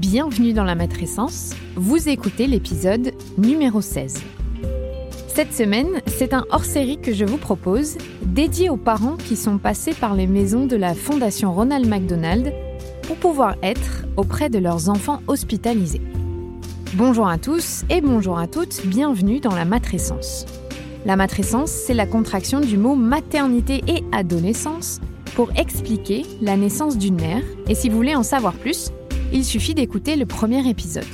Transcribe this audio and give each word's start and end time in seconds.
bienvenue 0.00 0.54
dans 0.54 0.64
la 0.64 0.74
matrescence. 0.74 1.54
Vous 1.76 2.08
écoutez 2.08 2.46
l'épisode 2.46 3.12
numéro 3.36 3.82
16. 3.82 4.22
Cette 5.28 5.52
semaine, 5.52 6.00
c'est 6.06 6.32
un 6.32 6.46
hors-série 6.48 6.98
que 6.98 7.12
je 7.12 7.26
vous 7.26 7.36
propose, 7.36 7.98
dédié 8.22 8.70
aux 8.70 8.78
parents 8.78 9.18
qui 9.18 9.36
sont 9.36 9.58
passés 9.58 9.92
par 9.92 10.14
les 10.14 10.26
maisons 10.26 10.64
de 10.64 10.76
la 10.76 10.94
Fondation 10.94 11.52
Ronald 11.52 11.86
McDonald 11.86 12.50
pour 13.02 13.16
pouvoir 13.16 13.56
être 13.62 14.06
auprès 14.16 14.48
de 14.48 14.58
leurs 14.58 14.88
enfants 14.88 15.20
hospitalisés. 15.28 16.00
Bonjour 16.94 17.28
à 17.28 17.36
tous 17.36 17.84
et 17.90 18.00
bonjour 18.00 18.38
à 18.38 18.46
toutes, 18.46 18.86
bienvenue 18.86 19.40
dans 19.40 19.54
la 19.54 19.66
matrescence. 19.66 20.46
La 21.04 21.16
matrescence, 21.16 21.70
c'est 21.70 21.92
la 21.92 22.06
contraction 22.06 22.60
du 22.60 22.78
mot 22.78 22.94
maternité 22.94 23.82
et 23.86 24.02
adolescence 24.12 24.98
pour 25.34 25.50
expliquer 25.56 26.24
la 26.40 26.56
naissance 26.56 26.96
d'une 26.96 27.20
mère, 27.20 27.42
et 27.68 27.74
si 27.74 27.90
vous 27.90 27.96
voulez 27.96 28.16
en 28.16 28.22
savoir 28.22 28.54
plus, 28.54 28.92
il 29.32 29.44
suffit 29.44 29.74
d'écouter 29.74 30.16
le 30.16 30.26
premier 30.26 30.68
épisode. 30.68 31.04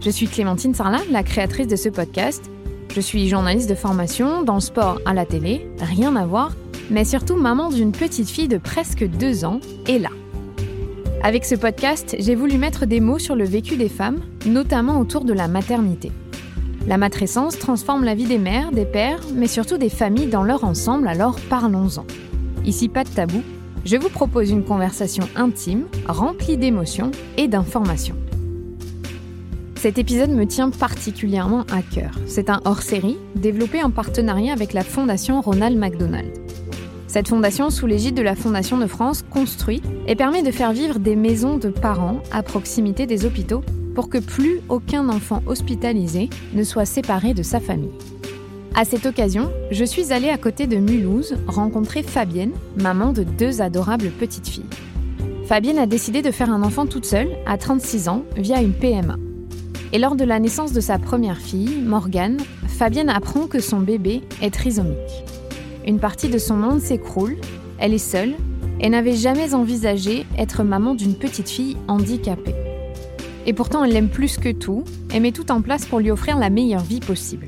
Je 0.00 0.10
suis 0.10 0.28
Clémentine 0.28 0.74
Sarlat, 0.74 1.02
la 1.10 1.22
créatrice 1.22 1.66
de 1.66 1.76
ce 1.76 1.88
podcast. 1.88 2.50
Je 2.94 3.00
suis 3.00 3.28
journaliste 3.28 3.68
de 3.68 3.74
formation 3.74 4.42
dans 4.42 4.54
le 4.54 4.60
sport 4.60 5.00
à 5.04 5.14
la 5.14 5.26
télé, 5.26 5.66
rien 5.80 6.14
à 6.16 6.26
voir, 6.26 6.52
mais 6.90 7.04
surtout 7.04 7.36
maman 7.36 7.70
d'une 7.70 7.92
petite 7.92 8.28
fille 8.28 8.48
de 8.48 8.58
presque 8.58 9.04
deux 9.04 9.44
ans, 9.44 9.60
et 9.86 9.98
là. 9.98 10.10
Avec 11.22 11.44
ce 11.44 11.54
podcast, 11.54 12.14
j'ai 12.18 12.34
voulu 12.34 12.58
mettre 12.58 12.86
des 12.86 13.00
mots 13.00 13.18
sur 13.18 13.34
le 13.34 13.44
vécu 13.44 13.76
des 13.76 13.88
femmes, 13.88 14.20
notamment 14.46 15.00
autour 15.00 15.24
de 15.24 15.32
la 15.32 15.48
maternité. 15.48 16.12
La 16.86 16.98
matrescence 16.98 17.58
transforme 17.58 18.04
la 18.04 18.14
vie 18.14 18.26
des 18.26 18.38
mères, 18.38 18.70
des 18.70 18.84
pères, 18.84 19.22
mais 19.34 19.46
surtout 19.46 19.78
des 19.78 19.88
familles 19.88 20.26
dans 20.26 20.42
leur 20.42 20.64
ensemble, 20.64 21.08
alors 21.08 21.40
parlons-en. 21.48 22.04
Ici, 22.66 22.88
pas 22.90 23.04
de 23.04 23.08
tabou, 23.08 23.42
je 23.84 23.96
vous 23.96 24.08
propose 24.08 24.50
une 24.50 24.64
conversation 24.64 25.28
intime, 25.36 25.86
remplie 26.06 26.56
d'émotions 26.56 27.10
et 27.36 27.48
d'informations. 27.48 28.16
Cet 29.76 29.98
épisode 29.98 30.30
me 30.30 30.46
tient 30.46 30.70
particulièrement 30.70 31.64
à 31.70 31.82
cœur. 31.82 32.12
C'est 32.26 32.48
un 32.48 32.60
hors-série 32.64 33.18
développé 33.36 33.82
en 33.82 33.90
partenariat 33.90 34.54
avec 34.54 34.72
la 34.72 34.82
Fondation 34.82 35.42
Ronald 35.42 35.78
McDonald. 35.78 36.32
Cette 37.06 37.28
fondation, 37.28 37.68
sous 37.70 37.86
l'égide 37.86 38.16
de 38.16 38.22
la 38.22 38.34
Fondation 38.34 38.78
de 38.78 38.86
France, 38.86 39.22
construit 39.30 39.82
et 40.08 40.16
permet 40.16 40.42
de 40.42 40.50
faire 40.50 40.72
vivre 40.72 40.98
des 40.98 41.16
maisons 41.16 41.58
de 41.58 41.68
parents 41.68 42.22
à 42.32 42.42
proximité 42.42 43.06
des 43.06 43.26
hôpitaux 43.26 43.62
pour 43.94 44.08
que 44.08 44.18
plus 44.18 44.60
aucun 44.68 45.08
enfant 45.08 45.42
hospitalisé 45.46 46.30
ne 46.54 46.64
soit 46.64 46.86
séparé 46.86 47.34
de 47.34 47.42
sa 47.42 47.60
famille. 47.60 47.92
À 48.76 48.84
cette 48.84 49.06
occasion, 49.06 49.52
je 49.70 49.84
suis 49.84 50.12
allée 50.12 50.30
à 50.30 50.36
côté 50.36 50.66
de 50.66 50.78
Mulhouse 50.78 51.36
rencontrer 51.46 52.02
Fabienne, 52.02 52.50
maman 52.76 53.12
de 53.12 53.22
deux 53.22 53.62
adorables 53.62 54.10
petites 54.10 54.48
filles. 54.48 54.64
Fabienne 55.46 55.78
a 55.78 55.86
décidé 55.86 56.22
de 56.22 56.32
faire 56.32 56.50
un 56.50 56.64
enfant 56.64 56.84
toute 56.84 57.04
seule, 57.04 57.28
à 57.46 57.56
36 57.56 58.08
ans, 58.08 58.24
via 58.36 58.60
une 58.60 58.72
PMA. 58.72 59.16
Et 59.92 60.00
lors 60.00 60.16
de 60.16 60.24
la 60.24 60.40
naissance 60.40 60.72
de 60.72 60.80
sa 60.80 60.98
première 60.98 61.38
fille, 61.38 61.82
Morgane, 61.84 62.38
Fabienne 62.66 63.10
apprend 63.10 63.46
que 63.46 63.60
son 63.60 63.78
bébé 63.78 64.22
est 64.42 64.52
trisomique. 64.52 64.96
Une 65.86 66.00
partie 66.00 66.28
de 66.28 66.38
son 66.38 66.56
monde 66.56 66.80
s'écroule, 66.80 67.36
elle 67.78 67.94
est 67.94 67.98
seule 67.98 68.34
et 68.80 68.88
n'avait 68.88 69.14
jamais 69.14 69.54
envisagé 69.54 70.26
être 70.36 70.64
maman 70.64 70.96
d'une 70.96 71.14
petite 71.14 71.48
fille 71.48 71.76
handicapée. 71.86 72.56
Et 73.46 73.52
pourtant, 73.52 73.84
elle 73.84 73.92
l'aime 73.92 74.08
plus 74.08 74.36
que 74.36 74.50
tout 74.50 74.82
et 75.14 75.20
met 75.20 75.30
tout 75.30 75.52
en 75.52 75.62
place 75.62 75.86
pour 75.86 76.00
lui 76.00 76.10
offrir 76.10 76.38
la 76.38 76.50
meilleure 76.50 76.82
vie 76.82 76.98
possible. 76.98 77.46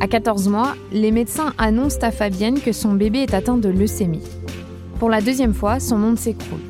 À 0.00 0.08
14 0.08 0.48
mois, 0.48 0.74
les 0.92 1.10
médecins 1.10 1.52
annoncent 1.56 1.98
à 2.02 2.10
Fabienne 2.10 2.60
que 2.60 2.72
son 2.72 2.94
bébé 2.94 3.20
est 3.20 3.34
atteint 3.34 3.56
de 3.56 3.68
leucémie. 3.68 4.22
Pour 4.98 5.08
la 5.08 5.20
deuxième 5.20 5.54
fois, 5.54 5.80
son 5.80 5.98
monde 5.98 6.18
s'écroule. 6.18 6.60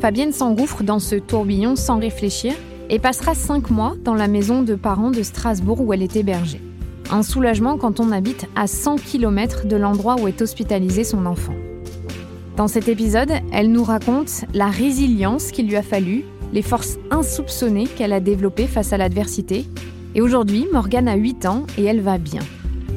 Fabienne 0.00 0.32
s'engouffre 0.32 0.82
dans 0.82 0.98
ce 0.98 1.16
tourbillon 1.16 1.76
sans 1.76 1.98
réfléchir 1.98 2.54
et 2.88 2.98
passera 2.98 3.34
5 3.34 3.70
mois 3.70 3.94
dans 4.04 4.14
la 4.14 4.28
maison 4.28 4.62
de 4.62 4.74
parents 4.74 5.10
de 5.10 5.22
Strasbourg 5.22 5.80
où 5.80 5.92
elle 5.92 6.02
est 6.02 6.16
hébergée. 6.16 6.60
Un 7.10 7.22
soulagement 7.22 7.76
quand 7.76 8.00
on 8.00 8.12
habite 8.12 8.46
à 8.54 8.66
100 8.66 8.96
km 8.96 9.66
de 9.66 9.76
l'endroit 9.76 10.16
où 10.20 10.28
est 10.28 10.42
hospitalisé 10.42 11.04
son 11.04 11.26
enfant. 11.26 11.54
Dans 12.56 12.68
cet 12.68 12.88
épisode, 12.88 13.32
elle 13.52 13.72
nous 13.72 13.84
raconte 13.84 14.44
la 14.54 14.68
résilience 14.68 15.50
qu'il 15.50 15.68
lui 15.68 15.76
a 15.76 15.82
fallu, 15.82 16.24
les 16.52 16.62
forces 16.62 16.98
insoupçonnées 17.10 17.86
qu'elle 17.86 18.12
a 18.12 18.20
développées 18.20 18.66
face 18.66 18.92
à 18.92 18.98
l'adversité 18.98 19.64
et 20.14 20.20
aujourd'hui, 20.20 20.66
Morgane 20.72 21.08
a 21.08 21.14
8 21.14 21.46
ans 21.46 21.66
et 21.78 21.84
elle 21.84 22.00
va 22.00 22.18
bien. 22.18 22.42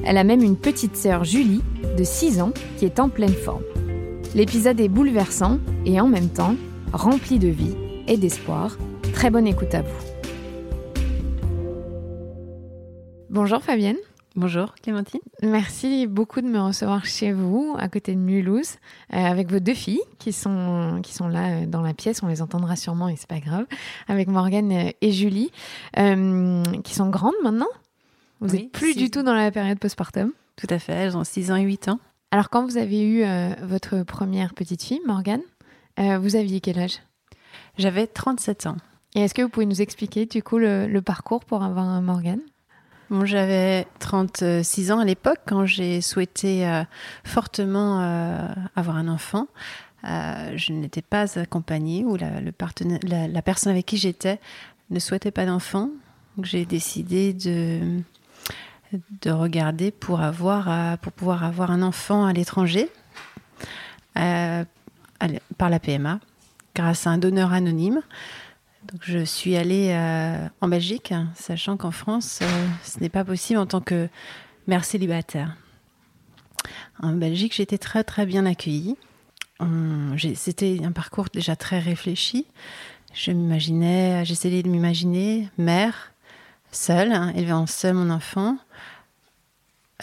Elle 0.06 0.18
a 0.18 0.24
même 0.24 0.42
une 0.42 0.58
petite 0.58 0.96
sœur 0.96 1.24
Julie, 1.24 1.62
de 1.98 2.04
6 2.04 2.42
ans, 2.42 2.52
qui 2.78 2.86
est 2.86 3.00
en 3.00 3.10
pleine 3.10 3.34
forme. 3.34 3.64
L'épisode 4.36 4.80
est 4.80 4.90
bouleversant 4.90 5.60
et 5.86 6.02
en 6.02 6.08
même 6.08 6.30
temps 6.30 6.56
rempli 6.92 7.40
de 7.40 7.48
vie 7.48 7.76
et 8.08 8.18
d'espoir. 8.18 8.78
Très 9.14 9.30
bonne 9.30 9.48
écoute 9.48 9.74
à 9.76 9.82
vous. 9.82 10.04
Bonjour 13.30 13.62
Fabienne. 13.62 13.98
Bonjour 14.36 14.74
Clémentine. 14.82 15.20
Merci 15.44 16.08
beaucoup 16.08 16.42
de 16.42 16.48
me 16.48 16.60
recevoir 16.60 17.06
chez 17.06 17.32
vous, 17.32 17.76
à 17.78 17.88
côté 17.88 18.16
de 18.16 18.20
Mulhouse, 18.20 18.78
euh, 19.14 19.18
avec 19.18 19.52
vos 19.52 19.60
deux 19.60 19.76
filles 19.76 20.02
qui 20.18 20.34
sont, 20.34 21.02
qui 21.04 21.14
sont 21.14 21.28
là 21.28 21.62
euh, 21.62 21.66
dans 21.68 21.84
la 21.84 21.94
pièce. 21.94 22.24
On 22.24 22.28
les 22.28 22.42
entendra 22.42 22.76
sûrement 22.76 23.10
et 23.10 23.16
c'est 23.16 23.28
pas 23.28 23.40
grave. 23.40 23.68
Avec 24.08 24.28
Morgane 24.28 24.72
euh, 24.72 24.92
et 25.02 25.12
Julie, 25.12 25.52
qui 25.96 26.96
sont 26.96 27.10
grandes 27.12 27.36
maintenant. 27.44 27.68
Vous 28.40 28.56
n'êtes 28.56 28.72
plus 28.72 28.96
du 28.96 29.12
tout 29.12 29.22
dans 29.22 29.36
la 29.36 29.52
période 29.52 29.78
postpartum. 29.78 30.32
Tout 30.56 30.68
à 30.72 30.80
fait, 30.80 30.94
elles 30.94 31.16
ont 31.16 31.24
6 31.24 31.52
ans 31.52 31.56
et 31.56 31.62
8 31.64 31.90
ans. 31.90 32.00
Alors 32.32 32.50
quand 32.50 32.66
vous 32.66 32.78
avez 32.78 33.04
eu 33.06 33.24
votre 33.62 34.02
première 34.02 34.56
petite 34.56 34.82
fille, 34.82 35.02
Morgane, 35.06 35.44
vous 35.98 36.36
aviez 36.36 36.60
quel 36.60 36.80
âge? 36.80 37.00
J'avais 37.78 38.08
37 38.08 38.66
ans. 38.66 38.78
Et 39.16 39.22
est-ce 39.22 39.36
que 39.36 39.44
vous 39.44 39.50
pouvez 39.50 39.68
nous 39.68 39.82
expliquer 39.82 40.26
du 40.26 40.42
coup 40.42 40.58
le, 40.58 40.88
le 40.88 41.02
parcours 41.04 41.46
pour 41.46 41.64
avoir 41.64 41.86
un 41.86 42.02
Morgane? 42.02 42.42
J'avais 43.24 43.88
36 44.00 44.92
ans 44.92 45.00
à 45.00 45.06
l'époque 45.06 45.40
quand 45.46 45.66
j'ai 45.66 46.02
souhaité 46.02 46.68
euh, 46.68 46.84
fortement 47.24 48.02
euh, 48.02 48.48
avoir 48.76 48.98
un 48.98 49.08
enfant. 49.08 49.48
Euh, 50.06 50.54
je 50.56 50.74
n'étais 50.74 51.02
pas 51.02 51.40
accompagnée 51.40 52.04
ou 52.04 52.18
la, 52.18 52.30
partenaire, 52.58 53.00
la, 53.04 53.42
personne 53.42 53.72
avec 53.72 53.86
qui 53.86 53.98
j'étais 53.98 54.40
ne 54.90 55.00
souhaitait 55.00 55.32
pas 55.32 55.46
d'enfant. 55.46 55.90
J'ai 56.42 56.66
décidé 56.66 57.34
de, 57.34 58.02
de 59.22 59.32
regarder 59.32 59.92
pour, 59.92 60.22
avoir, 60.22 60.98
pour 60.98 61.14
pouvoir 61.14 61.44
avoir 61.44 61.72
un 61.72 61.82
enfant 61.82 62.26
à 62.26 62.34
l'étranger 62.34 62.90
par 64.16 65.70
la 65.70 65.80
PMA 65.80 66.20
grâce 66.76 67.08
à 67.08 67.12
un 67.12 67.18
donneur 67.18 67.54
anonyme. 67.54 68.02
Donc, 68.92 69.02
je 69.04 69.24
suis 69.24 69.56
allée 69.56 69.92
euh, 69.92 70.48
en 70.62 70.68
Belgique, 70.68 71.14
sachant 71.36 71.78
qu'en 71.78 71.92
France, 71.92 72.40
euh, 72.42 72.68
ce 72.84 73.00
n'est 73.00 73.10
pas 73.10 73.24
possible 73.24 73.60
en 73.60 73.66
tant 73.66 73.80
que 73.80 74.10
mère 74.68 74.84
célibataire. 74.84 75.56
En 77.02 77.14
Belgique, 77.14 77.54
j'ai 77.56 77.64
été 77.64 77.78
très 77.78 78.04
très 78.04 78.26
bien 78.26 78.46
accueillie. 78.46 78.98
C'était 80.36 80.82
un 80.84 80.92
parcours 80.92 81.28
déjà 81.34 81.56
très 81.56 81.80
réfléchi. 81.80 82.46
Je 83.14 83.32
m'imaginais, 83.32 84.26
j'essayais 84.26 84.62
de 84.62 84.68
m'imaginer 84.68 85.50
mère, 85.58 86.12
seule, 86.72 87.14
hein, 87.14 87.32
élevant 87.36 87.66
seule 87.66 87.94
mon 87.94 88.10
enfant, 88.10 88.58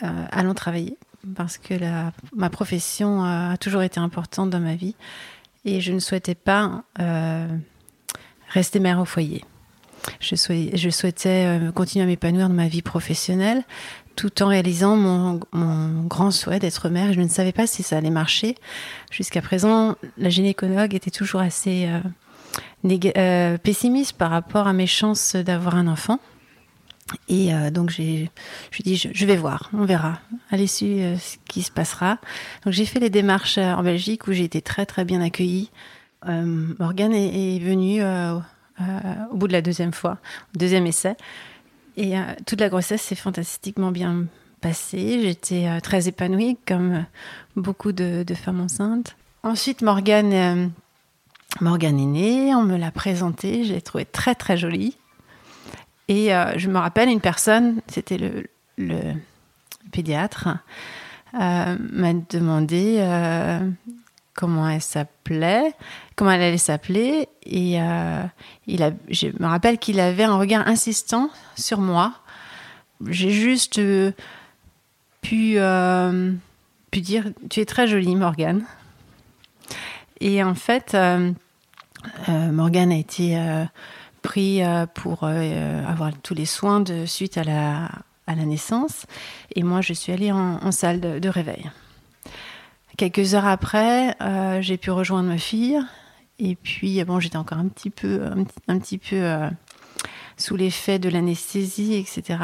euh, 0.03 0.27
allant 0.31 0.55
travailler, 0.55 0.97
parce 1.35 1.59
que 1.59 1.75
ma 2.35 2.49
profession 2.49 3.23
a 3.23 3.59
toujours 3.59 3.83
été 3.83 4.01
importante 4.01 4.49
dans 4.49 4.61
ma 4.61 4.77
vie 4.77 4.95
et 5.67 5.83
je 5.83 5.93
ne 5.93 5.99
souhaitais 5.99 6.35
pas 6.35 6.85
rester 8.51 8.81
mère 8.81 9.01
au 9.01 9.05
foyer. 9.05 9.45
Je, 10.21 10.35
souhaitais, 10.35 10.77
je 10.77 11.69
euh, 11.69 11.73
continuer 11.73 12.05
à 12.05 12.07
m'épanouir 12.07 12.49
dans 12.49 12.55
ma 12.55 12.69
vie 12.69 12.83
professionnelle 12.83 13.65
tout 14.17 14.43
en 14.43 14.49
réalisant 14.49 14.97
mon, 14.97 15.41
grand 16.07 16.31
souhait 16.31 16.59
d'être 16.59 16.91
mère. 16.91 17.13
Je 17.15 17.21
ne 17.21 17.29
savais 17.29 17.53
pas 17.53 17.67
si 17.67 17.83
ça 17.83 17.97
allait 17.97 18.11
marcher. 18.11 18.55
Jusqu'à 19.11 19.41
présent, 19.41 19.97
la 20.19 20.29
gynécologue 20.29 20.95
était 20.95 21.11
toujours 21.11 21.41
assez 21.41 21.89
euh, 22.85 23.11
euh, 23.17 23.57
pessimiste 23.57 24.15
par 24.15 24.31
rapport 24.31 24.67
à 24.67 24.75
mes 24.75 24.87
chances 24.87 25.37
d'avoir 25.37 25.77
un 25.77 25.87
enfant. 25.87 26.19
Et 27.29 27.51
donc, 27.73 27.91
j'ai, 27.91 28.31
je 28.71 28.81
ai 28.81 28.83
dit, 28.85 28.97
je, 28.97 29.27
vais 29.27 29.37
voir, 29.37 29.69
on 29.73 29.85
verra 29.85 30.21
à 30.51 30.57
l'issue 30.57 31.01
ce 31.19 31.39
qui 31.49 31.63
se 31.63 31.73
passera. 31.73 32.19
Donc, 32.65 32.73
j'ai 32.73 32.85
fait 32.85 33.01
les 33.01 33.11
démarches 33.11 33.59
en 33.59 33.83
Belgique 33.83 34.29
où 34.29 34.33
j'ai 34.33 34.45
été 34.45 34.63
très, 34.63 34.87
très 34.87 35.05
bien 35.05 35.21
accueillie. 35.21 35.71
Euh, 36.29 36.75
Morgane 36.79 37.15
est, 37.15 37.59
venue 37.59 38.03
euh, 38.03 38.39
euh, 38.81 38.85
au 39.31 39.37
bout 39.37 39.49
de 39.49 39.53
la 39.53 39.63
deuxième 39.63 39.93
fois, 39.93 40.19
deuxième 40.55 40.87
essai. 40.87 41.17
Et 41.97 42.15
toute 42.47 42.61
la 42.61 42.69
grossesse 42.69 43.03
s'est 43.03 43.15
fantastiquement 43.15 43.91
bien 43.91 44.25
passée. 44.61 45.21
J'étais 45.23 45.81
très 45.83 46.09
épanouie, 46.09 46.57
comme 46.67 47.05
beaucoup 47.57 47.93
de, 47.93 48.25
femmes 48.35 48.61
enceintes. 48.61 49.17
Ensuite, 49.43 49.83
Morgane, 49.83 50.33
est 50.33 51.93
née, 51.93 52.55
on 52.55 52.63
me 52.63 52.79
l'a 52.79 52.91
présentée, 52.91 53.65
je 53.65 53.75
l'ai 53.75 53.83
trouvée 53.83 54.07
très 54.07 54.35
très 54.35 54.57
jolie. 54.57 54.97
Et 56.09 56.31
je 56.57 56.69
me 56.69 56.79
rappelle 56.79 57.11
une 57.11 57.21
personne, 57.21 57.83
c'était 57.87 58.19
le, 58.79 59.15
pédiatre, 59.91 60.49
m'a 61.35 62.15
demandé 62.31 62.99
comment 64.41 64.67
elle 64.67 64.81
s'appelait, 64.81 65.75
comment 66.17 66.31
elle 66.31 66.41
allait 66.41 66.57
s'appeler. 66.57 67.29
Et 67.45 67.81
euh, 67.81 68.23
il 68.67 68.83
a, 68.83 68.91
je 69.11 69.27
me 69.39 69.47
rappelle 69.47 69.79
qu'il 69.79 70.01
avait 70.01 70.25
un 70.25 70.39
regard 70.39 70.67
insistant 70.67 71.29
sur 71.57 71.79
moi. 71.79 72.15
J'ai 73.07 73.31
juste 73.31 73.79
euh, 73.79 74.13
pu, 75.21 75.59
euh, 75.59 76.33
pu 76.91 77.03
dire 77.03 77.27
Tu 77.51 77.61
es 77.61 77.67
très 77.67 77.87
jolie, 77.87 78.17
Morgane. 78.17 78.65
Et 80.23 80.43
en 80.43 80.55
fait, 80.55 80.97
Morgane 82.29 82.93
a 82.93 82.97
été 82.97 83.39
pris 84.21 84.61
pour 84.95 85.25
avoir 85.25 86.13
tous 86.23 86.35
les 86.35 86.45
soins 86.45 86.81
de 86.81 87.07
suite 87.07 87.39
à 87.39 87.45
la, 87.45 87.89
à 88.27 88.35
la 88.35 88.45
naissance. 88.45 89.07
Et 89.57 89.63
moi, 89.63 89.81
je 89.81 89.95
suis 89.95 90.13
allée 90.13 90.31
en, 90.31 90.73
salle 90.73 91.01
de 91.01 91.29
réveil. 91.31 91.71
Quelques 93.01 93.33
heures 93.33 93.47
après, 93.47 94.15
euh, 94.21 94.61
j'ai 94.61 94.77
pu 94.77 94.91
rejoindre 94.91 95.31
ma 95.31 95.39
fille. 95.39 95.81
Et 96.39 96.55
puis, 96.55 97.03
bon, 97.05 97.19
j'étais 97.19 97.39
encore 97.39 97.57
un 97.57 97.69
petit 97.69 97.89
peu, 97.89 98.21
un, 98.69 98.79
petit 98.79 98.99
peu 98.99 99.17
euh, 99.17 99.49
sous 100.37 100.55
l'effet 100.55 100.99
de 100.99 101.09
l'anesthésie, 101.09 101.95
etc. 101.95 102.41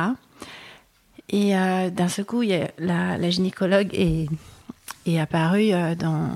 Et 1.29 1.55
euh, 1.55 1.91
d'un 1.91 2.08
seul 2.08 2.25
coup, 2.25 2.41
la, 2.79 3.31
gynécologue 3.31 3.91
est, 3.93 4.31
est 5.05 5.20
apparue 5.20 5.73
dans, 5.97 6.31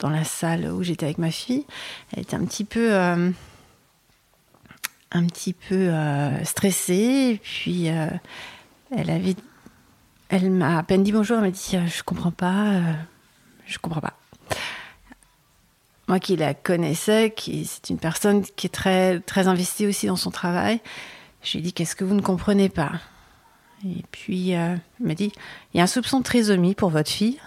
dans, 0.00 0.10
la 0.10 0.24
salle 0.24 0.66
où 0.72 0.82
j'étais 0.82 1.06
avec 1.06 1.18
ma 1.18 1.30
fille. 1.30 1.64
Elle 2.12 2.24
était 2.24 2.34
un 2.34 2.44
petit 2.46 2.64
peu, 2.64 2.92
un 2.92 3.32
petit 5.12 5.52
peu 5.52 5.92
stressée. 6.42 7.34
Et 7.34 7.40
puis, 7.40 7.84
elle 7.84 9.10
avait, 9.10 9.36
elle 10.28 10.50
m'a 10.50 10.78
à 10.78 10.82
peine 10.82 11.04
dit 11.04 11.12
bonjour. 11.12 11.36
Elle 11.36 11.44
m'a 11.44 11.50
dit, 11.52 11.76
je 11.86 12.02
comprends 12.02 12.32
pas 12.32 12.80
je 13.70 13.78
comprends 13.78 14.00
pas. 14.00 14.14
Moi 16.08 16.18
qui 16.18 16.36
la 16.36 16.54
connaissais, 16.54 17.32
qui 17.34 17.64
c'est 17.64 17.90
une 17.90 17.98
personne 17.98 18.42
qui 18.42 18.66
est 18.66 18.70
très 18.70 19.20
très 19.20 19.46
investie 19.46 19.86
aussi 19.86 20.06
dans 20.06 20.16
son 20.16 20.30
travail, 20.30 20.80
j'ai 21.42 21.60
dit 21.60 21.72
qu'est-ce 21.72 21.94
que 21.94 22.04
vous 22.04 22.14
ne 22.14 22.20
comprenez 22.20 22.68
pas? 22.68 22.92
Et 23.86 24.04
puis 24.10 24.56
euh, 24.56 24.74
elle 25.00 25.06
m'a 25.06 25.14
dit 25.14 25.32
il 25.72 25.78
y 25.78 25.80
a 25.80 25.84
un 25.84 25.86
soupçon 25.86 26.18
de 26.18 26.24
trisomie 26.24 26.74
pour 26.74 26.90
votre 26.90 27.10
fille. 27.10 27.38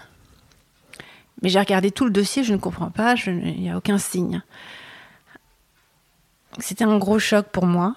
Mais 1.42 1.50
j'ai 1.50 1.58
regardé 1.58 1.90
tout 1.90 2.06
le 2.06 2.10
dossier, 2.10 2.42
je 2.42 2.54
ne 2.54 2.58
comprends 2.58 2.90
pas, 2.90 3.16
il 3.26 3.60
n'y 3.60 3.70
a 3.70 3.76
aucun 3.76 3.98
signe. 3.98 4.42
C'était 6.58 6.84
un 6.84 6.96
gros 6.96 7.18
choc 7.18 7.46
pour 7.48 7.66
moi. 7.66 7.96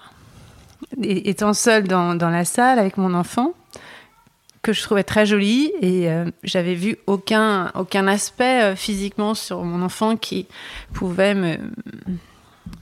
étant 1.02 1.54
seule 1.54 1.88
dans 1.88 2.14
la 2.18 2.44
salle 2.44 2.78
avec 2.78 2.98
mon 2.98 3.14
enfant, 3.14 3.54
que 4.68 4.74
je 4.74 4.82
trouvais 4.82 5.02
très 5.02 5.24
jolie 5.24 5.72
et 5.80 6.10
euh, 6.10 6.30
j'avais 6.44 6.74
vu 6.74 6.98
aucun, 7.06 7.72
aucun 7.74 8.06
aspect 8.06 8.64
euh, 8.64 8.76
physiquement 8.76 9.32
sur 9.32 9.64
mon 9.64 9.80
enfant 9.80 10.18
qui 10.18 10.46
pouvait 10.92 11.32
me 11.32 11.56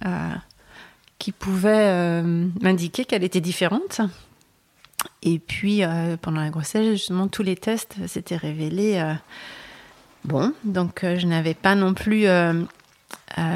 euh, 0.04 0.34
qui 1.20 1.30
pouvait 1.30 2.22
m'indiquer 2.60 3.04
qu'elle 3.04 3.22
était 3.22 3.40
différente. 3.40 4.00
Et 5.22 5.38
puis 5.38 5.82
pendant 6.20 6.40
la 6.40 6.50
grossesse, 6.50 6.90
justement, 6.90 7.28
tous 7.28 7.44
les 7.44 7.56
tests 7.56 7.94
s'étaient 8.06 8.36
révélés 8.36 9.02
bon. 10.24 10.52
Donc 10.64 11.00
je 11.02 11.26
n'avais 11.26 11.54
pas 11.54 11.74
non 11.74 11.94
plus 11.94 12.26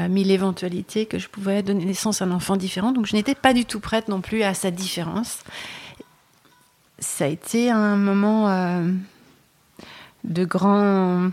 mis 0.09 0.23
l'éventualité 0.23 1.05
que 1.05 1.19
je 1.19 1.27
pouvais 1.27 1.61
donner 1.61 1.85
naissance 1.85 2.21
à 2.21 2.25
un 2.25 2.31
enfant 2.31 2.55
différent. 2.55 2.93
Donc 2.93 3.05
je 3.05 3.15
n'étais 3.15 3.35
pas 3.35 3.53
du 3.53 3.65
tout 3.65 3.79
prête 3.79 4.07
non 4.07 4.21
plus 4.21 4.41
à 4.41 4.53
sa 4.53 4.71
différence 4.71 5.43
ça 7.01 7.25
a 7.25 7.27
été 7.27 7.69
un 7.69 7.97
moment 7.97 8.49
euh, 8.49 8.87
de 10.23 10.45
grand. 10.45 11.31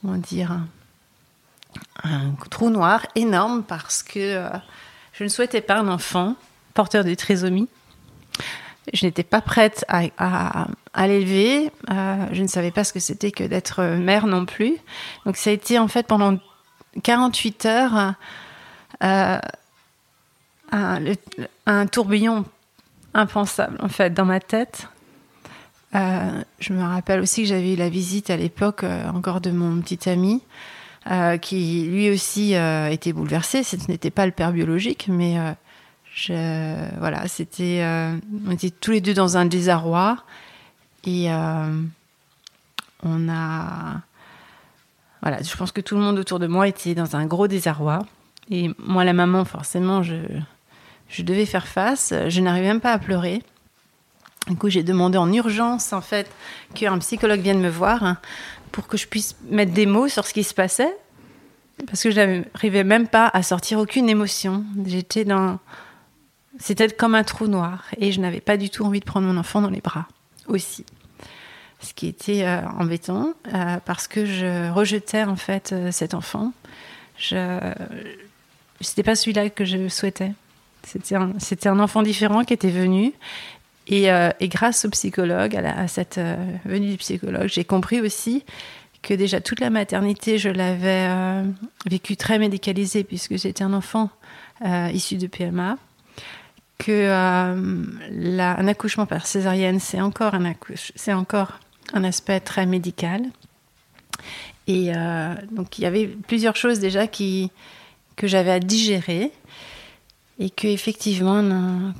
Comment 0.00 0.16
dire 0.16 0.58
Un 2.02 2.32
trou 2.50 2.70
noir 2.70 3.06
énorme 3.14 3.62
parce 3.62 4.02
que 4.02 4.18
euh, 4.18 4.48
je 5.12 5.22
ne 5.24 5.28
souhaitais 5.28 5.60
pas 5.60 5.76
un 5.76 5.86
enfant 5.88 6.34
porteur 6.74 7.04
de 7.04 7.14
trisomie. 7.14 7.68
Je 8.92 9.06
n'étais 9.06 9.22
pas 9.22 9.40
prête 9.40 9.84
à, 9.86 10.66
l'élever. 11.06 11.70
Euh, 11.90 12.26
je 12.32 12.42
ne 12.42 12.48
savais 12.48 12.72
pas 12.72 12.82
ce 12.82 12.92
que 12.92 12.98
c'était 12.98 13.30
que 13.30 13.44
d'être 13.44 13.82
mère 13.82 14.26
non 14.26 14.44
plus. 14.44 14.76
Donc 15.24 15.36
ça 15.36 15.50
a 15.50 15.52
été 15.52 15.78
en 15.78 15.86
fait 15.86 16.06
pendant 16.06 16.38
48 17.02 17.66
heures 17.66 18.14
un 19.00 19.40
tourbillon 21.86 22.44
impensable 23.14 23.76
en 23.80 23.88
fait 23.88 24.14
dans 24.14 24.24
ma 24.24 24.40
tête. 24.40 24.88
Euh, 25.94 26.42
je 26.58 26.72
me 26.72 26.82
rappelle 26.82 27.20
aussi 27.20 27.42
que 27.42 27.48
j'avais 27.48 27.74
eu 27.74 27.76
la 27.76 27.90
visite 27.90 28.30
à 28.30 28.36
l'époque 28.36 28.82
euh, 28.84 29.10
encore 29.10 29.42
de 29.42 29.50
mon 29.50 29.80
petit 29.82 30.08
ami 30.08 30.40
euh, 31.10 31.36
qui 31.36 31.84
lui 31.84 32.10
aussi 32.10 32.54
était 32.54 33.12
bouleversé. 33.12 33.62
Ce 33.62 33.76
n'était 33.88 34.10
pas 34.10 34.24
le 34.26 34.32
père 34.32 34.52
biologique, 34.52 35.08
mais 35.08 35.36
je, 36.14 36.98
voilà, 36.98 37.28
c'était 37.28 37.84
on 38.46 38.50
était 38.50 38.70
tous 38.70 38.92
les 38.92 39.00
deux 39.00 39.14
dans 39.14 39.36
un 39.36 39.44
désarroi 39.44 40.18
et 41.04 41.28
on 43.02 43.28
a 43.28 44.00
voilà, 45.22 45.40
je 45.40 45.56
pense 45.56 45.70
que 45.70 45.80
tout 45.80 45.94
le 45.94 46.00
monde 46.00 46.18
autour 46.18 46.40
de 46.40 46.48
moi 46.48 46.66
était 46.66 46.94
dans 46.94 47.14
un 47.14 47.26
gros 47.26 47.46
désarroi 47.46 48.00
et 48.50 48.70
moi 48.78 49.04
la 49.04 49.12
maman 49.12 49.44
forcément 49.44 50.02
je 50.02 50.16
je 51.12 51.22
devais 51.22 51.46
faire 51.46 51.68
face. 51.68 52.12
Je 52.28 52.40
n'arrivais 52.40 52.68
même 52.68 52.80
pas 52.80 52.92
à 52.92 52.98
pleurer. 52.98 53.42
Du 54.48 54.56
coup, 54.56 54.68
j'ai 54.68 54.82
demandé 54.82 55.18
en 55.18 55.32
urgence, 55.32 55.92
en 55.92 56.00
fait, 56.00 56.28
qu'un 56.74 56.98
psychologue 56.98 57.40
vienne 57.40 57.60
me 57.60 57.68
voir 57.68 58.02
hein, 58.02 58.18
pour 58.72 58.88
que 58.88 58.96
je 58.96 59.06
puisse 59.06 59.36
mettre 59.48 59.72
des 59.72 59.86
mots 59.86 60.08
sur 60.08 60.26
ce 60.26 60.32
qui 60.32 60.42
se 60.42 60.54
passait. 60.54 60.96
Parce 61.86 62.02
que 62.02 62.10
je 62.10 62.20
n'arrivais 62.20 62.84
même 62.84 63.06
pas 63.06 63.30
à 63.32 63.42
sortir 63.42 63.78
aucune 63.78 64.08
émotion. 64.08 64.64
J'étais 64.86 65.24
dans. 65.24 65.58
C'était 66.58 66.88
comme 66.88 67.14
un 67.14 67.24
trou 67.24 67.46
noir. 67.46 67.84
Et 67.98 68.10
je 68.10 68.20
n'avais 68.20 68.40
pas 68.40 68.56
du 68.56 68.70
tout 68.70 68.84
envie 68.84 69.00
de 69.00 69.04
prendre 69.04 69.26
mon 69.26 69.38
enfant 69.38 69.60
dans 69.60 69.70
les 69.70 69.80
bras 69.80 70.08
aussi. 70.46 70.84
Ce 71.80 71.94
qui 71.94 72.06
était 72.06 72.44
euh, 72.44 72.60
embêtant, 72.78 73.34
euh, 73.52 73.78
parce 73.84 74.06
que 74.06 74.24
je 74.24 74.70
rejetais, 74.70 75.24
en 75.24 75.36
fait, 75.36 75.72
euh, 75.72 75.90
cet 75.92 76.14
enfant. 76.14 76.52
Je. 77.16 77.74
C'était 78.80 79.02
pas 79.02 79.14
celui-là 79.14 79.50
que 79.50 79.64
je 79.64 79.88
souhaitais. 79.88 80.32
C'était 80.84 81.68
un, 81.68 81.78
enfant 81.78 82.02
différent 82.02 82.44
qui 82.44 82.54
était 82.54 82.70
venu. 82.70 83.12
Et, 83.86 84.10
euh, 84.12 84.30
grâce 84.42 84.84
au 84.84 84.90
psychologue, 84.90 85.56
à, 85.56 85.88
cette 85.88 86.18
euh, 86.18 86.36
venue 86.64 86.90
du 86.90 86.96
psychologue, 86.96 87.48
j'ai 87.48 87.64
compris 87.64 88.00
aussi 88.00 88.44
que 89.02 89.14
déjà 89.14 89.40
toute 89.40 89.60
la 89.60 89.70
maternité, 89.70 90.38
je 90.38 90.48
l'avais 90.48 91.08
euh, 91.08 91.42
vécu 91.86 92.16
très 92.16 92.38
médicalisée 92.38 93.02
puisque 93.02 93.36
j'étais 93.36 93.64
un 93.64 93.72
enfant 93.72 94.10
issu 94.92 95.16
de 95.16 95.26
PMA. 95.26 95.76
Que 96.78 97.10
un 97.10 98.68
accouchement 98.68 99.06
par 99.06 99.26
césarienne, 99.26 99.80
c'est 99.80 100.00
encore, 100.00 100.34
un 100.34 100.54
encore 101.14 101.58
un 101.94 102.04
aspect 102.04 102.38
très 102.40 102.64
médical. 102.66 103.22
Et 104.68 104.92
donc 105.50 105.78
il 105.78 105.82
y 105.82 105.86
avait 105.86 106.06
plusieurs 106.06 106.54
choses 106.54 106.78
déjà 106.78 107.08
qui, 107.08 107.50
que 108.14 108.28
j'avais 108.28 108.52
à 108.52 108.60
digérer 108.60 109.32
et 110.42 110.50
que 110.50 110.66
effectivement 110.66 111.92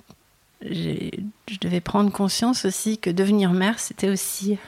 je 0.62 1.58
devais 1.60 1.80
prendre 1.80 2.10
conscience 2.10 2.64
aussi 2.64 2.98
que 2.98 3.10
devenir 3.10 3.52
mère 3.52 3.78
c'était 3.78 4.08
aussi 4.08 4.58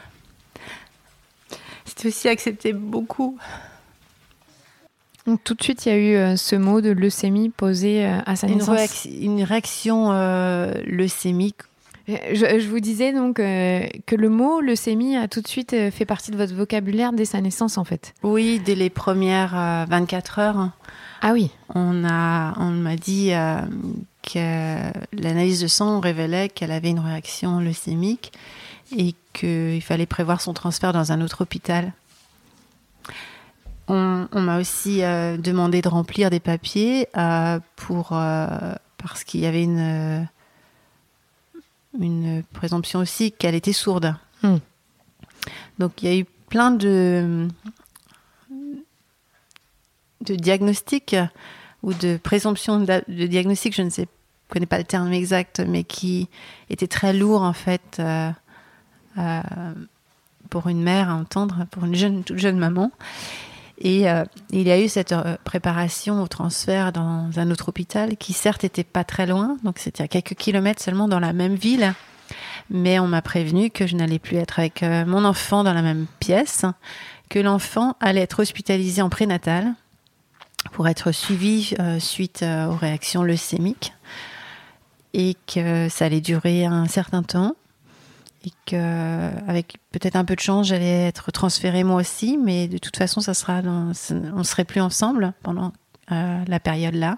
c'était 1.85 2.09
aussi 2.09 2.28
accepter 2.28 2.73
beaucoup 2.73 3.38
donc 5.26 5.43
tout 5.43 5.54
de 5.54 5.62
suite, 5.62 5.87
il 5.87 5.88
y 5.88 5.93
a 5.93 5.97
eu 5.97 6.16
euh, 6.16 6.37
ce 6.37 6.54
mot 6.54 6.83
de 6.83 6.90
leucémie 6.90 7.49
posé 7.49 8.04
euh, 8.04 8.19
à 8.26 8.37
sa 8.37 8.47
naissance. 8.47 9.07
une 9.07 9.43
réaction 9.43 10.12
euh, 10.12 10.75
leucémique. 10.87 11.57
Je, 12.07 12.69
vous 12.69 12.81
disais 12.81 13.14
donc 13.14 13.37
que 13.37 14.14
le 14.14 14.28
mot 14.28 14.61
leucémie 14.61 15.16
a 15.16 15.26
tout 15.26 15.40
de 15.40 15.49
suite 15.49 15.75
fait 15.90 16.04
partie 16.04 16.31
de 16.31 16.37
votre 16.37 16.54
vocabulaire 16.54 17.14
dès 17.14 17.25
sa 17.25 17.40
naissance 17.40 17.78
en 17.78 17.85
fait. 17.85 18.12
Oui, 18.23 18.61
dès 18.62 18.75
les 18.75 18.90
premières 18.90 19.87
24 19.88 20.38
heures. 20.38 20.71
Ah 21.21 21.33
oui. 21.33 21.50
On 21.75 22.04
a, 22.04 22.54
on 22.59 22.71
m'a 22.71 22.97
dit 22.97 23.33
euh, 23.33 23.61
que 24.23 24.92
l'analyse 25.12 25.61
de 25.61 25.66
sang 25.66 26.00
révélait 26.00 26.49
qu'elle 26.49 26.73
avait 26.73 26.90
une 26.90 27.00
réaction 27.00 27.61
leucémique 27.61 28.33
et 28.97 29.14
qu'il 29.33 29.83
fallait 29.83 30.06
prévoir 30.06 30.40
son 30.40 30.52
transfert 30.52 30.92
dans 30.92 31.12
un 31.12 31.21
autre 31.21 31.42
hôpital. 31.42 31.92
On, 33.87 34.26
m'a 34.33 34.59
aussi 34.59 35.02
euh, 35.02 35.37
demandé 35.37 35.83
de 35.83 35.88
remplir 35.88 36.30
des 36.30 36.40
papiers 36.40 37.06
euh, 37.18 37.61
pour 37.76 38.09
parce 38.09 39.25
qu'il 39.25 39.40
y 39.40 39.47
avait 39.47 39.62
une 39.62 40.26
une 42.00 42.42
présomption 42.52 43.00
aussi 43.00 43.30
qu'elle 43.30 43.54
était 43.54 43.73
sourde. 43.73 44.16
Hmm. 44.42 44.56
Donc 45.78 46.02
il 46.02 46.09
y 46.09 46.12
a 46.12 46.18
eu 46.18 46.26
plein 46.49 46.71
de 46.71 47.49
de 50.25 50.35
diagnostic 50.35 51.16
ou 51.85 51.93
de 51.93 52.16
présomption 52.16 52.81
de, 52.81 53.26
diagnostic, 53.26 53.75
je 53.75 53.83
ne 53.83 53.90
sais, 53.90 54.09
connais 54.49 54.66
pas 54.66 54.78
le 54.78 54.85
terme 54.85 55.12
exact, 55.12 55.61
mais 55.61 55.85
qui 55.85 56.28
était 56.71 56.87
très 56.87 57.12
lourd 57.12 57.43
en 57.43 57.52
fait, 57.52 57.99
euh, 58.00 58.31
euh, 59.19 59.43
pour 60.50 60.69
une 60.69 60.83
mère 60.83 61.11
à 61.11 61.14
entendre, 61.14 61.66
pour 61.71 61.85
une 61.85 61.95
jeune, 61.95 62.25
toute 62.25 62.38
jeune 62.38 62.59
maman. 62.59 62.90
Et 63.78 64.09
euh, 64.09 64.25
il 64.50 64.62
y 64.62 64.71
a 64.71 64.81
eu 64.81 64.88
cette 64.88 65.14
préparation 65.43 66.23
au 66.23 66.28
transfert 66.28 66.93
dans 66.93 67.28
un 67.37 67.50
autre 67.50 67.69
hôpital 67.69 68.16
qui 68.16 68.33
certes 68.33 68.64
était 68.64 68.85
pas 68.85 69.04
très 69.04 69.26
loin, 69.26 69.59
donc 69.62 69.78
c'était 69.78 70.04
à 70.04 70.09
quelques 70.09 70.35
kilomètres 70.35 70.83
seulement 70.83 71.09
dans 71.09 71.21
la 71.21 71.33
même 71.33 71.54
ville. 71.54 71.93
Mais 72.71 72.99
on 72.99 73.09
m'a 73.09 73.21
prévenu 73.21 73.69
que 73.69 73.87
je 73.87 73.95
n'allais 73.95 74.19
plus 74.19 74.38
être 74.38 74.59
avec 74.59 74.81
mon 74.83 75.26
enfant 75.26 75.64
dans 75.64 75.75
la 75.75 75.83
même 75.83 76.07
pièce, 76.19 76.64
que 77.28 77.38
l'enfant 77.38 77.97
allait 78.00 78.23
être 78.23 78.40
hospitalisé 78.40 79.02
en 79.02 79.11
prénatal 79.11 79.75
pour 80.75 80.88
être 80.88 81.12
suivi 81.12 81.75
suite 81.99 82.43
aux 82.45 82.76
réactions 82.76 83.23
leucémiques 83.23 83.95
et 85.14 85.37
que 85.47 85.88
ça 85.88 86.04
allait 86.04 86.21
durer 86.21 86.66
un 86.66 86.87
certain 86.87 87.23
temps 87.23 87.54
et 88.47 88.50
qu'avec 88.66 89.76
peut-être 89.90 90.16
un 90.16 90.25
peu 90.25 90.35
de 90.35 90.40
chance, 90.40 90.66
j'allais 90.66 91.07
être 91.07 91.31
transférée 91.31 91.83
moi 91.83 92.00
aussi, 92.00 92.37
mais 92.37 92.69
de 92.69 92.78
toute 92.78 92.97
façon, 92.97 93.21
ça 93.21 93.33
sera 93.33 93.62
on 93.64 94.45
serait 94.45 94.64
plus 94.64 94.81
ensemble 94.81 95.33
pendant 95.43 95.73
euh, 96.12 96.45
la 96.47 96.61
période 96.61 96.95
là. 96.95 97.16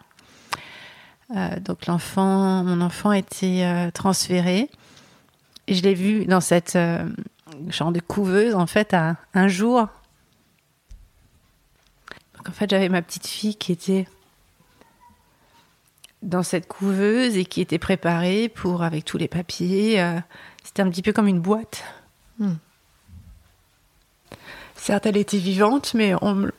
Euh, 1.35 1.59
donc 1.59 1.87
l'enfant, 1.87 2.63
mon 2.63 2.81
enfant 2.81 3.11
a 3.11 3.19
été 3.19 3.67
euh, 3.67 3.91
transféré. 3.91 4.71
Et 5.67 5.75
je 5.75 5.83
l'ai 5.83 5.95
vu 5.95 6.27
dans 6.27 6.41
cette 6.41 6.79
genre 7.69 7.91
de 7.91 7.99
couveuse 7.99 8.55
en 8.55 8.69
fait 8.69 8.95
à 8.95 9.17
un 9.35 9.49
jour. 9.49 9.89
En 12.49 12.53
fait, 12.53 12.71
j'avais 12.71 12.89
ma 12.89 13.03
petite 13.03 13.27
fille 13.27 13.57
qui 13.57 13.73
était 13.73 14.07
dans 16.23 16.43
cette 16.43 16.67
couveuse 16.69 17.37
et 17.37 17.45
qui 17.45 17.61
était 17.61 17.79
préparée 17.79 18.49
pour 18.49 18.83
avec 18.83 19.05
tous 19.05 19.19
les 19.19 19.29
papiers 19.29 20.01
c'était 20.67 20.83
un 20.83 20.91
petit 20.91 21.03
peu 21.03 21.13
comme 21.13 21.29
une 21.29 21.41
boîte. 21.41 21.85
Hmm. 22.41 22.55
Certes, 24.75 25.07
elle 25.07 25.17
était 25.17 25.39
vivante, 25.39 25.95
mais 25.95 26.15
on. 26.21 26.51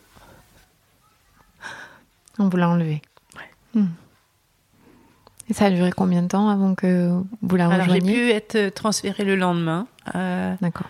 On 2.40 2.48
vous 2.48 2.58
l'a 2.58 2.70
enlevée. 2.70 3.02
Ouais. 3.36 3.82
Hmm. 3.82 3.88
Et 5.50 5.54
ça 5.54 5.66
a 5.66 5.70
duré 5.72 5.92
combien 5.92 6.22
de 6.22 6.30
temps 6.30 6.48
avant 6.48 6.74
que 6.74 7.22
vous 7.42 7.56
la 7.58 7.68
rejoigniez 7.68 7.92
Alors, 7.92 8.06
j'ai 8.06 8.14
pu 8.14 8.32
être 8.32 8.74
transférée 8.74 9.26
le 9.26 9.36
lendemain. 9.36 9.88
Euh, 10.16 10.56
D'accord. 10.62 10.88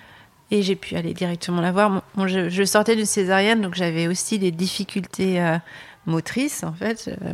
Et 0.49 0.63
j'ai 0.63 0.75
pu 0.75 0.95
aller 0.95 1.13
directement 1.13 1.61
la 1.61 1.71
voir. 1.71 2.03
je, 2.25 2.63
sortais 2.63 2.95
d'une 2.95 3.05
césarienne, 3.05 3.61
donc 3.61 3.75
j'avais 3.75 4.07
aussi 4.07 4.39
des 4.39 4.51
difficultés 4.51 5.41
euh, 5.41 5.57
motrices, 6.05 6.63
en 6.63 6.73
fait. 6.73 7.09
Euh, 7.21 7.33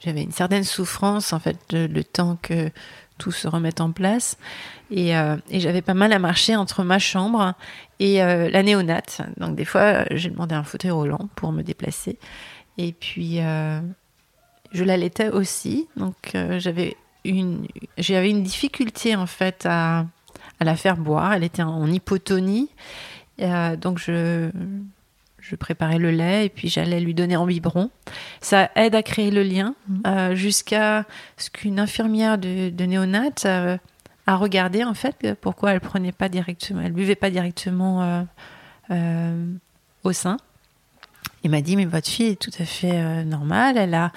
j'avais 0.00 0.22
une 0.22 0.32
certaine 0.32 0.64
souffrance, 0.64 1.32
en 1.32 1.40
fait, 1.40 1.56
le 1.72 2.02
temps 2.02 2.38
que 2.42 2.70
tout 3.16 3.32
se 3.32 3.48
remette 3.48 3.80
en 3.80 3.92
place. 3.92 4.36
Euh, 4.92 5.36
et, 5.48 5.60
j'avais 5.60 5.80
pas 5.80 5.94
mal 5.94 6.12
à 6.12 6.18
marcher 6.18 6.54
entre 6.54 6.84
ma 6.84 6.98
chambre 6.98 7.54
et 7.98 8.18
la 8.18 8.62
néonate. 8.62 9.22
Donc 9.38 9.54
des 9.54 9.64
fois, 9.64 10.04
j'ai 10.10 10.28
demandé 10.28 10.54
un 10.54 10.64
fauteuil 10.64 10.90
roulant 10.90 11.28
pour 11.36 11.52
me 11.52 11.62
déplacer. 11.62 12.18
Et 12.76 12.92
puis, 12.92 13.38
je 14.72 14.84
l'allaitais 14.84 15.28
aussi. 15.28 15.88
Donc 15.96 16.32
j'avais 16.58 16.96
une, 17.24 17.66
j'avais 17.96 18.28
une 18.30 18.42
difficulté 18.42 19.16
en 19.16 19.26
fait 19.26 19.64
à, 19.64 20.06
à, 20.60 20.64
la 20.64 20.76
faire 20.76 20.96
boire. 20.96 21.32
Elle 21.34 21.44
était 21.44 21.62
en 21.62 21.86
hypotonie. 21.86 22.68
donc 23.38 23.98
je, 23.98 24.50
je 25.40 25.56
préparais 25.56 25.98
le 25.98 26.10
lait 26.10 26.46
et 26.46 26.48
puis 26.48 26.68
j'allais 26.68 27.00
lui 27.00 27.14
donner 27.14 27.36
en 27.36 27.46
biberon. 27.46 27.90
Ça 28.40 28.70
aide 28.76 28.94
à 28.94 29.02
créer 29.02 29.30
le 29.30 29.42
lien 29.42 29.74
mmh. 29.88 30.34
jusqu'à 30.34 31.04
ce 31.36 31.50
qu'une 31.50 31.78
infirmière 31.78 32.38
de, 32.38 32.70
de 32.70 32.84
néonate 32.84 33.46
à 34.26 34.36
regarder 34.36 34.84
en 34.84 34.94
fait 34.94 35.34
pourquoi 35.40 35.72
elle 35.72 35.80
prenait 35.80 36.12
pas 36.12 36.28
directement, 36.28 36.80
elle 36.80 36.92
buvait 36.92 37.14
pas 37.14 37.30
directement 37.30 38.02
euh, 38.02 38.22
euh, 38.90 39.46
au 40.02 40.12
sein. 40.12 40.38
Il 41.42 41.50
m'a 41.50 41.60
dit 41.60 41.76
mais 41.76 41.84
votre 41.84 42.08
fille 42.08 42.28
est 42.28 42.40
tout 42.40 42.52
à 42.58 42.64
fait 42.64 42.94
euh, 42.94 43.22
normale, 43.24 43.76
elle 43.76 43.94
a, 43.94 44.12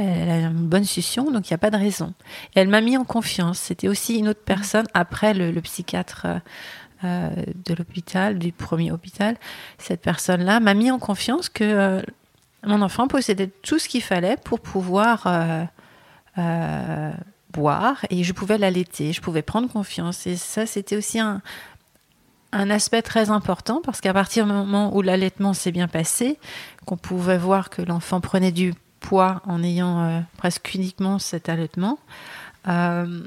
elle 0.00 0.30
a 0.30 0.38
une 0.48 0.66
bonne 0.66 0.84
succion, 0.84 1.30
donc 1.30 1.48
il 1.48 1.52
n'y 1.52 1.56
a 1.56 1.58
pas 1.58 1.70
de 1.70 1.76
raison. 1.76 2.14
Elle 2.54 2.68
m'a 2.68 2.80
mis 2.80 2.96
en 2.96 3.04
confiance. 3.04 3.58
C'était 3.58 3.88
aussi 3.88 4.18
une 4.18 4.28
autre 4.28 4.42
personne 4.44 4.86
après 4.94 5.34
le, 5.34 5.58
psychiatre 5.60 6.26
de 7.02 7.74
l'hôpital, 7.74 8.38
du 8.38 8.52
premier 8.52 8.92
hôpital. 8.92 9.36
Cette 9.78 10.02
personne-là 10.02 10.60
m'a 10.60 10.74
mis 10.74 10.90
en 10.90 10.98
confiance 10.98 11.48
que 11.48 12.02
mon 12.64 12.82
enfant 12.82 13.08
possédait 13.08 13.50
tout 13.62 13.78
ce 13.78 13.88
qu'il 13.88 14.02
fallait 14.02 14.36
pour 14.44 14.60
pouvoir 14.60 15.26
boire 17.52 18.04
et 18.10 18.22
je 18.24 18.32
pouvais 18.32 18.58
l'allaiter, 18.58 19.12
je 19.12 19.20
pouvais 19.20 19.42
prendre 19.42 19.68
confiance. 19.68 20.26
Et 20.26 20.36
ça, 20.36 20.66
c'était 20.66 20.96
aussi 20.96 21.18
un, 21.18 21.42
un 22.52 22.70
aspect 22.70 23.02
très 23.02 23.30
important 23.30 23.80
parce 23.84 24.00
qu'à 24.00 24.12
partir 24.12 24.46
du 24.46 24.52
moment 24.52 24.94
où 24.94 25.02
l'allaitement 25.02 25.54
s'est 25.54 25.72
bien 25.72 25.88
passé, 25.88 26.38
qu'on 26.86 26.96
pouvait 26.96 27.38
voir 27.38 27.70
que 27.70 27.82
l'enfant 27.82 28.20
prenait 28.20 28.52
du 28.52 28.74
poids 29.00 29.42
en 29.46 29.62
ayant 29.62 30.00
euh, 30.00 30.20
presque 30.36 30.74
uniquement 30.74 31.18
cet 31.18 31.48
allaitement, 31.48 31.98
euh, 32.68 33.20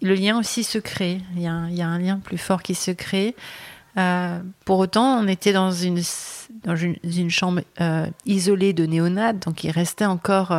le 0.00 0.14
lien 0.14 0.38
aussi 0.38 0.62
se 0.62 0.78
crée. 0.78 1.20
Il 1.34 1.42
y, 1.42 1.46
a 1.46 1.52
un, 1.52 1.98
lien 1.98 2.18
plus 2.18 2.38
fort 2.38 2.62
qui 2.62 2.74
se 2.74 2.92
crée. 2.92 3.34
Euh, 3.96 4.38
pour 4.64 4.78
autant, 4.78 5.18
on 5.18 5.26
était 5.26 5.52
dans 5.52 5.72
une, 5.72 6.00
dans 6.62 6.76
une, 6.76 7.30
chambre 7.30 7.62
isolée 8.24 8.72
de 8.72 8.86
néonates, 8.86 9.40
donc 9.40 9.64
il 9.64 9.72
restait 9.72 10.04
encore 10.04 10.56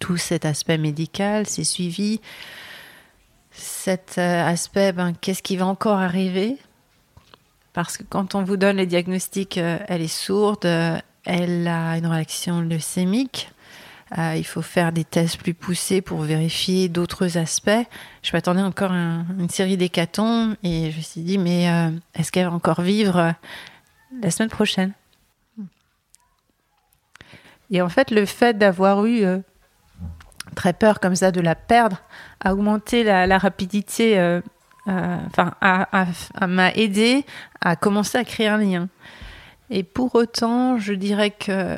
tout 0.00 0.16
cet 0.16 0.44
aspect 0.44 0.76
médical, 0.76 1.46
c'est 1.46 1.62
suivi. 1.62 2.20
Cet 3.52 4.18
aspect, 4.18 4.92
ben, 4.92 5.12
qu'est-ce 5.12 5.42
qui 5.42 5.56
va 5.56 5.66
encore 5.66 5.98
arriver? 5.98 6.56
Parce 7.74 7.96
que 7.96 8.02
quand 8.02 8.34
on 8.34 8.42
vous 8.42 8.56
donne 8.56 8.78
les 8.78 8.86
diagnostics, 8.86 9.58
elle 9.58 10.02
est 10.02 10.08
sourde, 10.08 10.66
elle 11.26 11.68
a 11.68 11.98
une 11.98 12.06
réaction 12.06 12.60
leucémique. 12.60 13.50
Euh, 14.16 14.34
il 14.36 14.46
faut 14.46 14.62
faire 14.62 14.92
des 14.92 15.04
tests 15.04 15.36
plus 15.36 15.52
poussés 15.52 16.00
pour 16.00 16.20
vérifier 16.20 16.88
d'autres 16.88 17.36
aspects. 17.38 17.70
Je 18.22 18.30
m'attendais 18.32 18.62
encore 18.62 18.92
à 18.92 19.24
une 19.38 19.50
série 19.50 19.76
d'hécatombes 19.76 20.54
et 20.62 20.90
je 20.92 20.96
me 20.96 21.02
suis 21.02 21.20
dit, 21.22 21.38
mais 21.38 21.64
est-ce 22.14 22.30
qu'elle 22.30 22.46
va 22.46 22.52
encore 22.52 22.82
vivre 22.82 23.34
la 24.22 24.30
semaine 24.30 24.48
prochaine? 24.48 24.92
Et 27.70 27.82
en 27.82 27.88
fait, 27.88 28.12
le 28.12 28.24
fait 28.26 28.56
d'avoir 28.56 29.04
eu 29.06 29.24
très 30.56 30.72
peur 30.72 30.98
comme 30.98 31.14
ça 31.14 31.30
de 31.30 31.40
la 31.40 31.54
perdre, 31.54 31.98
a 32.40 32.52
augmenté 32.52 33.04
la, 33.04 33.38
rapidité, 33.38 34.18
euh, 34.18 34.40
euh, 34.88 35.16
enfin, 35.26 35.52
m'a 36.46 36.72
aidé 36.72 37.24
à 37.60 37.76
commencer 37.76 38.18
à 38.18 38.24
créer 38.24 38.48
un 38.48 38.58
lien. 38.58 38.88
Et 39.70 39.82
pour 39.82 40.14
autant, 40.14 40.78
je 40.78 40.92
dirais 40.92 41.30
que 41.30 41.76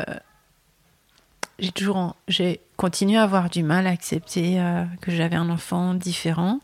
j'ai 1.58 1.72
toujours, 1.72 2.16
j'ai 2.28 2.60
continué 2.76 3.18
à 3.18 3.22
avoir 3.22 3.50
du 3.50 3.62
mal 3.62 3.86
à 3.86 3.90
accepter 3.90 4.60
euh, 4.60 4.84
que 5.00 5.10
j'avais 5.10 5.36
un 5.36 5.50
enfant 5.50 5.94
différent. 5.94 6.60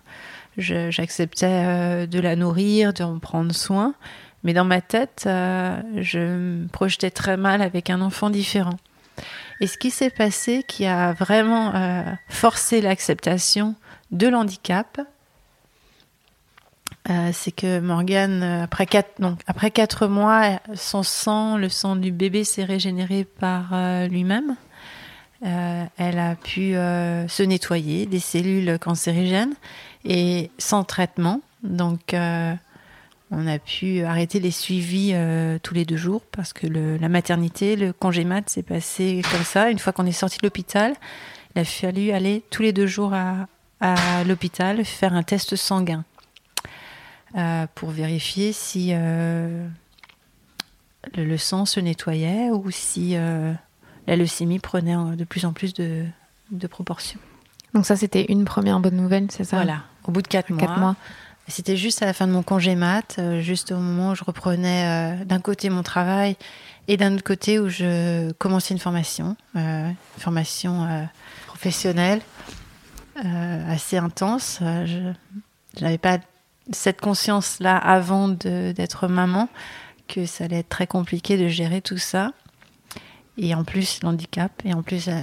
J'acceptais 0.56 2.06
de 2.06 2.20
la 2.20 2.36
nourrir, 2.36 2.92
de 2.92 3.02
en 3.02 3.18
prendre 3.18 3.52
soin, 3.52 3.94
mais 4.44 4.52
dans 4.52 4.64
ma 4.64 4.80
tête, 4.80 5.22
je 5.24 6.18
me 6.18 6.68
projetais 6.68 7.10
très 7.10 7.36
mal 7.36 7.60
avec 7.60 7.90
un 7.90 8.00
enfant 8.00 8.30
différent. 8.30 8.76
Et 9.60 9.66
ce 9.66 9.78
qui 9.78 9.90
s'est 9.90 10.10
passé, 10.10 10.64
qui 10.66 10.86
a 10.86 11.12
vraiment 11.12 11.74
euh, 11.74 12.02
forcé 12.28 12.80
l'acceptation 12.80 13.74
de 14.10 14.28
l'handicap, 14.28 15.00
euh, 17.10 17.30
c'est 17.32 17.52
que 17.52 17.80
Morgane, 17.80 18.42
euh, 18.42 18.62
après 18.64 18.86
quatre, 18.86 19.20
donc, 19.20 19.40
après 19.46 19.70
quatre 19.70 20.06
mois, 20.06 20.60
son 20.74 21.02
sang, 21.02 21.56
le 21.56 21.68
sang 21.68 21.96
du 21.96 22.12
bébé 22.12 22.44
s'est 22.44 22.64
régénéré 22.64 23.24
par 23.24 23.74
lui-même. 24.08 24.56
elle 25.42 26.18
a 26.18 26.34
pu 26.36 26.72
se 26.72 27.42
nettoyer 27.42 28.06
des 28.06 28.20
cellules 28.20 28.78
cancérigènes 28.78 29.54
et 30.04 30.50
sans 30.58 30.84
traitement. 30.84 31.42
Donc, 31.62 32.14
on 33.36 33.46
a 33.46 33.58
pu 33.58 34.02
arrêter 34.02 34.38
les 34.38 34.50
suivis 34.50 35.10
euh, 35.14 35.58
tous 35.62 35.74
les 35.74 35.84
deux 35.84 35.96
jours 35.96 36.22
parce 36.30 36.52
que 36.52 36.66
la 36.66 37.08
maternité, 37.08 37.74
le 37.74 37.92
congé 37.92 38.24
mat 38.24 38.48
s'est 38.48 38.62
passé 38.62 39.22
comme 39.30 39.42
ça. 39.44 39.70
Une 39.70 39.78
fois 39.78 39.92
qu'on 39.92 40.06
est 40.06 40.12
sorti 40.12 40.38
de 40.38 40.44
l'hôpital, 40.44 40.94
il 41.54 41.60
a 41.60 41.64
fallu 41.64 42.10
aller 42.12 42.42
tous 42.50 42.62
les 42.62 42.72
deux 42.72 42.86
jours 42.86 43.12
à, 43.14 43.46
l'hôpital 44.26 44.82
faire 44.82 45.12
un 45.12 45.22
test 45.22 45.56
sanguin 45.56 46.04
euh, 47.36 47.66
pour 47.74 47.90
vérifier 47.90 48.52
si 48.52 48.90
euh, 48.92 49.66
le, 51.16 51.36
sang 51.36 51.64
se 51.64 51.80
nettoyait 51.80 52.50
ou 52.50 52.70
si 52.70 53.14
la 54.06 54.16
leucémie 54.16 54.58
prenait 54.58 55.16
de 55.16 55.24
plus 55.24 55.44
en 55.44 55.52
plus 55.52 55.74
de, 55.74 56.06
proportions. 56.68 57.20
Donc 57.74 57.86
ça, 57.86 57.96
c'était 57.96 58.26
une 58.28 58.44
première 58.44 58.78
bonne 58.80 58.96
nouvelle, 58.96 59.30
c'est 59.30 59.44
ça? 59.44 59.56
Voilà, 59.56 59.82
au 60.04 60.12
bout 60.12 60.22
de 60.22 60.28
quatre, 60.28 60.50
mois 60.52 60.96
c'était 61.48 61.76
juste 61.76 62.02
à 62.02 62.06
la 62.06 62.12
fin 62.12 62.26
de 62.26 62.32
mon 62.32 62.42
congé 62.42 62.74
mat, 62.74 63.16
euh, 63.18 63.40
juste 63.40 63.72
au 63.72 63.76
moment 63.76 64.10
où 64.10 64.14
je 64.14 64.24
reprenais 64.24 65.20
euh, 65.20 65.24
d'un 65.24 65.40
côté 65.40 65.68
mon 65.68 65.82
travail 65.82 66.36
et 66.88 66.96
d'un 66.96 67.14
autre 67.14 67.24
côté 67.24 67.58
où 67.58 67.68
je 67.68 68.32
commençais 68.32 68.72
une 68.72 68.80
formation, 68.80 69.36
euh, 69.56 69.88
une 69.88 70.20
formation 70.20 71.08
professionnelle 71.46 72.20
assez 73.16 73.96
intense. 73.96 74.58
je 74.60 75.12
n'avais 75.80 75.98
pas 75.98 76.18
cette 76.72 77.00
conscience-là 77.00 77.76
avant 77.76 78.28
d'être 78.28 79.08
maman 79.08 79.48
que 80.08 80.26
ça 80.26 80.44
allait 80.44 80.60
être 80.60 80.68
très 80.68 80.86
compliqué 80.86 81.36
de 81.36 81.48
gérer 81.48 81.80
tout 81.80 81.98
ça. 81.98 82.32
Et 83.36 83.54
en 83.54 83.64
plus, 83.64 84.00
l'handicap, 84.02 84.52
et 84.64 84.74
en 84.74 84.82
plus, 84.82 85.08
euh, 85.08 85.20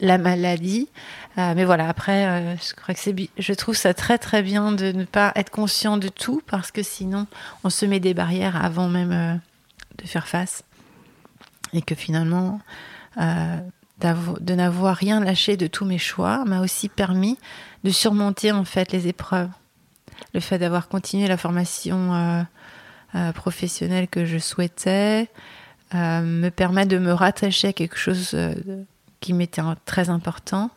la 0.00 0.18
maladie. 0.18 0.88
Euh, 1.36 1.52
mais 1.54 1.66
voilà, 1.66 1.86
après, 1.86 2.24
euh, 2.26 2.56
je, 2.56 3.26
je 3.36 3.52
trouve 3.52 3.76
ça 3.76 3.92
très, 3.92 4.16
très 4.16 4.42
bien 4.42 4.72
de 4.72 4.90
ne 4.92 5.04
pas 5.04 5.32
être 5.36 5.50
conscient 5.50 5.98
de 5.98 6.08
tout, 6.08 6.42
parce 6.46 6.70
que 6.70 6.82
sinon, 6.82 7.26
on 7.62 7.68
se 7.68 7.84
met 7.84 8.00
des 8.00 8.14
barrières 8.14 8.62
avant 8.64 8.88
même 8.88 9.40
de 9.98 10.06
faire 10.06 10.28
face. 10.28 10.62
Et 11.74 11.82
que 11.82 11.94
finalement, 11.94 12.60
de 13.18 14.54
n'avoir 14.54 14.96
rien 14.96 15.20
lâché 15.20 15.58
de 15.58 15.66
tous 15.66 15.84
mes 15.84 15.98
choix 15.98 16.44
m'a 16.46 16.60
aussi 16.60 16.88
permis 16.88 17.38
de 17.84 17.90
surmonter, 17.90 18.50
en 18.50 18.64
fait, 18.64 18.92
les 18.92 19.08
épreuves. 19.08 19.50
Le 20.34 20.40
fait 20.40 20.58
d'avoir 20.58 20.88
continué 20.88 21.28
la 21.28 21.36
formation 21.36 22.44
euh, 23.14 23.30
professionnelle 23.32 24.08
que 24.08 24.24
je 24.24 24.38
souhaitais, 24.38 25.28
euh, 25.94 26.22
me 26.22 26.48
permet 26.48 26.86
de 26.86 26.96
me 26.96 27.12
rattacher 27.12 27.68
à 27.68 27.72
quelque 27.74 27.98
chose 27.98 28.30
euh, 28.32 28.54
qui 29.20 29.34
m'était 29.34 29.60
très 29.84 30.08
important 30.08 30.70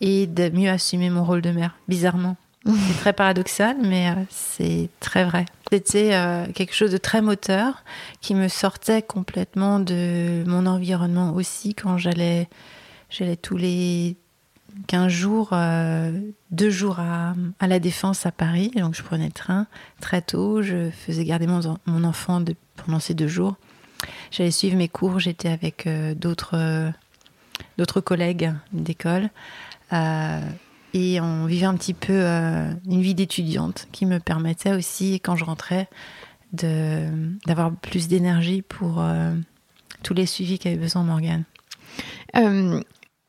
et 0.00 0.28
de 0.28 0.48
mieux 0.50 0.70
assumer 0.70 1.10
mon 1.10 1.24
rôle 1.24 1.42
de 1.42 1.50
mère, 1.50 1.74
bizarrement. 1.88 2.36
C'est 2.64 3.00
très 3.00 3.12
paradoxal, 3.12 3.76
mais 3.82 4.14
c'est 4.30 4.90
très 5.00 5.24
vrai. 5.24 5.46
C'était 5.72 6.10
quelque 6.54 6.72
chose 6.72 6.92
de 6.92 6.96
très 6.98 7.20
moteur 7.20 7.82
qui 8.20 8.36
me 8.36 8.46
sortait 8.46 9.02
complètement 9.02 9.80
de 9.80 10.44
mon 10.46 10.66
environnement 10.66 11.34
aussi 11.34 11.74
quand 11.74 11.98
j'allais, 11.98 12.48
j'allais 13.10 13.34
tous 13.34 13.56
les 13.56 14.16
15 14.86 15.08
jours, 15.08 15.50
euh, 15.52 16.12
deux 16.50 16.70
jours 16.70 16.98
à, 17.00 17.34
la 17.60 17.78
Défense 17.78 18.26
à 18.26 18.32
Paris. 18.32 18.70
Donc 18.76 18.94
je 18.94 19.02
prenais 19.02 19.26
le 19.26 19.32
train 19.32 19.66
très 20.00 20.22
tôt. 20.22 20.62
Je 20.62 20.90
faisais 20.90 21.24
garder 21.24 21.46
mon, 21.46 21.60
mon 21.86 22.04
enfant 22.04 22.40
de, 22.40 22.54
pendant 22.76 23.00
ces 23.00 23.14
deux 23.14 23.28
jours. 23.28 23.56
J'allais 24.30 24.50
suivre 24.50 24.76
mes 24.76 24.88
cours. 24.88 25.18
J'étais 25.18 25.48
avec 25.48 25.86
euh, 25.86 26.14
d'autres 26.14 26.92
d'autres 27.78 28.00
collègues 28.00 28.52
d'école. 28.72 29.30
Euh, 29.92 30.40
et 30.94 31.20
on 31.20 31.46
vivait 31.46 31.66
un 31.66 31.74
petit 31.74 31.94
peu 31.94 32.22
une 32.22 33.00
vie 33.00 33.14
d'étudiante 33.14 33.88
qui 33.92 34.04
me 34.04 34.18
permettait 34.18 34.72
aussi, 34.72 35.20
quand 35.20 35.36
je 35.36 35.44
rentrais, 35.44 35.88
d'avoir 36.52 37.72
plus 37.76 38.08
d'énergie 38.08 38.60
pour 38.60 39.02
tous 40.02 40.12
les 40.12 40.26
suivis 40.26 40.58
qu'avait 40.58 40.76
besoin 40.76 41.02
Morgane. 41.02 41.44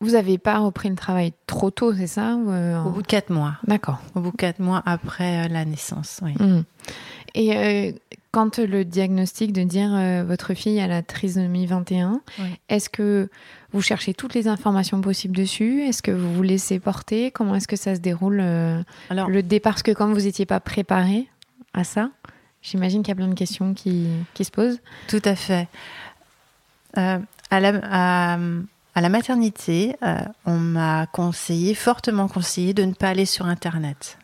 Vous 0.03 0.11
n'avez 0.11 0.37
pas 0.37 0.59
repris 0.59 0.89
le 0.89 0.95
travail 0.95 1.31
trop 1.47 1.71
tôt, 1.71 1.93
c'est 1.93 2.07
ça 2.07 2.33
euh, 2.35 2.77
Au 2.83 2.89
bout 2.89 3.01
de 3.01 3.07
quatre 3.07 3.29
mois. 3.29 3.55
D'accord. 3.65 4.01
Au 4.15 4.19
bout 4.19 4.31
de 4.31 4.35
quatre 4.35 4.59
mois 4.59 4.83
après 4.85 5.45
euh, 5.45 5.47
la 5.47 5.63
naissance, 5.63 6.19
oui. 6.21 6.33
Hmm. 6.33 6.63
Et 7.35 7.55
euh, 7.55 7.91
quand 8.31 8.59
le 8.59 8.83
diagnostic 8.83 9.53
de 9.53 9.63
dire 9.63 10.25
votre 10.25 10.53
fille 10.55 10.79
a 10.81 10.87
la 10.87 11.01
trisomie 11.03 11.65
21, 11.65 12.19
est-ce 12.67 12.89
que 12.89 13.29
vous 13.71 13.81
cherchez 13.81 14.13
toutes 14.13 14.33
les 14.33 14.49
informations 14.49 14.99
possibles 14.99 15.37
dessus? 15.37 15.81
Est-ce 15.83 16.03
que 16.03 16.11
vous 16.11 16.33
vous 16.33 16.43
laissez 16.43 16.79
porter? 16.79 17.31
Comment 17.31 17.55
est-ce 17.55 17.67
que 17.67 17.77
ça 17.77 17.95
se 17.95 18.01
déroule 18.01 18.41
Alors, 19.09 19.29
le 19.29 19.41
départ 19.41 19.73
Parce 19.73 19.83
que 19.83 19.91
comme 19.91 20.13
vous 20.13 20.21
n'étiez 20.21 20.45
pas 20.45 20.59
préparé 20.59 21.27
à 21.73 21.83
ça, 21.83 22.09
j'imagine 22.61 23.01
qu'il 23.03 23.09
y 23.09 23.13
a 23.13 23.15
plein 23.15 23.29
de 23.29 23.35
questions 23.35 23.73
qui, 23.73 24.07
qui 24.33 24.43
se 24.43 24.51
posent. 24.51 24.79
Tout 25.07 25.21
à 25.23 25.35
fait. 25.35 25.67
à 26.95 27.19
la, 27.51 27.79
à, 27.83 28.37
à 28.95 29.01
la 29.01 29.09
maternité, 29.09 29.95
euh, 30.03 30.17
on 30.45 30.57
m'a 30.57 31.07
conseillé, 31.07 31.73
fortement 31.73 32.27
conseillé, 32.27 32.73
de 32.73 32.83
ne 32.83 32.93
pas 32.93 33.09
aller 33.09 33.25
sur 33.25 33.45
Internet. 33.45 34.17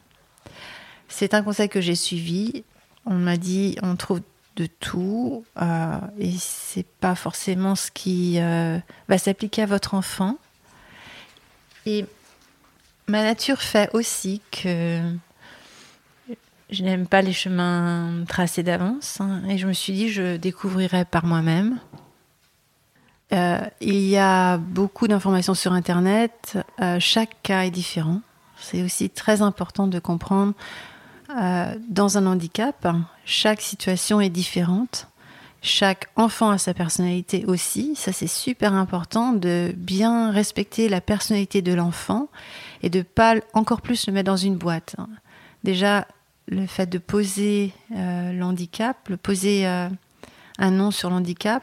C'est 1.07 1.33
un 1.33 1.41
conseil 1.41 1.69
que 1.69 1.81
j'ai 1.81 1.95
suivi. 1.95 2.63
On 3.05 3.15
m'a 3.15 3.37
dit, 3.37 3.77
on 3.81 3.95
trouve 3.95 4.21
de 4.55 4.67
tout 4.67 5.45
euh, 5.61 5.97
et 6.19 6.33
c'est 6.37 6.85
pas 6.85 7.15
forcément 7.15 7.75
ce 7.75 7.89
qui 7.91 8.39
euh, 8.39 8.77
va 9.07 9.17
s'appliquer 9.17 9.63
à 9.63 9.65
votre 9.65 9.93
enfant. 9.93 10.37
Et 11.85 12.05
ma 13.07 13.23
nature 13.23 13.61
fait 13.61 13.89
aussi 13.93 14.41
que 14.51 15.01
je 16.69 16.83
n'aime 16.83 17.07
pas 17.07 17.21
les 17.21 17.33
chemins 17.33 18.25
tracés 18.27 18.61
d'avance 18.61 19.19
hein, 19.21 19.41
et 19.49 19.57
je 19.57 19.65
me 19.65 19.73
suis 19.73 19.93
dit 19.93 20.09
je 20.09 20.35
découvrirai 20.35 21.05
par 21.05 21.25
moi-même. 21.25 21.79
Euh, 23.31 23.59
il 23.79 24.01
y 24.01 24.17
a 24.17 24.57
beaucoup 24.57 25.07
d'informations 25.07 25.53
sur 25.53 25.73
Internet. 25.73 26.57
Euh, 26.81 26.97
chaque 26.99 27.41
cas 27.43 27.63
est 27.63 27.71
différent. 27.71 28.21
C'est 28.59 28.83
aussi 28.83 29.09
très 29.09 29.41
important 29.41 29.87
de 29.87 29.99
comprendre 29.99 30.53
euh, 31.37 31.75
dans 31.87 32.17
un 32.17 32.25
handicap, 32.25 32.87
chaque 33.23 33.61
situation 33.61 34.19
est 34.19 34.29
différente. 34.29 35.07
Chaque 35.61 36.07
enfant 36.15 36.49
a 36.49 36.57
sa 36.57 36.73
personnalité 36.73 37.45
aussi. 37.45 37.93
Ça, 37.95 38.13
c'est 38.13 38.27
super 38.27 38.73
important 38.73 39.33
de 39.33 39.73
bien 39.75 40.31
respecter 40.31 40.89
la 40.89 41.01
personnalité 41.01 41.61
de 41.61 41.73
l'enfant 41.73 42.29
et 42.81 42.89
de 42.89 43.01
pas 43.01 43.35
encore 43.53 43.81
plus 43.81 44.07
le 44.07 44.13
mettre 44.13 44.31
dans 44.31 44.37
une 44.37 44.55
boîte. 44.55 44.95
Déjà, 45.63 46.07
le 46.47 46.65
fait 46.65 46.87
de 46.87 46.97
poser 46.97 47.73
l'handicap, 47.91 49.09
le 49.09 49.17
poser 49.17 49.65
un 49.65 50.71
nom 50.71 50.91
sur 50.91 51.09
l'handicap, 51.09 51.61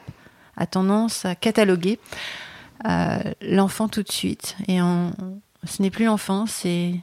a 0.57 0.67
tendance 0.67 1.25
à 1.25 1.35
cataloguer 1.35 1.99
euh, 2.87 3.19
l'enfant 3.41 3.89
tout 3.89 4.03
de 4.03 4.13
suite. 4.13 4.57
Et 4.69 4.79
ce 4.79 5.83
n'est 5.83 5.91
plus 5.91 6.05
l'enfant, 6.05 6.47
c'est 6.47 6.95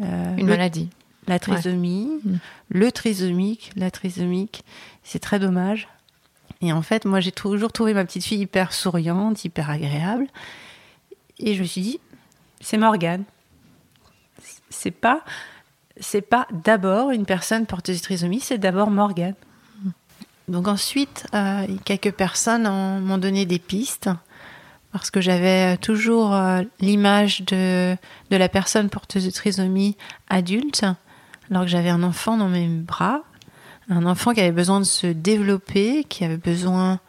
euh, 0.00 0.36
une 0.36 0.46
maladie. 0.46 0.88
La 1.26 1.38
trisomie, 1.40 2.20
le 2.68 2.92
trisomique, 2.92 3.72
la 3.76 3.90
trisomique. 3.90 4.62
C'est 5.02 5.18
très 5.18 5.40
dommage. 5.40 5.88
Et 6.62 6.72
en 6.72 6.82
fait, 6.82 7.04
moi, 7.04 7.20
j'ai 7.20 7.32
toujours 7.32 7.72
trouvé 7.72 7.94
ma 7.94 8.04
petite 8.04 8.24
fille 8.24 8.40
hyper 8.40 8.72
souriante, 8.72 9.44
hyper 9.44 9.68
agréable. 9.68 10.26
Et 11.38 11.54
je 11.54 11.62
me 11.62 11.66
suis 11.66 11.80
dit, 11.80 12.00
c'est 12.60 12.78
Morgane. 12.78 13.24
C'est 14.70 14.92
pas, 14.92 15.22
c'est 15.98 16.22
pas 16.22 16.46
d'abord 16.52 17.10
une 17.10 17.26
personne 17.26 17.66
porteuse 17.66 17.98
de 17.98 18.02
trisomie, 18.02 18.40
c'est 18.40 18.58
d'abord 18.58 18.90
Morgane. 18.90 19.34
Donc 20.48 20.68
ensuite, 20.68 21.26
euh, 21.34 21.66
quelques 21.84 22.12
personnes 22.12 22.68
m'ont 23.00 23.18
donné 23.18 23.46
des 23.46 23.58
pistes 23.58 24.10
parce 24.92 25.10
que 25.10 25.20
j'avais 25.20 25.76
toujours 25.78 26.34
euh, 26.34 26.62
l'image 26.80 27.42
de, 27.42 27.96
de 28.30 28.36
la 28.36 28.48
personne 28.48 28.88
porteuse 28.88 29.26
de 29.26 29.30
trisomie 29.30 29.96
adulte, 30.28 30.86
alors 31.50 31.64
que 31.64 31.68
j'avais 31.68 31.90
un 31.90 32.02
enfant 32.02 32.36
dans 32.36 32.48
mes 32.48 32.66
bras, 32.68 33.22
un 33.90 34.06
enfant 34.06 34.32
qui 34.32 34.40
avait 34.40 34.52
besoin 34.52 34.78
de 34.78 34.84
se 34.84 35.08
développer, 35.08 36.04
qui 36.04 36.24
avait 36.24 36.38
besoin 36.38 37.00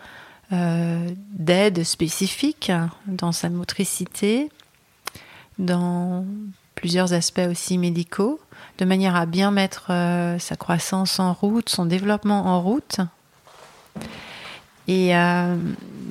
euh, 0.52 1.10
d'aide 1.32 1.84
spécifique 1.84 2.72
dans 3.06 3.32
sa 3.32 3.50
motricité, 3.50 4.50
dans 5.60 6.26
plusieurs 6.76 7.14
aspects 7.14 7.48
aussi 7.50 7.78
médicaux, 7.78 8.40
de 8.80 8.86
manière 8.86 9.16
à 9.16 9.26
bien 9.26 9.52
mettre 9.52 9.88
sa 10.40 10.56
croissance 10.56 11.20
en 11.20 11.34
route, 11.34 11.70
son 11.70 11.86
développement 11.86 12.46
en 12.48 12.62
route. 12.62 13.00
Et 14.88 15.16
euh, 15.16 15.58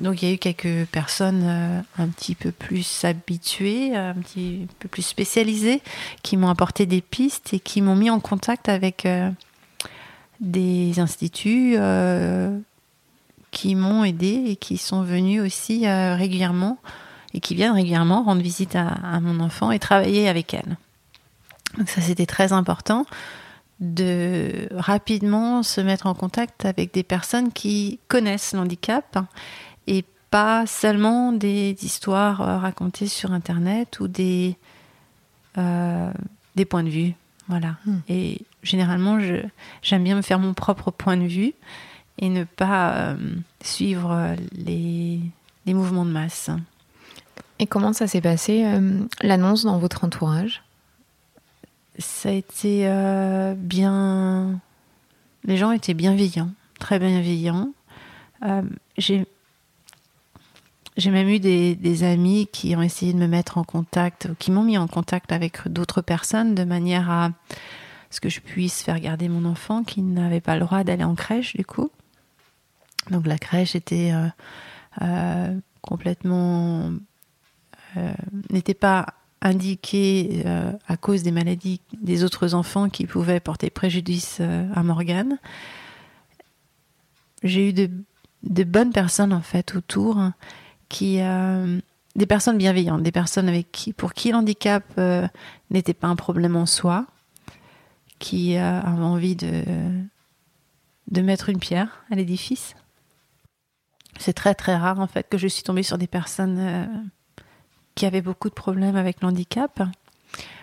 donc 0.01 0.21
il 0.21 0.27
y 0.27 0.31
a 0.31 0.35
eu 0.35 0.37
quelques 0.37 0.85
personnes 0.91 1.43
euh, 1.43 1.81
un 1.97 2.07
petit 2.09 2.35
peu 2.35 2.51
plus 2.51 3.03
habituées, 3.03 3.95
un 3.95 4.13
petit 4.13 4.67
peu 4.79 4.87
plus 4.87 5.01
spécialisées, 5.01 5.81
qui 6.21 6.37
m'ont 6.37 6.49
apporté 6.49 6.85
des 6.85 7.01
pistes 7.01 7.53
et 7.53 7.59
qui 7.59 7.81
m'ont 7.81 7.95
mis 7.95 8.11
en 8.11 8.19
contact 8.19 8.69
avec 8.69 9.05
euh, 9.07 9.31
des 10.39 10.99
instituts 10.99 11.75
qui 13.49 13.73
m'ont 13.73 14.03
aidé 14.03 14.43
et 14.47 14.55
qui 14.55 14.77
sont 14.77 15.01
venus 15.01 15.41
aussi 15.41 15.87
régulièrement 15.87 16.77
et 17.33 17.39
qui 17.39 17.55
viennent 17.55 17.73
régulièrement 17.73 18.21
rendre 18.21 18.43
visite 18.43 18.75
à 18.75 19.19
mon 19.19 19.39
enfant 19.39 19.71
et 19.71 19.79
travailler 19.79 20.29
avec 20.29 20.53
elle. 20.53 20.77
Donc 21.79 21.89
ça 21.89 22.01
c'était 22.01 22.27
très 22.27 22.53
important 22.53 23.07
de 23.79 24.67
rapidement 24.71 25.61
se 25.63 25.81
mettre 25.81 26.07
en 26.07 26.13
contact 26.13 26.65
avec 26.65 26.93
des 26.93 27.03
personnes 27.03 27.51
qui 27.51 27.99
connaissent 28.07 28.53
l'handicap 28.53 29.19
et 29.85 30.03
pas 30.31 30.65
seulement 30.65 31.31
des 31.31 31.75
histoires 31.81 32.41
euh, 32.41 32.57
racontées 32.57 33.07
sur 33.07 33.31
Internet 33.31 33.99
ou 33.99 34.07
des, 34.07 34.57
euh, 35.57 36.11
des 36.55 36.65
points 36.65 36.83
de 36.83 36.89
vue. 36.89 37.13
Voilà. 37.47 37.77
Hmm. 37.85 37.99
Et 38.09 38.41
généralement, 38.63 39.19
j'aime 39.81 40.03
bien 40.03 40.15
me 40.15 40.21
faire 40.21 40.39
mon 40.39 40.53
propre 40.53 40.91
point 40.91 41.15
de 41.15 41.27
vue 41.27 41.53
et 42.17 42.29
ne 42.29 42.43
pas 42.43 42.93
euh, 42.93 43.17
suivre 43.61 44.35
les, 44.53 45.21
les, 45.65 45.73
mouvements 45.73 46.05
de 46.05 46.11
masse. 46.11 46.49
Et 47.59 47.67
comment 47.67 47.93
ça 47.93 48.07
s'est 48.07 48.21
passé, 48.21 48.65
l'annonce 49.21 49.63
dans 49.63 49.79
votre 49.79 50.03
entourage? 50.03 50.61
Ça 51.97 52.29
a 52.29 52.31
été 52.31 52.87
euh, 52.87 53.53
bien. 53.55 54.59
Les 55.43 55.57
gens 55.57 55.71
étaient 55.71 55.93
bienveillants, 55.93 56.51
très 56.79 56.99
bienveillants. 56.99 57.71
Euh, 58.43 58.63
j'ai 58.97 59.25
même 61.11 61.29
eu 61.29 61.39
des, 61.39 62.03
amis 62.03 62.47
qui 62.51 62.75
ont 62.75 62.81
essayé 62.81 63.13
de 63.13 63.17
me 63.17 63.27
mettre 63.27 63.57
en 63.57 63.63
contact, 63.63 64.29
qui 64.39 64.51
m'ont 64.51 64.63
mis 64.63 64.77
en 64.77 64.87
contact 64.87 65.31
avec 65.31 65.67
d'autres 65.67 66.01
personnes 66.01 66.55
de 66.55 66.63
manière 66.63 67.09
à 67.09 67.31
ce 68.09 68.19
que 68.19 68.29
je 68.29 68.39
puisse 68.39 68.81
faire 68.83 68.99
garder 68.99 69.29
mon 69.29 69.45
enfant 69.45 69.83
qui 69.83 70.01
n'avait 70.01 70.41
pas 70.41 70.55
le 70.55 70.61
droit 70.61 70.83
d'aller 70.83 71.03
en 71.03 71.15
crèche 71.15 71.55
du 71.55 71.65
coup. 71.65 71.91
Donc 73.11 73.27
la 73.27 73.37
crèche 73.37 73.75
était 73.75 74.11
complètement 75.81 76.91
n'était 78.49 78.73
pas 78.73 79.16
indiquée 79.41 80.43
à 80.87 80.97
cause 80.97 81.23
des 81.23 81.31
maladies 81.31 81.81
des 82.01 82.23
autres 82.23 82.53
enfants 82.53 82.89
qui 82.89 83.05
pouvaient 83.05 83.39
porter 83.39 83.69
préjudice 83.69 84.39
à 84.39 84.83
Morgane. 84.83 85.37
J'ai 87.43 87.69
eu 87.69 87.73
de, 87.73 88.63
bonnes 88.63 88.91
personnes 88.91 89.33
en 89.33 89.41
fait 89.41 89.75
autour 89.75 90.17
qui 90.89 91.21
des 92.17 92.25
personnes 92.25 92.57
bienveillantes, 92.57 93.03
des 93.03 93.11
personnes 93.11 93.47
avec 93.47 93.71
qui, 93.71 93.93
pour 93.93 94.13
qui 94.13 94.31
l'handicap 94.31 94.83
euh, 94.97 95.27
n'était 95.69 95.93
pas 95.93 96.07
un 96.07 96.15
problème 96.15 96.55
en 96.55 96.65
soi, 96.65 97.05
qui 98.19 98.57
euh, 98.57 98.81
avaient 98.81 99.03
envie 99.03 99.35
de, 99.35 99.63
de 101.11 101.21
mettre 101.21 101.49
une 101.49 101.59
pierre 101.59 102.03
à 102.09 102.15
l'édifice. 102.15 102.75
C'est 104.19 104.33
très 104.33 104.55
très 104.55 104.75
rare 104.75 104.99
en 104.99 105.05
fait 105.05 105.29
que 105.29 105.37
je 105.37 105.47
suis 105.47 105.61
tombée 105.61 105.83
sur 105.83 105.99
des 105.99 106.07
personnes 106.07 106.57
euh, 106.57 106.85
qui 107.97 108.05
avaient 108.05 108.21
beaucoup 108.21 108.47
de 108.47 108.53
problèmes 108.53 108.95
avec 108.95 109.21
l'handicap 109.21 109.81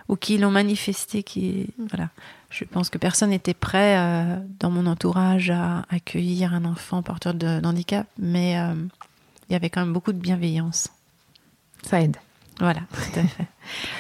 ou 0.09 0.17
qui 0.17 0.39
l'ont 0.39 0.51
manifesté. 0.51 1.23
Qui 1.23 1.67
voilà, 1.79 2.09
je 2.49 2.65
pense 2.65 2.89
que 2.89 2.97
personne 2.97 3.31
n'était 3.31 3.55
prêt 3.55 3.99
dans 4.61 4.71
mon 4.71 4.87
entourage 4.87 5.51
à 5.51 5.85
accueillir 5.91 6.55
un 6.55 6.65
enfant 6.65 7.03
porteur 7.03 7.35
de, 7.35 7.61
handicap, 7.65 8.07
mais 8.19 8.53
il 9.49 9.53
y 9.53 9.57
avait 9.57 9.69
quand 9.69 9.81
même 9.81 9.93
beaucoup 9.93 10.13
de 10.13 10.19
bienveillance. 10.19 10.89
Ça 11.83 12.01
aide. 12.01 12.17
Voilà, 12.61 12.81
tout 12.93 13.21
à 13.21 13.25
fait. 13.25 13.47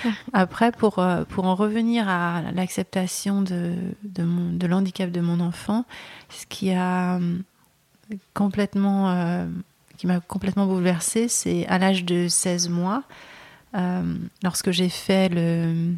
Après, 0.33 0.71
pour, 0.71 0.99
euh, 1.01 1.25
pour 1.25 1.47
en 1.47 1.55
revenir 1.55 2.09
à 2.09 2.43
l'acceptation 2.53 3.43
de, 3.43 3.75
de, 4.05 4.25
de 4.57 4.67
l'handicap 4.67 5.11
de 5.11 5.21
mon 5.21 5.41
enfant, 5.41 5.85
ce 6.31 6.47
qui 6.47 6.73
a 6.73 7.17
euh, 7.17 7.39
complètement, 8.33 9.11
euh, 9.11 9.47
qui 9.97 10.07
m'a 10.07 10.21
complètement 10.21 10.67
bouleversée, 10.67 11.29
c'est 11.29 11.67
à 11.67 11.79
l'âge 11.79 12.05
de 12.05 12.29
16 12.29 12.69
mois, 12.69 13.03
lorsque 14.43 14.71
j'ai 14.71 14.89
fait 14.89 15.29
le, 15.29 15.95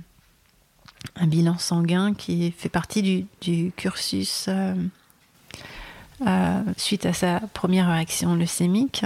un 1.17 1.27
bilan 1.27 1.59
sanguin 1.59 2.15
qui 2.15 2.51
fait 2.53 2.69
partie 2.69 3.27
du, 3.41 3.73
cursus 3.77 4.49
suite 6.77 7.07
à 7.07 7.13
sa 7.13 7.41
première 7.53 7.89
réaction 7.89 8.35
leucémique 8.35 9.05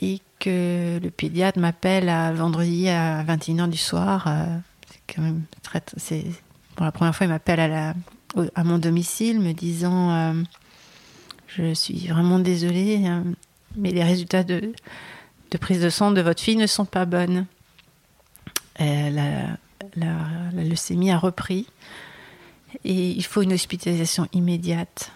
et 0.00 0.20
que 0.38 0.98
le 1.02 1.10
pédiatre 1.10 1.58
m'appelle 1.58 2.08
à 2.08 2.32
vendredi 2.32 2.88
à 2.88 3.24
21h 3.24 3.68
du 3.68 3.78
soir. 3.78 4.26
Euh, 4.26 4.44
c'est 4.90 5.14
quand 5.14 5.22
même 5.22 5.42
très. 5.62 5.82
Pour 6.76 6.84
la 6.84 6.92
première 6.92 7.14
fois, 7.14 7.26
il 7.26 7.30
m'appelle 7.30 7.94
à, 8.54 8.64
mon 8.64 8.78
domicile 8.78 9.40
me 9.40 9.52
disant 9.52 10.10
euh, 10.10 10.42
Je 11.48 11.74
suis 11.74 12.06
vraiment 12.06 12.38
désolée, 12.38 13.02
euh, 13.06 13.20
mais 13.76 13.90
les 13.90 14.04
résultats 14.04 14.44
de, 14.44 14.72
prise 15.60 15.80
de 15.80 15.90
sang 15.90 16.12
de 16.12 16.20
votre 16.20 16.40
fille 16.40 16.56
ne 16.56 16.66
sont 16.66 16.84
pas 16.84 17.04
bonnes. 17.04 17.46
La, 18.78 19.56
la, 19.96 20.52
leucémie 20.52 21.10
a 21.10 21.18
repris 21.18 21.66
et 22.84 23.10
il 23.10 23.24
faut 23.24 23.42
une 23.42 23.52
hospitalisation 23.52 24.28
immédiate. 24.32 25.10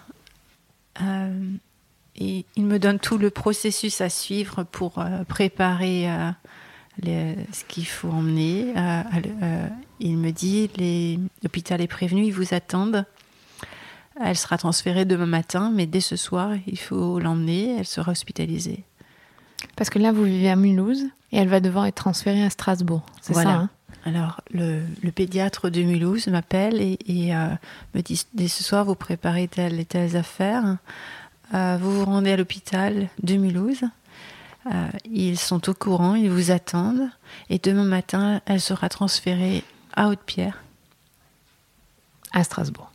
Et 2.16 2.44
il 2.56 2.64
me 2.64 2.78
donne 2.78 2.98
tout 2.98 3.18
le 3.18 3.30
processus 3.30 4.00
à 4.00 4.08
suivre 4.08 4.64
pour 4.64 4.98
euh, 4.98 5.24
préparer 5.24 6.10
euh, 6.10 7.34
ce 7.52 7.64
qu'il 7.66 7.86
faut 7.86 8.10
emmener. 8.10 8.72
Euh, 8.76 9.68
il 9.98 10.18
me 10.18 10.30
dit 10.30 10.70
l'hôpital 11.42 11.80
est 11.80 11.88
prévenu, 11.88 12.24
ils 12.26 12.34
vous 12.34 12.54
attendent. 12.54 13.06
Elle 14.20 14.36
sera 14.36 14.58
transférée 14.58 15.04
demain 15.04 15.26
matin, 15.26 15.70
mais 15.74 15.86
dès 15.86 16.00
ce 16.00 16.16
soir, 16.16 16.52
il 16.66 16.78
faut 16.78 17.18
l'emmener. 17.18 17.76
Elle 17.78 17.86
sera 17.86 18.12
hospitalisée. 18.12 18.84
Parce 19.76 19.90
que 19.90 19.98
là, 19.98 20.12
vous 20.12 20.24
vivez 20.24 20.50
à 20.50 20.56
Mulhouse 20.56 21.04
et 21.30 21.38
elle 21.38 21.48
va 21.48 21.60
devoir 21.60 21.86
être 21.86 21.96
transférée 21.96 22.44
à 22.44 22.50
Strasbourg. 22.50 23.02
C'est 23.20 23.34
ça 23.34 23.48
hein 23.48 23.70
Alors, 24.04 24.40
le, 24.50 24.82
pédiatre 25.14 25.70
de 25.70 25.82
Mulhouse 25.82 26.26
m'appelle 26.28 26.80
et, 26.80 27.32
me 27.94 28.00
dit 28.00 28.24
dès 28.34 28.48
ce 28.48 28.62
soir, 28.62 28.84
vous 28.84 28.94
préparez 28.94 29.48
telle 29.48 29.80
et 29.80 29.84
telles 29.84 30.16
affaires. 30.16 30.76
Euh, 31.54 31.76
vous 31.80 31.92
vous 32.00 32.04
rendez 32.04 32.32
à 32.32 32.36
l'hôpital 32.36 33.08
de 33.22 33.36
Mulhouse. 33.36 33.84
Euh, 34.66 34.88
ils 35.04 35.38
sont 35.38 35.68
au 35.68 35.74
courant, 35.74 36.14
ils 36.14 36.30
vous 36.30 36.50
attendent. 36.50 37.08
Et 37.50 37.58
demain 37.58 37.84
matin, 37.84 38.40
elle 38.46 38.60
sera 38.60 38.88
transférée 38.88 39.64
à 39.94 40.08
Haute-Pierre. 40.08 40.62
À 42.32 42.44
Strasbourg. 42.44 42.91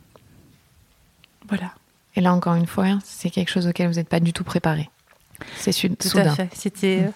Voilà. 1.48 1.72
Et 2.14 2.20
là, 2.20 2.34
encore 2.34 2.54
une 2.54 2.66
fois, 2.66 2.98
c'est 3.04 3.30
quelque 3.30 3.50
chose 3.50 3.66
auquel 3.66 3.88
vous 3.88 3.94
n'êtes 3.94 4.08
pas 4.08 4.20
du 4.20 4.32
tout 4.32 4.44
préparé. 4.44 4.90
C'est 5.56 5.72
soudain. 5.72 5.94
Tout 5.94 6.18
à 6.18 6.30
fait. 6.30 6.48
C'était, 6.52 7.04
euh, 7.04 7.10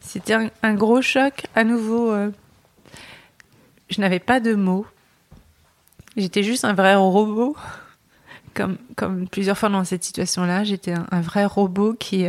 c'était 0.00 0.34
un, 0.62 0.74
gros 0.74 1.02
choc. 1.02 1.46
À 1.54 1.64
nouveau, 1.64 2.12
je 3.90 4.00
n'avais 4.00 4.18
pas 4.18 4.40
de 4.40 4.54
mots. 4.54 4.86
J'étais 6.16 6.42
juste 6.42 6.64
un 6.64 6.72
vrai 6.72 6.96
robot 6.96 7.56
comme, 8.96 9.28
plusieurs 9.28 9.56
fois 9.56 9.68
dans 9.68 9.84
cette 9.84 10.04
situation-là, 10.04 10.64
j'étais 10.64 10.92
un, 10.92 11.20
vrai 11.20 11.44
robot 11.44 11.94
qui, 11.94 12.26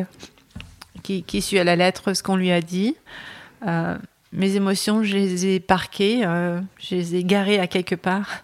qui, 1.03 1.23
qui, 1.23 1.41
suit 1.41 1.59
à 1.59 1.63
la 1.63 1.75
lettre 1.75 2.13
ce 2.13 2.23
qu'on 2.23 2.35
lui 2.35 2.51
a 2.51 2.61
dit. 2.61 2.95
Euh, 3.67 3.97
mes 4.31 4.55
émotions, 4.55 5.03
je 5.03 5.15
les 5.15 5.45
ai 5.47 5.59
parquées, 5.59 6.25
euh, 6.25 6.61
je 6.79 6.95
les 6.95 7.15
ai 7.15 7.23
garées 7.23 7.59
à 7.59 7.67
quelque 7.67 7.95
part. 7.95 8.43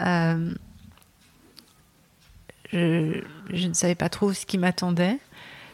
Euh, 0.00 0.52
je, 2.72 3.22
ne 3.50 3.72
savais 3.72 3.94
pas 3.94 4.08
trop 4.08 4.32
ce 4.32 4.46
qui 4.46 4.58
m'attendait. 4.58 5.18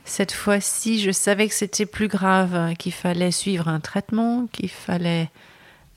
Cette 0.04 0.32
fois-ci, 0.32 1.00
je 1.00 1.10
savais 1.10 1.48
que 1.48 1.54
c'était 1.54 1.86
plus 1.86 2.08
grave, 2.08 2.74
qu'il 2.76 2.92
fallait 2.92 3.30
suivre 3.30 3.68
un 3.68 3.80
traitement, 3.80 4.46
qu'il 4.52 4.68
fallait 4.68 5.30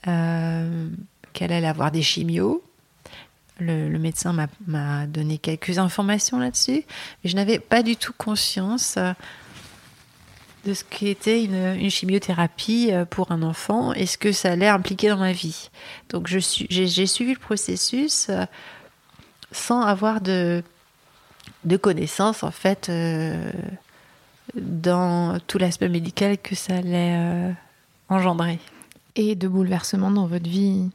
qu'elle 0.04 1.52
allait 1.52 1.66
avoir 1.66 1.90
des 1.90 2.02
chimios, 2.02 2.62
le, 3.58 3.98
médecin 3.98 4.34
m'a 4.66 5.06
donné 5.06 5.38
quelques 5.38 5.78
informations 5.78 6.38
là-dessus, 6.38 6.84
mais 7.22 7.30
je 7.30 7.36
n'avais 7.36 7.58
pas 7.58 7.82
du 7.82 7.96
tout 7.96 8.12
conscience 8.16 8.96
euh, 8.98 9.12
de 10.64 10.74
ce 10.74 10.84
qu'était 10.84 11.44
une, 11.44 11.90
chimiothérapie 11.90 12.90
euh, 12.92 13.04
pour 13.04 13.32
un 13.32 13.42
enfant 13.42 13.92
et 13.94 14.06
ce 14.06 14.18
que 14.18 14.32
ça 14.32 14.52
allait 14.52 14.68
impliquer 14.68 15.08
dans 15.08 15.18
ma 15.18 15.32
vie. 15.32 15.70
Donc 16.10 16.26
j'ai 16.26 17.06
suivi 17.06 17.32
le 17.32 17.38
processus 17.38 18.26
euh, 18.28 18.44
sans 19.52 19.80
avoir 19.80 20.20
de, 20.20 20.62
de 21.66 21.76
connaissances 21.76 22.42
en 22.42 22.50
fait 22.50 22.90
dans 24.54 25.38
tout 25.46 25.58
l'aspect 25.58 25.88
médical 25.88 26.38
que 26.38 26.54
ça 26.54 26.76
allait 26.76 27.54
engendrer. 28.08 28.58
Et 29.16 29.34
de 29.34 29.48
bouleversements 29.48 30.10
dans 30.10 30.26
votre 30.26 30.48
vie 30.48 30.90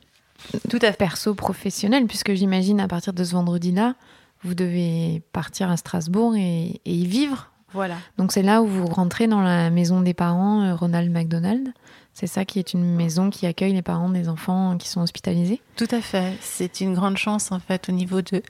tout 0.69 0.79
à 0.81 0.91
fait. 0.91 0.97
perso 0.97 1.33
professionnel, 1.33 2.05
puisque 2.07 2.33
j'imagine 2.33 2.79
à 2.79 2.87
partir 2.87 3.13
de 3.13 3.23
ce 3.23 3.33
vendredi-là, 3.33 3.95
vous 4.43 4.55
devez 4.55 5.21
partir 5.33 5.69
à 5.69 5.77
Strasbourg 5.77 6.35
et, 6.35 6.81
y 6.85 7.05
vivre. 7.05 7.49
Voilà. 7.73 7.95
Donc 8.17 8.31
c'est 8.31 8.41
là 8.41 8.61
où 8.61 8.67
vous 8.67 8.85
rentrez 8.87 9.27
dans 9.27 9.41
la 9.41 9.69
maison 9.69 10.01
des 10.01 10.13
parents 10.13 10.61
euh, 10.63 10.75
Ronald 10.75 11.09
McDonald. 11.11 11.69
C'est 12.13 12.27
ça 12.27 12.43
qui 12.43 12.59
est 12.59 12.73
une 12.73 12.95
maison 12.95 13.29
qui 13.29 13.45
accueille 13.45 13.73
les 13.73 13.81
parents 13.81 14.09
des 14.09 14.27
enfants 14.27 14.77
qui 14.77 14.89
sont 14.89 14.99
hospitalisés? 14.99 15.61
Tout 15.77 15.87
à 15.91 16.01
fait. 16.01 16.33
C'est 16.41 16.81
une 16.81 16.93
grande 16.93 17.15
chance 17.15 17.53
en 17.53 17.59
fait 17.59 17.87
au 17.87 17.93
niveau 17.93 18.21
de, 18.21 18.43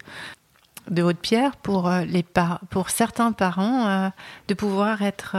de 0.90 1.04
Haute-Pierre 1.04 1.56
pour, 1.58 1.88
euh, 1.88 2.04
certains 2.88 3.32
parents 3.32 3.88
euh, 3.88 4.10
de 4.48 4.54
pouvoir 4.54 5.02
être 5.02 5.36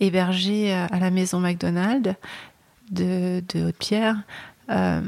hébergés 0.00 0.72
à 0.72 0.98
la 0.98 1.10
maison 1.10 1.40
McDonald 1.40 2.16
de, 2.90 3.42
Haute-Pierre 3.54 4.16
euh, 4.70 5.02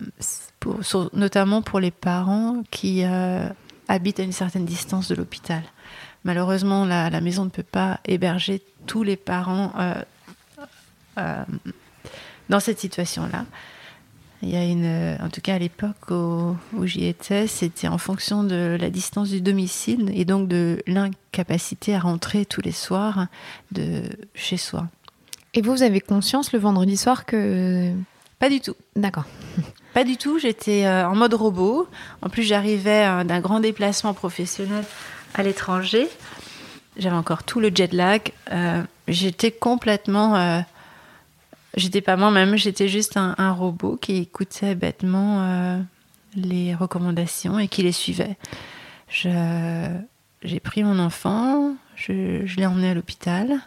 notamment 1.12 1.62
pour 1.62 1.80
les 1.80 1.90
parents 1.90 2.62
qui 2.70 3.04
euh, 3.04 3.48
habitent 3.88 4.20
à 4.20 4.24
une 4.24 4.32
certaine 4.32 4.64
distance 4.64 5.08
de 5.08 5.14
l'hôpital. 5.14 5.62
Malheureusement, 6.24 6.84
la, 6.84 7.20
maison 7.20 7.44
ne 7.44 7.50
peut 7.50 7.62
pas 7.62 8.00
héberger 8.04 8.60
tous 8.86 9.04
les 9.04 9.16
parents 9.16 9.72
euh, 11.18 11.44
dans 12.48 12.58
cette 12.58 12.80
situation-là. 12.80 13.44
Il 14.42 14.50
y 14.50 14.56
a 14.56 14.64
une, 14.64 15.16
en 15.20 15.28
tout 15.30 15.40
cas 15.40 15.54
à 15.54 15.58
l'époque 15.58 16.10
où, 16.10 16.86
j'y 16.86 17.06
étais, 17.06 17.46
c'était 17.46 17.88
en 17.88 17.98
fonction 17.98 18.44
de 18.44 18.76
la 18.78 18.90
distance 18.90 19.30
du 19.30 19.40
domicile 19.40 20.10
et 20.14 20.24
donc 20.24 20.46
de 20.48 20.82
l'incapacité 20.86 21.94
à 21.94 22.00
rentrer 22.00 22.44
tous 22.44 22.60
les 22.60 22.72
soirs 22.72 23.26
de 23.72 24.02
chez 24.34 24.56
soi. 24.56 24.86
Et 25.54 25.62
vous, 25.62 25.72
vous 25.72 25.82
avez 25.82 26.00
conscience 26.00 26.52
le 26.52 26.58
vendredi 26.58 26.98
soir 26.98 27.24
que 27.24 27.94
pas 28.38 28.50
du 28.50 28.60
tout. 28.60 28.74
D'accord. 28.94 29.24
Pas 29.94 30.04
du 30.04 30.18
tout. 30.18 30.38
J'étais 30.38 30.84
euh, 30.84 31.08
en 31.08 31.14
mode 31.14 31.32
robot. 31.32 31.88
En 32.20 32.28
plus, 32.28 32.42
j'arrivais 32.42 33.06
euh, 33.06 33.24
d'un 33.24 33.40
grand 33.40 33.60
déplacement 33.60 34.12
professionnel 34.12 34.84
à 35.34 35.42
l'étranger. 35.42 36.06
J'avais 36.98 37.16
encore 37.16 37.44
tout 37.44 37.60
le 37.60 37.70
jet 37.74 37.92
lag. 37.94 38.32
Euh, 38.52 38.82
j'étais 39.08 39.50
complètement. 39.50 40.62
J'étais 41.76 42.00
pas 42.00 42.16
moi-même. 42.16 42.56
J'étais 42.56 42.88
juste 42.88 43.16
un, 43.16 43.52
robot 43.52 43.96
qui 43.96 44.16
écoutait 44.16 44.74
bêtement 44.74 45.84
les 46.34 46.74
recommandations 46.74 47.58
et 47.58 47.68
qui 47.68 47.82
les 47.82 47.92
suivait. 47.92 48.36
J'ai 49.08 50.60
pris 50.62 50.82
mon 50.82 50.98
enfant, 50.98 51.74
je, 51.94 52.44
je 52.44 52.56
l'ai 52.56 52.66
emmené 52.66 52.90
à 52.90 52.94
l'hôpital. 52.94 53.60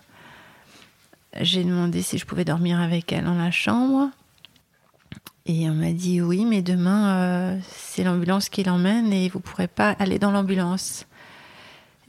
J'ai 1.40 1.64
demandé 1.64 2.02
si 2.02 2.18
je 2.18 2.26
pouvais 2.26 2.46
dormir 2.46 2.80
avec 2.80 3.12
elle 3.12 3.26
dans 3.26 3.36
la 3.36 3.52
chambre. 3.52 4.10
Et 5.46 5.70
on 5.70 5.74
m'a 5.74 5.94
dit 5.94 6.22
oui, 6.22 6.46
mais 6.46 6.62
demain, 6.62 7.16
euh, 7.16 7.60
c'est 7.68 8.04
l'ambulance 8.04 8.50
qui 8.50 8.64
l'emmène 8.64 9.12
et 9.12 9.30
vous 9.30 9.40
ne 9.40 9.44
pourrez 9.44 9.68
pas 9.68 9.92
aller 10.00 10.20
dans 10.20 10.32
l'ambulance. 10.32 11.08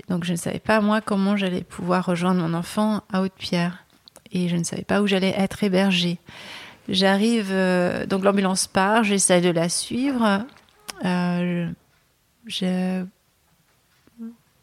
Donc 0.09 0.25
je 0.25 0.33
ne 0.33 0.37
savais 0.37 0.59
pas, 0.59 0.81
moi, 0.81 1.01
comment 1.01 1.37
j'allais 1.37 1.63
pouvoir 1.63 2.05
rejoindre 2.05 2.43
mon 2.43 2.53
enfant 2.55 3.03
à 3.13 3.23
Haute-Pierre. 3.23 3.85
Et 4.33 4.49
je 4.49 4.57
ne 4.57 4.65
savais 4.65 4.85
pas 4.85 5.03
où 5.03 5.07
j'allais 5.07 5.35
être 5.37 5.65
hébergée. 5.65 6.19
J'arrive, 6.89 7.51
euh, 7.51 8.05
donc 8.07 8.25
l'ambulance 8.25 8.67
part, 8.67 9.05
j'essaie 9.05 9.41
de 9.41 9.51
la 9.51 9.69
suivre. 9.69 10.45
Euh, 11.05 11.69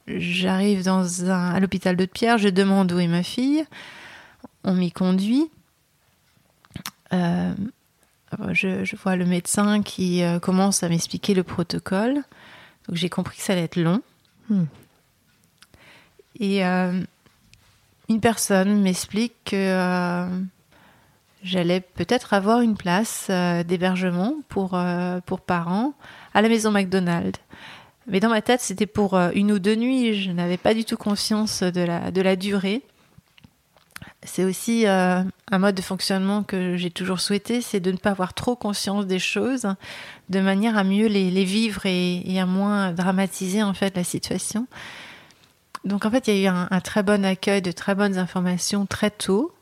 J'arrive 0.08 0.84
dans 0.84 1.30
un, 1.30 1.54
à 1.54 1.60
l'hôpital 1.60 1.96
de 1.96 2.06
Pierre, 2.06 2.38
je 2.38 2.50
demande 2.50 2.92
où 2.92 3.00
est 3.00 3.08
ma 3.08 3.24
fille. 3.24 3.66
On 4.64 4.74
m'y 4.74 4.92
conduit. 4.92 5.50
Euh, 7.14 7.54
je, 8.52 8.96
vois 8.98 9.16
le 9.16 9.26
médecin 9.26 9.82
qui 9.82 10.22
commence 10.42 10.84
à 10.84 10.90
m'expliquer 10.90 11.34
le 11.34 11.44
protocole. 11.44 12.16
Donc 12.88 12.96
j'ai 12.96 13.10
compris 13.10 13.38
que 13.38 13.44
ça 13.44 13.54
allait 13.54 13.64
être 13.64 13.78
long. 13.78 14.02
Hmm. 14.50 14.66
Et 16.40 16.62
une 18.10 18.20
personne 18.22 18.82
m'explique 18.82 19.34
que 19.46 20.28
j'allais 21.44 21.82
peut-être 21.82 22.34
avoir 22.34 22.62
une 22.62 22.78
place 22.78 23.30
d'hébergement 23.68 24.36
pour, 24.50 24.80
pour 25.26 25.42
parents 25.42 25.94
à 26.34 26.42
la 26.42 26.50
maison 26.50 26.72
McDonald's. 26.72 27.40
Mais 28.08 28.20
dans 28.20 28.30
ma 28.30 28.42
tête, 28.42 28.62
c'était 28.62 28.86
pour 28.86 29.16
une 29.16 29.52
ou 29.52 29.60
deux 29.60 29.76
nuits. 29.76 30.22
Je 30.22 30.32
n'avais 30.32 30.58
pas 30.58 30.74
du 30.74 30.86
tout 30.86 30.98
conscience 30.98 31.64
de 31.64 31.82
la, 31.82 32.36
durée 32.36 32.84
c'est 34.24 34.44
aussi 34.44 34.86
euh, 34.86 35.24
un 35.52 35.58
mode 35.58 35.76
de 35.76 35.82
fonctionnement 35.82 36.44
que 36.44 36.76
j'ai 36.76 36.92
toujours 36.92 37.20
souhaité, 37.20 37.62
c'est 37.62 37.80
de 37.80 37.92
ne 37.92 37.98
pas 37.98 38.12
avoir 38.12 38.34
trop 38.34 38.56
conscience 38.56 39.06
des 39.06 39.20
choses, 39.20 39.68
de 40.30 40.40
manière 40.40 40.78
à 40.78 40.84
mieux 40.84 41.08
les, 41.08 41.44
vivre 41.46 41.86
et, 41.86 42.40
à 42.40 42.46
moins 42.46 42.92
dramatiser 42.92 43.64
en 43.64 43.74
fait 43.74 43.96
la 43.96 44.04
situation. 44.04 44.68
Donc 45.88 46.06
en 46.06 46.12
fait, 46.12 46.28
il 46.28 46.36
y 46.36 46.48
a 46.48 46.52
eu 46.52 46.68
un, 46.70 46.80
très 46.82 47.02
bon 47.02 47.26
accueil, 47.26 47.62
de 47.62 47.72
très 47.72 47.96
bonnes 47.96 48.18
informations 48.18 48.86
très 48.86 49.10
tôt, 49.10 49.54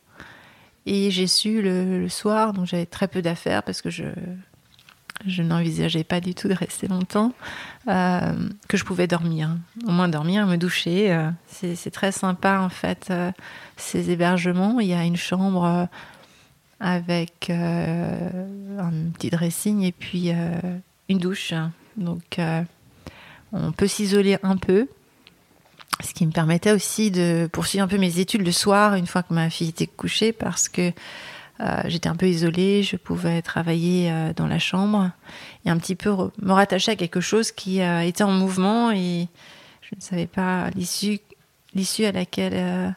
et 0.85 1.11
j'ai 1.11 1.27
su 1.27 1.61
le 1.61 2.09
soir, 2.09 2.53
donc 2.53 2.65
j'avais 2.65 2.85
très 2.85 3.07
peu 3.07 3.21
d'affaires 3.21 3.63
parce 3.63 3.81
que 3.81 3.89
je 3.89 5.41
n'envisageais 5.41 6.03
pas 6.03 6.19
du 6.19 6.35
tout 6.35 6.47
de 6.47 6.53
rester 6.53 6.87
longtemps, 6.87 7.33
euh, 7.87 8.33
que 8.67 8.77
je 8.77 8.83
pouvais 8.83 9.07
dormir. 9.07 9.55
Au 9.87 9.91
moins 9.91 10.07
dormir, 10.07 10.45
me 10.45 10.57
doucher. 10.57 11.11
Euh, 11.11 11.29
c'est 11.47 11.91
très 11.91 12.11
sympa 12.11 12.59
en 12.59 12.69
fait, 12.69 13.07
euh, 13.09 13.31
ces 13.77 14.11
hébergements. 14.11 14.79
Il 14.79 14.87
y 14.87 14.93
a 14.93 15.03
une 15.03 15.17
chambre 15.17 15.87
avec 16.79 17.49
un 17.49 18.91
petit 19.13 19.29
dressing 19.29 19.83
et 19.83 19.91
puis 19.91 20.31
une 21.09 21.17
douche. 21.17 21.53
Donc 21.97 22.39
on 23.53 23.71
peut 23.71 23.87
s'isoler 23.87 24.37
un 24.43 24.57
peu. 24.57 24.87
Ce 26.03 26.13
qui 26.13 26.25
me 26.25 26.31
permettait 26.31 26.71
aussi 26.71 27.09
de 27.09 27.47
poursuivre 27.51 27.85
un 27.85 27.87
peu 27.87 27.97
mes 27.97 28.19
études 28.19 28.45
le 28.45 28.51
soir, 28.51 28.95
une 28.95 29.07
fois 29.07 29.23
que 29.23 29.33
ma 29.33 29.49
fille 29.49 29.69
était 29.69 29.87
couchée, 29.87 30.33
parce 30.33 30.67
que 30.67 30.91
euh, 31.61 31.81
j'étais 31.85 32.09
un 32.09 32.15
peu 32.15 32.27
isolée, 32.27 32.83
je 32.83 32.97
pouvais 32.97 33.41
travailler 33.41 34.11
euh, 34.11 34.33
dans 34.33 34.47
la 34.47 34.59
chambre 34.59 35.11
et 35.65 35.69
un 35.69 35.77
petit 35.77 35.95
peu 35.95 36.13
me 36.41 36.51
rattacher 36.51 36.91
à 36.91 36.95
quelque 36.97 37.21
chose 37.21 37.51
qui 37.51 37.81
euh, 37.81 38.01
était 38.01 38.25
en 38.25 38.31
mouvement 38.31 38.91
et 38.91 39.29
je 39.81 39.95
ne 39.95 40.01
savais 40.01 40.27
pas 40.27 40.69
l'issue, 40.71 41.19
l'issue 41.73 42.05
à 42.05 42.11
laquelle. 42.11 42.95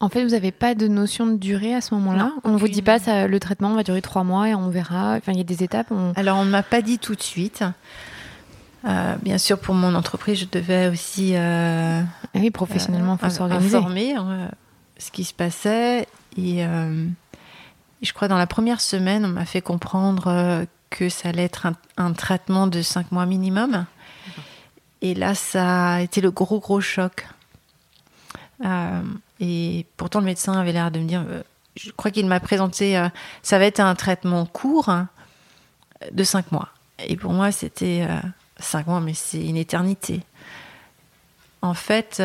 En 0.00 0.08
fait, 0.08 0.22
vous 0.22 0.30
n'avez 0.30 0.52
pas 0.52 0.76
de 0.76 0.86
notion 0.86 1.26
de 1.26 1.36
durée 1.36 1.74
à 1.74 1.80
ce 1.80 1.92
moment-là? 1.94 2.32
On 2.44 2.52
ne 2.52 2.56
vous 2.56 2.68
dit 2.68 2.82
pas 2.82 3.00
ça, 3.00 3.26
le 3.26 3.40
traitement 3.40 3.74
va 3.74 3.82
durer 3.82 4.00
trois 4.00 4.22
mois 4.22 4.48
et 4.48 4.54
on 4.54 4.68
verra. 4.68 5.14
Enfin, 5.16 5.32
il 5.32 5.38
y 5.38 5.40
a 5.40 5.44
des 5.44 5.64
étapes. 5.64 5.92
Alors, 6.14 6.38
on 6.38 6.44
ne 6.44 6.50
m'a 6.50 6.62
pas 6.62 6.82
dit 6.82 7.00
tout 7.00 7.16
de 7.16 7.22
suite. 7.22 7.64
Bien 8.84 9.38
sûr, 9.38 9.58
pour 9.58 9.74
mon 9.74 9.94
entreprise, 9.94 10.40
je 10.40 10.46
devais 10.50 10.88
aussi. 10.88 11.34
Ah 11.36 12.04
oui, 12.34 12.50
professionnellement, 12.50 13.18
il 13.20 13.24
faut 13.28 13.34
s'organiser. 13.34 13.76
Informer 13.76 14.14
ce 14.98 15.10
qui 15.10 15.24
se 15.24 15.32
passait. 15.32 16.06
Euh, 16.38 17.06
et 18.02 18.06
je 18.06 18.12
crois 18.12 18.28
dans 18.28 18.38
la 18.38 18.46
première 18.46 18.80
semaine, 18.80 19.24
on 19.24 19.28
m'a 19.28 19.44
fait 19.44 19.62
comprendre 19.62 20.26
euh, 20.28 20.64
que 20.90 21.08
ça 21.08 21.30
allait 21.30 21.44
être 21.44 21.66
un, 21.96 22.12
traitement 22.12 22.66
de 22.66 22.82
5 22.82 23.12
mois 23.12 23.26
minimum. 23.26 23.86
Et 25.00 25.14
là, 25.14 25.34
ça 25.34 25.94
a 25.94 26.00
été 26.00 26.20
le 26.20 26.30
gros, 26.30 26.58
gros 26.58 26.80
choc. 26.80 27.28
Euh, 28.64 29.02
et 29.40 29.86
pourtant, 29.96 30.18
le 30.18 30.26
médecin 30.26 30.52
avait 30.54 30.72
l'air 30.72 30.90
de 30.90 30.98
me 30.98 31.04
dire, 31.04 31.24
je 31.76 31.90
crois 31.92 32.10
qu'il 32.10 32.26
m'a 32.26 32.40
présenté, 32.40 33.00
ça 33.42 33.58
va 33.58 33.64
être 33.64 33.80
un 33.80 33.94
traitement 33.94 34.46
court 34.46 34.88
hein, 34.88 35.08
de 36.10 36.24
5 36.24 36.50
mois. 36.50 36.70
Et 37.06 37.16
pour 37.16 37.32
moi, 37.32 37.52
c'était 37.52 38.08
5 38.58 38.86
mois, 38.86 39.00
mais 39.00 39.14
c'est 39.14 39.44
une 39.44 39.56
éternité. 39.56 40.22
En 41.62 41.74
fait, 41.74 42.20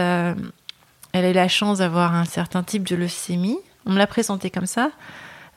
elle 1.13 1.25
a 1.25 1.29
eu 1.29 1.33
la 1.33 1.47
chance 1.47 1.77
d'avoir 1.77 2.15
un 2.15 2.25
certain 2.25 2.63
type 2.63 2.87
de 2.87 2.95
leucémie. 2.95 3.57
On 3.85 3.91
me 3.91 3.97
l'a 3.97 4.07
présenté 4.07 4.49
comme 4.49 4.65
ça. 4.65 4.91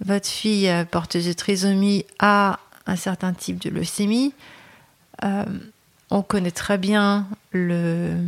Votre 0.05 0.29
fille 0.29 0.69
euh, 0.69 0.85
porteuse 0.85 1.27
de 1.27 1.33
trisomie 1.33 2.05
a 2.19 2.61
un 2.87 2.97
certain 2.97 3.33
type 3.33 3.59
de 3.59 3.71
leucémie. 3.71 4.35
Euh, 5.25 5.45
on 6.11 6.23
connaît 6.23 6.51
très 6.51 6.77
bien 6.77 7.27
le, 7.53 8.19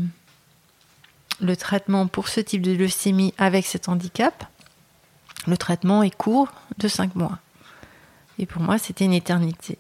le 1.41 1.57
traitement 1.57 2.07
pour 2.07 2.29
ce 2.29 2.41
type 2.41 2.63
de 2.63 2.73
leucémie 2.73 3.35
avec 3.37 3.67
cet 3.67 3.91
handicap. 3.91 4.47
Le 5.47 5.59
traitement 5.59 6.03
est 6.03 6.17
court 6.17 6.49
de 6.79 6.89
5 6.89 7.15
mois. 7.15 7.39
Et 8.39 8.47
pour 8.47 8.63
moi, 8.63 8.79
c'était 8.79 9.05
une 9.05 9.13
éternité. 9.13 9.79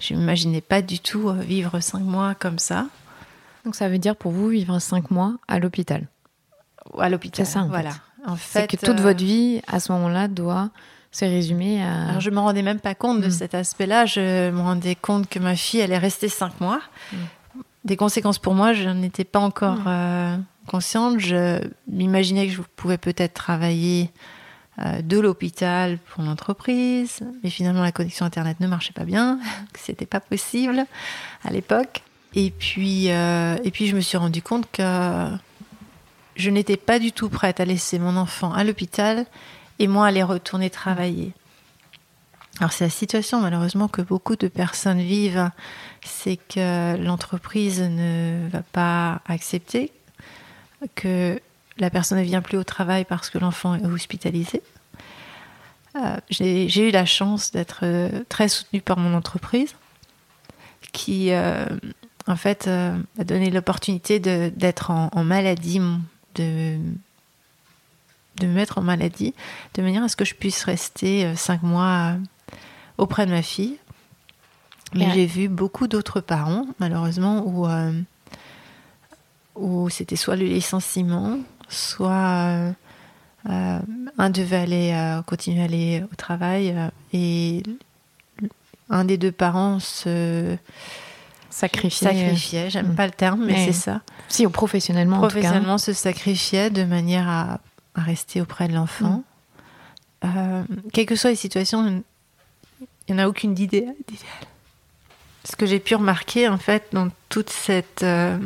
Je 0.00 0.14
n'imaginais 0.14 0.60
pas 0.60 0.82
du 0.82 0.98
tout 0.98 1.28
euh, 1.28 1.34
vivre 1.34 1.80
5 1.80 2.00
mois 2.00 2.34
comme 2.34 2.58
ça. 2.58 2.86
Donc 3.64 3.74
ça 3.74 3.88
veut 3.88 3.98
dire 3.98 4.16
pour 4.16 4.32
vous 4.32 4.48
vivre 4.48 4.78
5 4.78 5.10
mois 5.10 5.34
à 5.48 5.58
l'hôpital 5.58 6.06
à 6.98 7.08
l'hôpital. 7.08 7.46
C'est 7.46 7.52
ça, 7.52 7.66
voilà. 7.68 7.90
En 8.26 8.36
fait, 8.36 8.60
c'est 8.60 8.76
que 8.76 8.84
toute 8.84 9.00
votre 9.00 9.22
vie, 9.22 9.60
à 9.66 9.80
ce 9.80 9.92
moment-là, 9.92 10.28
doit 10.28 10.70
se 11.12 11.24
résumer 11.24 11.82
à... 11.82 12.08
Alors, 12.08 12.20
je 12.20 12.30
me 12.30 12.38
rendais 12.38 12.62
même 12.62 12.80
pas 12.80 12.94
compte 12.94 13.20
de 13.20 13.28
mm. 13.28 13.30
cet 13.30 13.54
aspect-là. 13.54 14.06
Je 14.06 14.50
me 14.50 14.60
rendais 14.60 14.94
compte 14.94 15.28
que 15.28 15.38
ma 15.38 15.56
fille 15.56 15.80
allait 15.80 15.98
rester 15.98 16.28
cinq 16.28 16.60
mois. 16.60 16.80
Mm. 17.12 17.16
Des 17.84 17.96
conséquences 17.96 18.38
pour 18.38 18.54
moi, 18.54 18.72
je 18.72 18.88
n'étais 18.88 19.24
pas 19.24 19.38
encore 19.38 19.76
mm. 19.76 19.86
euh, 19.86 20.36
consciente. 20.66 21.20
Je 21.20 21.60
m'imaginais 21.88 22.48
que 22.48 22.52
je 22.52 22.62
pouvais 22.74 22.98
peut-être 22.98 23.34
travailler 23.34 24.10
euh, 24.14 24.35
de 24.78 25.18
l'hôpital 25.18 25.98
pour 25.98 26.22
l'entreprise, 26.22 27.20
mais 27.42 27.50
finalement 27.50 27.82
la 27.82 27.92
connexion 27.92 28.26
internet 28.26 28.60
ne 28.60 28.66
marchait 28.66 28.92
pas 28.92 29.04
bien, 29.04 29.38
c'était 29.74 30.06
pas 30.06 30.20
possible 30.20 30.84
à 31.44 31.50
l'époque. 31.50 32.02
Et 32.34 32.50
puis, 32.50 33.10
euh, 33.10 33.56
et 33.64 33.70
puis 33.70 33.86
je 33.86 33.96
me 33.96 34.00
suis 34.00 34.18
rendu 34.18 34.42
compte 34.42 34.70
que 34.70 35.28
je 36.36 36.50
n'étais 36.50 36.76
pas 36.76 36.98
du 36.98 37.10
tout 37.10 37.30
prête 37.30 37.60
à 37.60 37.64
laisser 37.64 37.98
mon 37.98 38.16
enfant 38.16 38.52
à 38.52 38.62
l'hôpital 38.62 39.24
et 39.78 39.86
moi 39.86 40.06
aller 40.06 40.22
retourner 40.22 40.68
travailler. 40.68 41.32
Alors 42.60 42.72
c'est 42.72 42.84
la 42.84 42.90
situation 42.90 43.40
malheureusement 43.40 43.88
que 43.88 44.02
beaucoup 44.02 44.36
de 44.36 44.48
personnes 44.48 45.00
vivent, 45.00 45.50
c'est 46.04 46.36
que 46.36 46.96
l'entreprise 46.96 47.80
ne 47.80 48.48
va 48.50 48.62
pas 48.62 49.22
accepter 49.26 49.92
que 50.94 51.40
la 51.78 51.90
personne 51.90 52.18
ne 52.18 52.24
vient 52.24 52.42
plus 52.42 52.56
au 52.56 52.64
travail 52.64 53.04
parce 53.04 53.30
que 53.30 53.38
l'enfant 53.38 53.74
est 53.74 53.84
hospitalisé. 53.84 54.62
Euh, 55.96 56.16
j'ai 56.28 56.88
eu 56.88 56.90
la 56.90 57.06
chance 57.06 57.52
d'être 57.52 57.80
euh, 57.82 58.24
très 58.28 58.48
soutenue 58.48 58.82
par 58.82 58.98
mon 58.98 59.14
entreprise 59.14 59.74
qui 60.92 61.32
euh, 61.32 61.66
en 62.26 62.36
fait 62.36 62.66
m'a 62.66 63.24
donné 63.24 63.50
l'opportunité 63.50 64.18
d'être 64.18 64.90
en, 64.90 65.10
en, 65.12 65.24
maladie 65.24 65.80
de, 66.34 66.78
de 68.40 68.46
me 68.46 68.52
mettre 68.52 68.78
en 68.78 68.82
maladie, 68.82 69.34
de 69.74 69.82
manière 69.82 70.02
à 70.02 70.08
ce 70.08 70.16
que 70.16 70.24
je 70.24 70.34
puisse 70.34 70.64
rester 70.64 71.24
euh, 71.24 71.36
cinq 71.36 71.62
mois 71.62 72.14
euh, 72.14 72.18
auprès 72.98 73.26
de 73.26 73.30
ma 73.30 73.42
fille. 73.42 73.76
Mais 74.94 75.10
j'ai 75.12 75.26
vu 75.26 75.48
beaucoup 75.48 75.88
d'autres 75.88 76.20
parents, 76.20 76.66
malheureusement, 76.78 77.42
où, 77.44 77.66
euh, 77.66 77.92
où 79.56 79.90
c'était 79.90 80.16
soit 80.16 80.36
le 80.36 80.46
licenciement, 80.46 81.38
soit 81.68 82.74
un 83.44 84.30
devait 84.30 84.56
aller, 84.56 85.20
continuer 85.26 85.62
à 85.62 85.64
aller 85.64 86.04
au 86.10 86.14
travail 86.16 86.74
et 87.12 87.62
un 88.90 89.04
des 89.04 89.16
deux 89.18 89.32
parents 89.32 89.80
se. 89.80 90.56
Sacrifier, 91.48 92.68
j'aime 92.68 92.94
pas 92.94 93.06
le 93.06 93.12
terme, 93.12 93.46
mais, 93.46 93.64
c'est 93.64 93.72
ça. 93.72 94.02
Si, 94.28 94.46
professionnellement, 94.46 95.16
professionnellement 95.16 95.74
en 95.74 95.78
se 95.78 95.94
sacrifier 95.94 96.68
de 96.68 96.84
manière 96.84 97.26
à, 97.30 97.60
rester 97.94 98.42
auprès 98.42 98.68
de 98.68 98.74
l'enfant. 98.74 99.24
Mm. 100.22 100.26
Euh, 100.26 100.62
quelles 100.92 101.06
que 101.06 101.16
soient 101.16 101.30
les 101.30 101.36
situations, 101.36 102.02
il 103.08 103.14
n'y 103.14 103.18
en 103.18 103.24
a 103.24 103.26
aucune 103.26 103.54
d'idéal. 103.54 103.94
Ce 105.44 105.56
que 105.56 105.64
j'ai 105.64 105.80
pu 105.80 105.94
remarquer, 105.94 106.46
en 106.46 106.58
fait, 106.58 106.88
dans 106.92 107.08
toute 107.30 107.48
cette, 107.48 108.02
euh, 108.02 108.38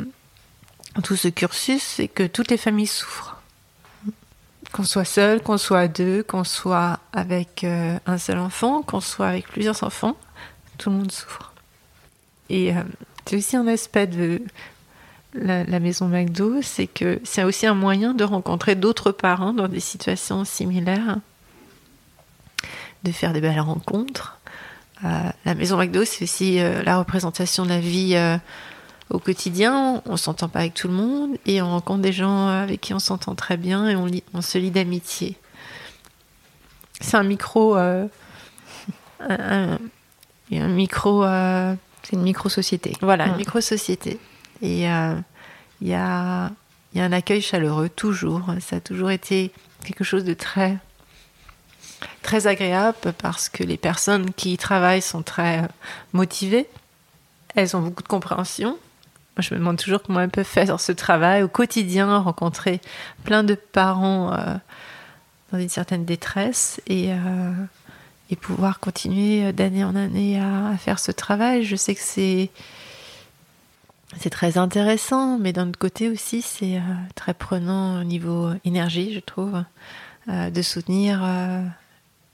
tout 0.99 1.15
ce 1.15 1.29
cursus, 1.29 1.81
c'est 1.81 2.07
que 2.07 2.27
toutes 2.27 2.51
les 2.51 2.57
familles 2.57 2.87
souffrent. 2.87 3.37
Qu'on 4.73 4.83
soit 4.83 5.05
seul, 5.05 5.41
qu'on 5.41 5.57
soit 5.57 5.79
à 5.79 5.87
deux, 5.87 6.23
qu'on 6.23 6.43
soit 6.43 6.99
avec 7.13 7.63
euh, 7.63 7.97
un 8.05 8.17
seul 8.17 8.37
enfant, 8.37 8.81
qu'on 8.81 8.99
soit 8.99 9.27
avec 9.27 9.47
plusieurs 9.47 9.83
enfants, 9.83 10.15
tout 10.77 10.89
le 10.89 10.97
monde 10.97 11.11
souffre. 11.11 11.53
Et 12.49 12.75
euh, 12.75 12.81
c'est 13.25 13.37
aussi 13.37 13.55
un 13.55 13.67
aspect 13.67 14.07
de 14.07 14.41
la, 15.33 15.79
maison 15.79 16.07
McDo, 16.07 16.61
c'est 16.61 16.87
que 16.87 17.21
c'est 17.23 17.43
aussi 17.43 17.65
un 17.65 17.73
moyen 17.73 18.13
de 18.13 18.25
rencontrer 18.25 18.75
d'autres 18.75 19.11
parents 19.11 19.53
dans 19.53 19.69
des 19.69 19.79
situations 19.79 20.43
similaires, 20.43 21.19
de 23.03 23.11
faire 23.11 23.31
des 23.31 23.39
belles 23.39 23.59
rencontres. 23.61 24.39
Euh, 25.05 25.29
la 25.45 25.55
maison 25.55 25.77
McDo, 25.77 26.03
c'est 26.03 26.25
aussi 26.25 26.59
la 26.59 26.97
représentation 26.97 27.63
de 27.63 27.69
la 27.69 27.79
vie 27.79 28.15
au 29.11 29.19
quotidien. 29.19 30.01
On 30.05 30.17
s'entend 30.17 30.49
pas 30.49 30.59
avec 30.59 30.73
tout 30.73 30.87
le 30.87 30.93
monde 30.93 31.37
et 31.45 31.61
on 31.61 31.69
rencontre 31.69 32.01
des 32.01 32.13
gens 32.13 32.47
avec 32.47 32.81
qui 32.81 32.93
on 32.93 32.99
s'entend 32.99 33.35
très 33.35 33.57
bien 33.57 33.89
et 33.89 33.95
on, 33.95 34.41
se 34.41 34.57
lie 34.57 34.71
d'amitié. 34.71 35.37
C'est 36.99 37.17
un 37.17 37.23
micro. 37.23 37.77
euh, 37.77 38.07
un, 39.29 39.77
micro. 40.51 41.23
euh, 41.23 41.75
C'est 42.03 42.15
une 42.15 42.23
micro-société. 42.23 42.93
voilà, 43.01 43.27
une 43.27 43.37
micro-société. 43.37 44.19
Et 44.61 44.89
euh, 44.89 45.15
il 45.81 45.87
y, 45.87 45.93
a, 45.93 46.51
y 46.93 46.99
a 46.99 47.03
un 47.03 47.11
accueil 47.11 47.41
chaleureux, 47.41 47.89
toujours. 47.89 48.45
Ça 48.59 48.77
a 48.77 48.79
toujours 48.79 49.11
été 49.11 49.51
quelque 49.83 50.03
chose 50.03 50.23
de 50.23 50.33
très, 50.33 50.77
très 52.21 52.47
agréable 52.47 53.13
parce 53.17 53.49
que 53.49 53.63
les 53.63 53.77
personnes 53.77 54.31
qui 54.33 54.53
y 54.53 54.57
travaillent 54.57 55.01
sont 55.01 55.23
très 55.23 55.63
euh, 55.63 55.67
motivées. 56.13 56.67
Elles 57.55 57.75
ont 57.75 57.81
beaucoup 57.81 58.03
de 58.03 58.07
compréhension. 58.07 58.77
Moi, 59.37 59.43
je 59.43 59.53
me 59.53 59.59
demande 59.59 59.77
toujours 59.77 60.01
comment 60.01 60.19
elles 60.19 60.29
peuvent 60.29 60.45
faire 60.45 60.79
ce 60.79 60.91
travail 60.91 61.43
au 61.43 61.47
quotidien, 61.47 62.19
rencontrer 62.19 62.81
plein 63.23 63.43
de 63.43 63.55
parents 63.55 64.33
euh, 64.33 64.55
dans 65.51 65.59
une 65.59 65.69
certaine 65.69 66.05
détresse 66.05 66.81
et, 66.87 67.11
euh, 67.11 67.51
pouvoir 68.41 68.79
continuer 68.79 69.51
d'année 69.51 69.83
en 69.83 69.95
année 69.95 70.39
à, 70.39 70.77
faire 70.77 70.99
ce 70.99 71.11
travail. 71.11 71.63
Je 71.63 71.75
sais 71.75 71.95
que 71.95 72.01
c'est 72.01 72.49
très 74.29 74.57
intéressant, 74.57 75.37
mais 75.37 75.53
d'un 75.53 75.69
autre 75.69 75.79
côté 75.79 76.09
aussi, 76.09 76.41
c'est 76.41 76.77
euh, 76.77 76.81
très 77.15 77.33
prenant 77.33 78.01
au 78.01 78.03
niveau 78.03 78.49
énergie, 78.65 79.13
je 79.13 79.19
trouve, 79.19 79.63
euh, 80.29 80.49
de 80.49 80.61
soutenir 80.61 81.21
euh, 81.23 81.61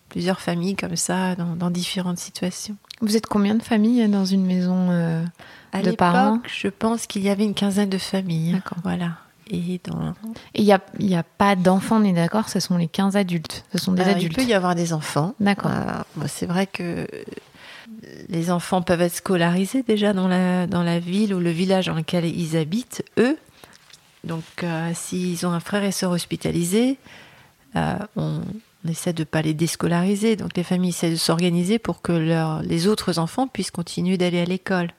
plusieurs 0.09 0.39
familles 0.39 0.75
comme 0.75 0.95
ça 0.95 1.35
dans 1.35 1.69
différentes 1.69 2.19
situations. 2.19 2.77
Vous 3.01 3.15
êtes 3.15 3.27
combien 3.27 3.55
de 3.55 3.63
familles 3.63 4.07
dans 4.07 4.25
une 4.25 4.45
maison 4.45 4.87
euh, 4.89 5.23
À 5.71 5.81
De 5.81 5.91
parents 5.91 6.39
je 6.47 6.67
pense 6.67 7.07
qu'il 7.07 7.23
y 7.23 7.29
avait 7.29 7.45
une 7.45 7.53
quinzaine 7.53 7.89
de 7.89 7.97
familles. 7.97 8.53
D'accord. 8.53 8.77
Voilà. 8.83 9.17
Et 9.49 9.79
dans, 9.85 10.13
il 10.55 10.65
n'y 10.65 10.73
a, 10.73 10.81
il 10.99 11.07
y 11.07 11.15
a 11.15 11.23
pas 11.23 11.55
d'enfants, 11.55 12.01
on 12.01 12.03
est 12.03 12.11
d'accord 12.11 12.49
Ce 12.49 12.59
sont 12.59 12.77
les 12.77 12.87
15 12.87 13.15
adultes. 13.15 13.63
Ce 13.71 13.77
sont 13.77 13.93
des 13.93 14.01
il 14.03 14.09
adultes. 14.09 14.35
peut 14.35 14.43
y 14.43 14.53
avoir 14.53 14.75
des 14.75 14.91
enfants. 14.91 15.35
D'accord. 15.39 15.71
Bon, 16.15 16.25
c'est 16.27 16.45
vrai 16.45 16.67
que 16.67 17.07
les 18.29 18.51
enfants 18.51 18.81
peuvent 18.81 19.01
être 19.01 19.15
scolarisés 19.15 19.83
déjà 19.83 20.13
dans 20.13 20.27
la, 20.27 20.67
dans 20.67 20.83
la 20.83 20.99
ville 20.99 21.33
ou 21.33 21.39
le 21.39 21.51
village 21.51 21.85
dans 21.85 21.95
lequel 21.95 22.25
ils 22.25 22.57
habitent, 22.57 23.03
eux. 23.17 23.37
Donc, 24.23 24.43
euh, 24.63 24.91
s'ils 24.93 25.45
ont 25.45 25.51
un 25.51 25.59
frère 25.59 25.83
et 25.83 25.91
sœur 25.91 26.11
hospitalisés, 26.11 26.97
euh, 27.75 27.97
on, 28.15 28.41
on 28.87 28.91
essaie 28.91 29.13
de 29.13 29.21
ne 29.21 29.25
pas 29.25 29.41
les 29.41 29.53
déscolariser. 29.53 30.35
Donc, 30.35 30.55
les 30.55 30.63
familles 30.63 30.89
essaient 30.89 31.11
de 31.11 31.15
s'organiser 31.15 31.77
pour 31.77 32.01
que 32.01 32.13
leurs- 32.13 32.61
les 32.61 32.87
autres 32.87 33.19
enfants 33.19 33.47
puissent 33.47 33.71
continuer 33.71 34.17
d'aller 34.17 34.39
à 34.39 34.45
l'école. 34.45 34.91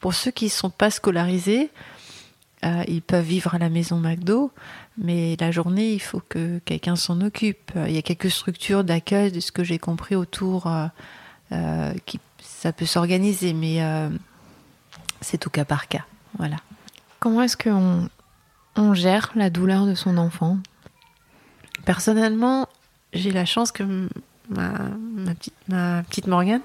Pour 0.00 0.14
ceux 0.14 0.30
qui 0.30 0.46
ne 0.46 0.50
sont 0.50 0.70
pas 0.70 0.90
scolarisés, 0.90 1.70
euh, 2.64 2.84
ils 2.86 3.02
peuvent 3.02 3.24
vivre 3.24 3.54
à 3.54 3.58
la 3.58 3.68
maison 3.68 3.98
McDo, 3.98 4.52
mais 4.96 5.36
la 5.40 5.50
journée, 5.50 5.92
il 5.92 6.00
faut 6.00 6.22
que 6.28 6.60
quelqu'un 6.64 6.96
s'en 6.96 7.20
occupe. 7.20 7.72
Il 7.74 7.92
y 7.92 7.98
a 7.98 8.02
quelques 8.02 8.30
structures 8.30 8.84
d'accueil, 8.84 9.32
de 9.32 9.40
ce 9.40 9.50
que 9.50 9.64
j'ai 9.64 9.78
compris 9.78 10.14
autour, 10.14 10.68
euh, 10.68 10.86
euh, 11.50 11.92
qui 12.06 12.20
ça 12.40 12.72
peut 12.72 12.86
s'organiser, 12.86 13.52
mais 13.54 13.80
c'est 15.20 15.46
au 15.46 15.50
cas 15.50 15.64
par 15.64 15.88
cas. 15.88 16.04
Voilà. 16.38 16.56
Comment 17.18 17.42
est-ce 17.42 17.56
qu'on 17.56 18.08
on 18.76 18.94
gère 18.94 19.32
la 19.34 19.50
douleur 19.50 19.86
de 19.86 19.94
son 19.94 20.16
enfant? 20.16 20.58
Personnellement, 21.84 22.68
j'ai 23.12 23.30
la 23.30 23.44
chance 23.44 23.72
que 23.72 23.82
ma, 24.48 24.72
petite, 25.34 25.54
ma 25.68 26.02
Morgane 26.26 26.62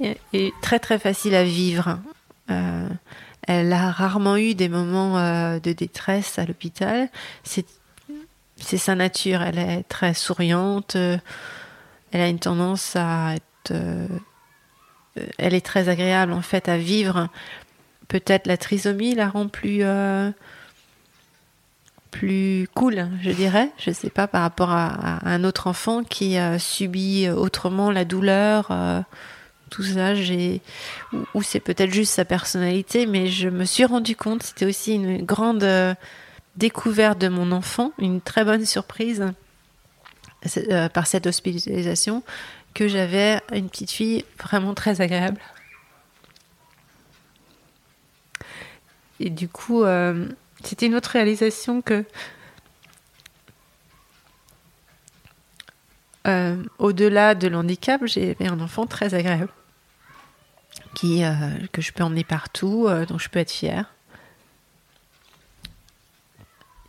est, 0.00 0.52
très 0.62 0.78
très 0.78 0.98
facile 0.98 1.34
à 1.34 1.44
vivre. 1.44 1.98
Euh, 2.50 2.88
elle 3.46 3.72
a 3.72 3.90
rarement 3.90 4.36
eu 4.36 4.54
des 4.54 4.68
moments 4.68 5.18
euh, 5.18 5.58
de 5.60 5.72
détresse 5.72 6.38
à 6.38 6.46
l'hôpital. 6.46 7.08
C'est 7.42 7.66
sa 8.56 8.94
nature. 8.94 9.42
Elle 9.42 9.58
est 9.58 9.82
très 9.84 10.14
souriante. 10.14 10.96
Elle 10.96 12.20
a 12.20 12.28
une 12.28 12.38
tendance 12.38 12.96
à 12.96 13.34
être. 13.34 13.70
euh, 13.72 14.08
elle 15.38 15.54
est 15.54 15.64
très 15.64 15.88
agréable 15.88 16.32
en 16.32 16.42
fait 16.42 16.68
à 16.68 16.76
vivre. 16.76 17.28
Peut-être 18.08 18.46
la 18.46 18.56
trisomie 18.56 19.14
la 19.14 19.28
rend 19.28 19.48
plus. 19.48 19.82
Plus 22.14 22.68
cool, 22.74 23.08
je 23.22 23.30
dirais. 23.32 23.70
Je 23.76 23.90
sais 23.90 24.08
pas 24.08 24.28
par 24.28 24.42
rapport 24.42 24.70
à, 24.70 25.18
un 25.28 25.42
autre 25.42 25.66
enfant 25.66 26.04
qui 26.04 26.38
euh, 26.38 26.60
subit 26.60 27.28
autrement 27.28 27.90
la 27.90 28.04
douleur, 28.04 28.68
euh, 28.70 29.00
tout 29.68 29.82
ça. 29.82 30.14
J'ai 30.14 30.62
ou, 31.34 31.42
c'est 31.42 31.58
peut-être 31.58 31.92
juste 31.92 32.12
sa 32.12 32.24
personnalité, 32.24 33.06
mais 33.06 33.26
je 33.26 33.48
me 33.48 33.64
suis 33.64 33.84
rendu 33.84 34.14
compte, 34.14 34.44
c'était 34.44 34.64
aussi 34.64 34.94
une 34.94 35.24
grande 35.24 35.64
euh, 35.64 35.92
découverte 36.56 37.18
de 37.18 37.26
mon 37.26 37.50
enfant, 37.50 37.90
une 37.98 38.20
très 38.20 38.44
bonne 38.44 38.64
surprise 38.64 39.26
euh, 40.56 40.88
par 40.88 41.08
cette 41.08 41.26
hospitalisation, 41.26 42.22
que 42.74 42.86
j'avais 42.86 43.40
une 43.52 43.68
petite 43.68 43.90
fille 43.90 44.24
vraiment 44.40 44.74
très 44.74 45.00
agréable. 45.00 45.40
Et 49.18 49.30
du 49.30 49.48
coup, 49.48 49.84
c'était 50.64 50.86
une 50.86 50.94
autre 50.94 51.10
réalisation 51.10 51.82
que 51.82 52.04
euh, 56.26 56.62
au-delà 56.78 57.34
de 57.34 57.48
l'handicap, 57.48 58.00
j'avais 58.06 58.46
un 58.46 58.60
enfant 58.60 58.86
très 58.86 59.14
agréable 59.14 59.50
qui 60.94 61.24
euh, 61.24 61.32
que 61.72 61.82
je 61.82 61.92
peux 61.92 62.02
emmener 62.02 62.24
partout, 62.24 62.86
euh, 62.88 63.04
dont 63.04 63.18
je 63.18 63.28
peux 63.28 63.40
être 63.40 63.50
fière. 63.50 63.92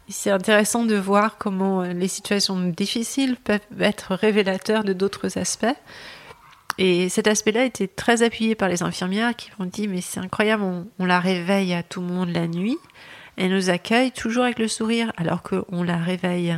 C'est 0.07 0.29
intéressant 0.29 0.85
de 0.85 0.95
voir 0.95 1.37
comment 1.37 1.81
les 1.81 2.07
situations 2.07 2.59
difficiles 2.59 3.37
peuvent 3.37 3.59
être 3.79 4.13
révélateurs 4.13 4.83
de 4.83 4.93
d'autres 4.93 5.39
aspects. 5.39 5.65
Et 6.77 7.09
cet 7.09 7.27
aspect-là 7.27 7.65
était 7.65 7.87
très 7.87 8.21
appuyé 8.21 8.53
par 8.53 8.69
les 8.69 8.83
infirmières 8.83 9.35
qui 9.35 9.49
m'ont 9.57 9.65
dit 9.65 9.87
mais 9.87 10.01
c'est 10.01 10.19
incroyable, 10.19 10.61
on, 10.61 10.87
on 10.99 11.05
la 11.05 11.19
réveille 11.19 11.73
à 11.73 11.81
tout 11.81 12.01
moment 12.01 12.27
de 12.27 12.33
la 12.33 12.47
nuit. 12.47 12.77
Elle 13.37 13.53
nous 13.53 13.69
accueille 13.69 14.11
toujours 14.11 14.43
avec 14.45 14.59
le 14.59 14.67
sourire 14.67 15.11
alors 15.17 15.43
qu'on 15.43 15.83
la 15.83 15.97
réveille. 15.97 16.57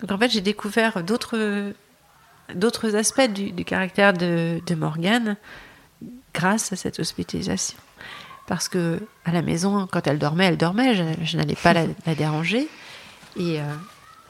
Donc 0.00 0.12
en 0.12 0.18
fait, 0.18 0.30
j'ai 0.30 0.40
découvert 0.40 1.02
d'autres 1.02 1.72
d'autres 2.54 2.96
aspects 2.96 3.30
du, 3.30 3.52
du 3.52 3.64
caractère 3.64 4.12
de, 4.12 4.60
de 4.66 4.74
Morgane 4.74 5.36
grâce 6.34 6.72
à 6.72 6.76
cette 6.76 6.98
hospitalisation. 6.98 7.78
Parce 8.46 8.68
que 8.68 9.00
à 9.24 9.30
la 9.32 9.42
maison, 9.42 9.86
quand 9.90 10.06
elle 10.06 10.18
dormait, 10.18 10.46
elle 10.46 10.56
dormait. 10.56 10.94
Je, 10.94 11.04
je 11.24 11.36
n'allais 11.36 11.54
pas 11.54 11.72
la, 11.72 11.84
la 12.06 12.14
déranger 12.14 12.68
et 13.36 13.60
euh, 13.60 13.64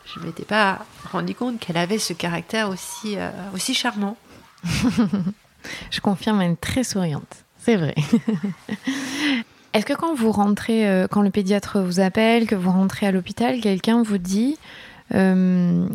je 0.05 0.21
ne 0.21 0.27
m'étais 0.27 0.45
pas 0.45 0.85
rendu 1.11 1.35
compte 1.35 1.59
qu'elle 1.59 1.79
avait 1.79 1.99
ce 1.99 2.13
caractère 2.13 2.69
aussi 2.69 3.17
euh, 3.17 3.31
aussi 3.55 3.75
charmant. 3.75 4.17
Je 5.91 6.01
confirme, 6.01 6.41
elle 6.41 6.53
est 6.53 6.61
très 6.61 6.85
souriante. 6.85 7.45
C'est 7.59 7.77
vrai. 7.77 7.95
Est-ce 9.73 9.87
que 9.87 9.93
quand 9.93 10.15
vous 10.15 10.33
rentrez, 10.33 10.89
euh, 10.89 11.07
quand 11.09 11.23
le 11.23 11.31
pédiatre 11.31 11.81
vous 11.81 12.01
appelle, 12.01 12.47
que 12.47 12.55
vous 12.57 12.71
rentrez 12.71 13.07
à 13.07 13.13
l'hôpital, 13.13 13.61
quelqu'un 13.61 14.03
vous 14.03 14.19
dit, 14.19 14.59
euh, 15.15 15.87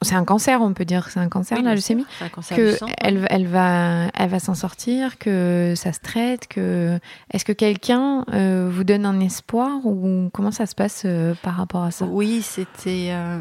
c'est 0.00 0.14
un 0.14 0.24
cancer, 0.24 0.60
on 0.62 0.72
peut 0.72 0.84
dire, 0.84 1.04
que 1.06 1.12
c'est 1.12 1.20
un 1.20 1.28
cancer, 1.28 1.58
Oui, 1.58 1.64
la 1.64 1.74
leucémie, 1.74 2.06
un 2.20 2.28
cancer 2.28 2.56
que 2.56 2.76
sang. 2.76 2.86
elle, 2.98 3.26
elle 3.30 3.46
va, 3.46 4.06
elle 4.14 4.28
va 4.30 4.38
s'en 4.38 4.54
sortir, 4.54 5.18
que 5.18 5.74
ça 5.76 5.92
se 5.92 6.00
traite, 6.00 6.46
que 6.48 6.98
est-ce 7.30 7.44
que 7.44 7.52
quelqu'un 7.52 8.24
euh, 8.32 8.70
vous 8.72 8.84
donne 8.84 9.04
un 9.06 9.20
espoir 9.20 9.84
ou 9.84 10.30
comment 10.32 10.50
ça 10.50 10.66
se 10.66 10.74
passe 10.74 11.02
euh, 11.04 11.34
par 11.42 11.56
rapport 11.56 11.82
à 11.84 11.90
ça? 11.90 12.04
Oui, 12.06 12.40
c'était. 12.42 13.08
euh, 13.10 13.38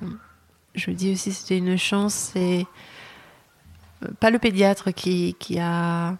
je 0.75 0.91
dis 0.91 1.13
aussi, 1.13 1.31
c'était 1.31 1.57
une 1.57 1.77
chance. 1.77 2.31
C'est 2.33 2.65
pas 4.19 4.29
le 4.29 4.39
pédiatre 4.39 4.91
qui, 4.91 5.35
qui 5.39 5.59
a 5.59 6.15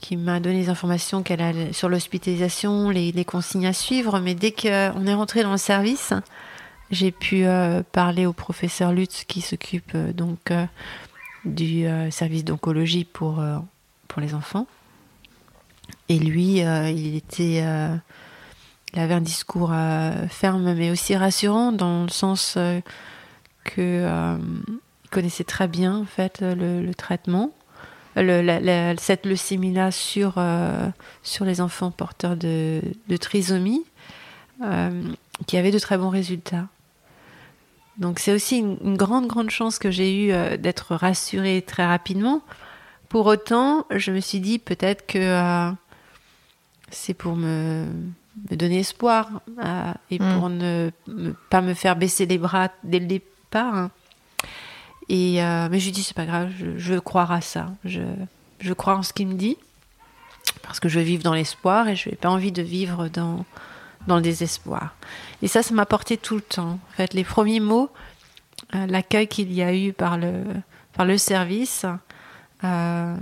qui 0.00 0.16
m'a 0.16 0.40
donné 0.40 0.60
les 0.60 0.68
informations 0.68 1.22
qu'elle 1.22 1.42
a 1.42 1.72
sur 1.72 1.88
l'hospitalisation, 1.88 2.90
les, 2.90 3.24
consignes 3.24 3.66
à 3.66 3.72
suivre, 3.72 4.20
mais 4.20 4.34
dès 4.34 4.52
qu'on 4.52 5.06
est 5.06 5.14
rentré 5.14 5.42
dans 5.42 5.52
le 5.52 5.58
service, 5.58 6.12
j'ai 6.90 7.10
pu 7.10 7.44
euh, 7.44 7.82
parler 7.92 8.26
au 8.26 8.32
professeur 8.32 8.92
Lutz 8.92 9.24
qui 9.24 9.40
s'occupe 9.40 9.92
euh, 9.94 10.12
donc 10.12 10.50
euh, 10.50 10.64
du 11.44 11.86
service 12.10 12.44
d'oncologie 12.44 13.04
pour, 13.04 13.42
pour 14.08 14.20
les 14.20 14.34
enfants. 14.34 14.66
Et 16.08 16.18
lui, 16.18 16.58
il 16.58 17.16
était 17.16 17.64
avait 18.94 19.14
un 19.14 19.20
discours 19.20 19.72
ferme 20.28 20.74
mais 20.74 20.90
aussi 20.90 21.16
rassurant 21.16 21.72
dans 21.72 22.02
le 22.02 22.10
sens 22.10 22.58
que 23.64 24.38
il 25.04 25.10
connaissait 25.10 25.44
très 25.44 25.68
bien 25.68 25.96
en 25.96 26.04
fait 26.04 26.40
le, 26.42 26.92
traitement, 26.92 27.52
le, 28.22 28.94
cette 28.98 29.26
leucémie-là 29.26 29.90
sur, 29.90 30.34
euh, 30.36 30.88
sur 31.22 31.44
les 31.44 31.60
enfants 31.60 31.90
porteurs 31.90 32.36
de, 32.36 32.82
trisomie, 33.20 33.84
euh, 34.62 35.02
qui 35.46 35.56
avait 35.56 35.70
de 35.70 35.78
très 35.78 35.98
bons 35.98 36.10
résultats. 36.10 36.66
Donc 37.96 38.18
c'est 38.18 38.32
aussi 38.32 38.58
une, 38.58 38.96
grande, 38.96 39.26
grande 39.26 39.50
chance 39.50 39.78
que 39.78 39.90
j'ai 39.90 40.26
eue 40.26 40.32
euh, 40.32 40.56
d'être 40.56 40.94
rassurée 40.94 41.62
très 41.62 41.86
rapidement. 41.86 42.42
Pour 43.08 43.26
autant, 43.26 43.86
je 43.90 44.12
me 44.12 44.20
suis 44.20 44.40
dit 44.40 44.58
peut-être 44.58 45.06
que 45.06 45.72
c'est 46.90 47.14
pour 47.14 47.36
me, 47.36 47.86
me, 48.50 48.56
donner 48.56 48.80
espoir 48.80 49.40
et 50.10 50.18
mm. 50.18 50.34
pour 50.34 50.50
ne, 50.50 50.90
pas 51.48 51.62
me 51.62 51.72
faire 51.72 51.96
baisser 51.96 52.26
les 52.26 52.38
bras 52.38 52.68
dès 52.84 52.98
le 52.98 53.06
départ. 53.06 53.74
Hein. 53.74 53.90
Euh, 55.10 55.68
mais 55.70 55.80
je 55.80 55.86
lui 55.86 55.92
dis, 55.92 56.02
c'est 56.02 56.16
pas 56.16 56.26
grave, 56.26 56.50
je, 56.58 56.76
je 56.76 56.98
croire 56.98 57.32
à 57.32 57.40
ça. 57.40 57.72
Je, 57.84 58.72
crois 58.74 58.96
en 58.96 59.02
ce 59.02 59.12
qu'il 59.12 59.28
me 59.28 59.34
dit. 59.34 59.56
Parce 60.62 60.80
que 60.80 60.88
je 60.88 60.98
veux 60.98 61.04
vivre 61.04 61.22
dans 61.22 61.34
l'espoir 61.34 61.88
et 61.88 61.96
je 61.96 62.10
n'ai 62.10 62.16
pas 62.16 62.28
envie 62.28 62.52
de 62.52 62.62
vivre 62.62 63.08
dans, 63.08 63.44
dans 64.06 64.16
le 64.16 64.22
désespoir. 64.22 64.94
Et 65.42 65.48
ça, 65.48 65.62
ça 65.62 65.74
m'a 65.74 65.86
porté 65.86 66.16
tout 66.16 66.34
le 66.34 66.42
temps. 66.42 66.78
En 66.90 66.96
fait, 66.96 67.14
les 67.14 67.24
premiers 67.24 67.60
mots, 67.60 67.90
euh, 68.74 68.86
l'accueil 68.86 69.28
qu'il 69.28 69.52
y 69.52 69.62
a 69.62 69.74
eu 69.74 69.92
par 69.92 70.18
le, 70.18 70.44
par 70.92 71.06
le 71.06 71.16
service, 71.16 71.86
euh, 72.64 73.16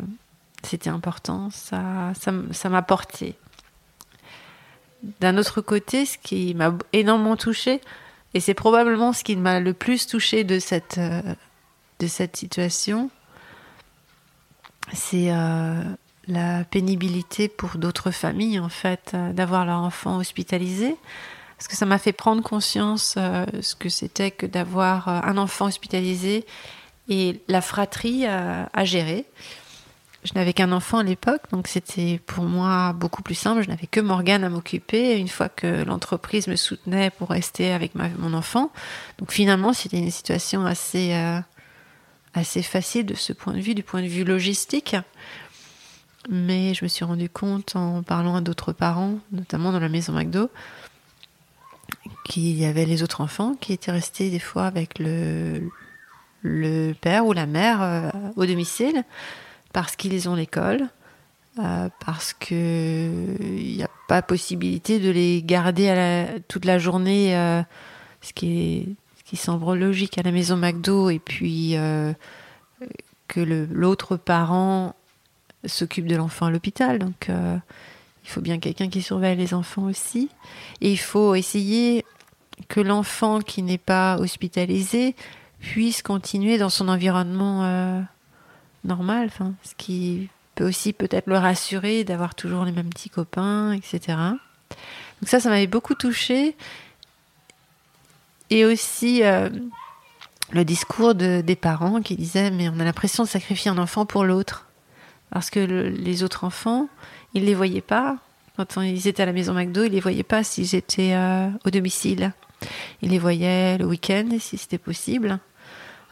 c'était 0.63 0.91
important. 0.91 1.51
Ça, 1.51 2.13
ça, 2.19 2.33
ça 2.51 2.69
m'a 2.69 2.83
porté. 2.83 3.37
D'un 5.21 5.37
autre 5.39 5.61
côté, 5.61 6.07
ce 6.07 6.19
qui 6.19 6.55
m'a 6.55 6.73
énormément 6.93 7.37
touché, 7.37 7.81
et 8.35 8.41
c'est 8.41 8.55
probablement 8.55 9.13
ce 9.13 9.23
qui 9.23 9.37
m'a 9.37 9.61
le 9.61 9.73
plus 9.73 10.07
touché 10.07 10.43
de 10.43 10.59
cette, 10.59 10.99
de 11.99 12.07
cette 12.07 12.37
situation, 12.37 13.11
c'est 14.93 15.31
euh, 15.31 15.83
la 16.29 16.65
pénibilité 16.65 17.49
pour 17.49 17.77
d'autres 17.79 18.11
familles, 18.11 18.59
en 18.59 18.69
fait, 18.69 19.13
euh, 19.15 19.33
d'avoir 19.33 19.65
leur 19.65 19.81
enfant 19.81 20.19
hospitalisé. 20.19 20.97
Parce 21.57 21.69
que 21.69 21.77
ça 21.77 21.87
m'a 21.87 21.99
fait 21.99 22.13
prendre 22.13 22.43
conscience 22.43 23.15
euh, 23.17 23.47
ce 23.63 23.75
que 23.75 23.89
c'était 23.89 24.31
que 24.31 24.45
d'avoir 24.45 25.09
un 25.09 25.39
enfant 25.39 25.67
hospitalisé 25.67 26.45
et 27.09 27.41
la 27.49 27.63
fratrie 27.63 28.27
à 28.27 28.85
gérer. 28.85 29.25
Je 30.25 30.33
n'avais 30.35 30.53
qu'un 30.53 30.73
enfant 30.73 30.99
à 30.99 31.03
l'époque, 31.05 31.43
donc 31.53 31.69
c'était 31.69 32.21
pour 32.27 32.45
moi 32.45 32.93
beaucoup 32.93 33.23
plus 33.23 33.37
simple. 33.37 33.63
Je 33.63 33.69
n'avais 33.69 33.87
que 33.87 34.01
Morgane 34.01 34.43
à 34.43 34.51
m'occuper 34.51 35.17
une 35.17 35.29
fois 35.29 35.49
que 35.49 35.85
l'entreprise 35.85 36.49
me 36.49 36.57
soutenait 36.57 37.11
pour 37.11 37.31
rester 37.31 37.73
avec 37.73 37.93
mon 37.95 38.35
enfant. 38.35 38.73
Donc 39.19 39.31
finalement, 39.31 39.73
c'était 39.73 39.99
une 39.99 40.11
situation 40.11 40.67
assez, 40.67 41.15
assez 42.37 42.63
facile 42.63 43.07
de 43.07 43.15
ce 43.15 43.33
point 43.33 43.55
de 43.55 43.61
vue, 43.61 43.75
du 43.75 43.83
point 43.83 44.03
de 44.03 44.07
vue 44.07 44.25
logistique. 44.25 44.97
Mais 46.29 46.75
je 46.75 46.85
me 46.85 46.89
suis 46.89 47.05
rendu 47.05 47.29
compte 47.29 47.77
en 47.77 48.03
parlant 48.03 48.37
à 48.37 48.41
d'autres 48.41 48.73
parents, 48.73 49.19
notamment 49.33 49.73
dans 49.73 49.81
la 49.81 49.89
maison 49.89 50.13
McDo, 50.13 50.51
qu'il 52.25 52.59
y 52.59 52.65
avait 52.65 52.85
les 52.85 53.03
autres 53.03 53.21
enfants 53.21 53.55
qui 53.61 53.73
étaient 53.73 53.93
restés 53.93 54.31
des 54.31 54.41
fois 54.41 54.67
avec 54.67 54.99
le, 54.99 55.63
père 57.01 57.27
ou 57.27 57.33
la 57.33 57.47
mère 57.47 57.83
euh, 57.83 58.11
au 58.37 58.47
domicile 58.47 59.05
parce 59.73 59.95
qu'ils 59.95 60.29
ont 60.29 60.35
l'école, 60.35 60.89
euh, 61.59 61.89
parce 62.05 62.33
qu'il 62.33 62.57
n'y 63.77 63.83
a 63.83 63.91
pas 64.09 64.23
possibilité 64.23 64.99
de 64.99 65.11
les 65.11 65.43
garder 65.43 66.27
toute 66.49 66.65
la 66.65 66.79
journée, 66.79 67.37
euh, 67.37 67.63
ce 68.23 68.33
qui 68.33 68.59
est 68.59 68.89
qui 69.27 69.37
semble 69.37 69.75
logique 69.75 70.19
à 70.19 70.23
la 70.23 70.31
maison 70.31 70.57
McDo 70.57 71.11
et 71.11 71.19
puis 71.19 71.77
euh, 71.77 72.13
que 73.29 73.41
l'autre 73.41 74.17
parent 74.17 74.95
s'occupe 75.65 76.07
de 76.07 76.15
l'enfant 76.15 76.47
à 76.47 76.51
l'hôpital. 76.51 77.01
Donc 77.01 77.29
euh, 77.29 77.57
il 78.25 78.31
faut 78.31 78.41
bien 78.41 78.59
quelqu'un 78.59 78.89
qui 78.89 79.03
surveille 79.03 79.37
les 79.37 79.53
enfants 79.53 79.83
aussi. 79.83 80.31
Et 80.81 80.93
il 80.93 80.99
faut 80.99 81.35
essayer 81.35 82.05
que 82.69 82.81
l'enfant 82.81 83.41
qui 83.41 83.63
n'est 83.63 83.79
pas 83.79 84.17
hospitalisé 84.19 85.17
puisse 85.59 86.03
continuer 86.03 86.57
dans 86.57 86.71
son 86.71 86.89
environnement 86.89 87.65
euh, 87.65 88.01
normal, 88.85 89.31
ce 89.65 89.75
qui 89.77 90.29
peut 90.55 90.69
aussi 90.69 90.93
peut-être 90.93 91.27
le 91.27 91.37
rassurer 91.37 92.05
d'avoir 92.05 92.37
toujours 92.37 92.65
les 92.65 92.73
mêmes 92.73 92.91
petits 92.91 93.11
copains, 93.11 93.73
etc. 93.73 94.01
Donc 95.21 95.29
ça, 95.29 95.41
ça 95.41 95.49
m'avait 95.49 95.67
beaucoup 95.67 95.95
touché 95.95 96.57
et 98.51 98.65
aussi 98.65 99.23
euh, 99.23 99.49
le 100.53 100.65
discours 100.65 101.15
de, 101.15 101.41
des 101.41 101.57
parents 101.57 102.01
qui 102.01 102.17
disaient 102.17 102.51
mais 102.51 102.69
on 102.69 102.81
a 102.81 102.85
l'impression 102.85 103.25
de 103.25 103.29
sacrifier 103.29 103.71
un 103.71 103.79
enfant 103.79 104.07
pour 104.07 104.25
l'autre. 104.25 104.67
Parce 105.31 105.51
que 105.51 105.61
les 105.61 106.23
autres 106.23 106.45
enfants 106.45 106.89
ils 107.35 107.45
les 107.45 107.55
voyaient 107.55 107.81
pas. 107.81 108.19
Quand 108.57 108.81
ils 108.81 109.07
étaient 109.09 109.23
à 109.23 109.27
la 109.27 109.33
maison 109.33 109.53
McDo 109.55 109.85
ils 109.85 109.93
les 109.93 110.01
voyaient 110.01 110.23
pas 110.23 110.45
s'ils 110.45 110.75
étaient 110.75 111.15
euh, 111.15 111.49
au 111.65 111.71
domicile. 111.71 112.33
Ils 113.03 113.11
les 113.11 113.19
voyaient 113.19 113.77
le 113.79 113.85
week-end 113.85 114.29
si 114.39 114.57
c'était 114.57 114.79
possible. 114.79 115.39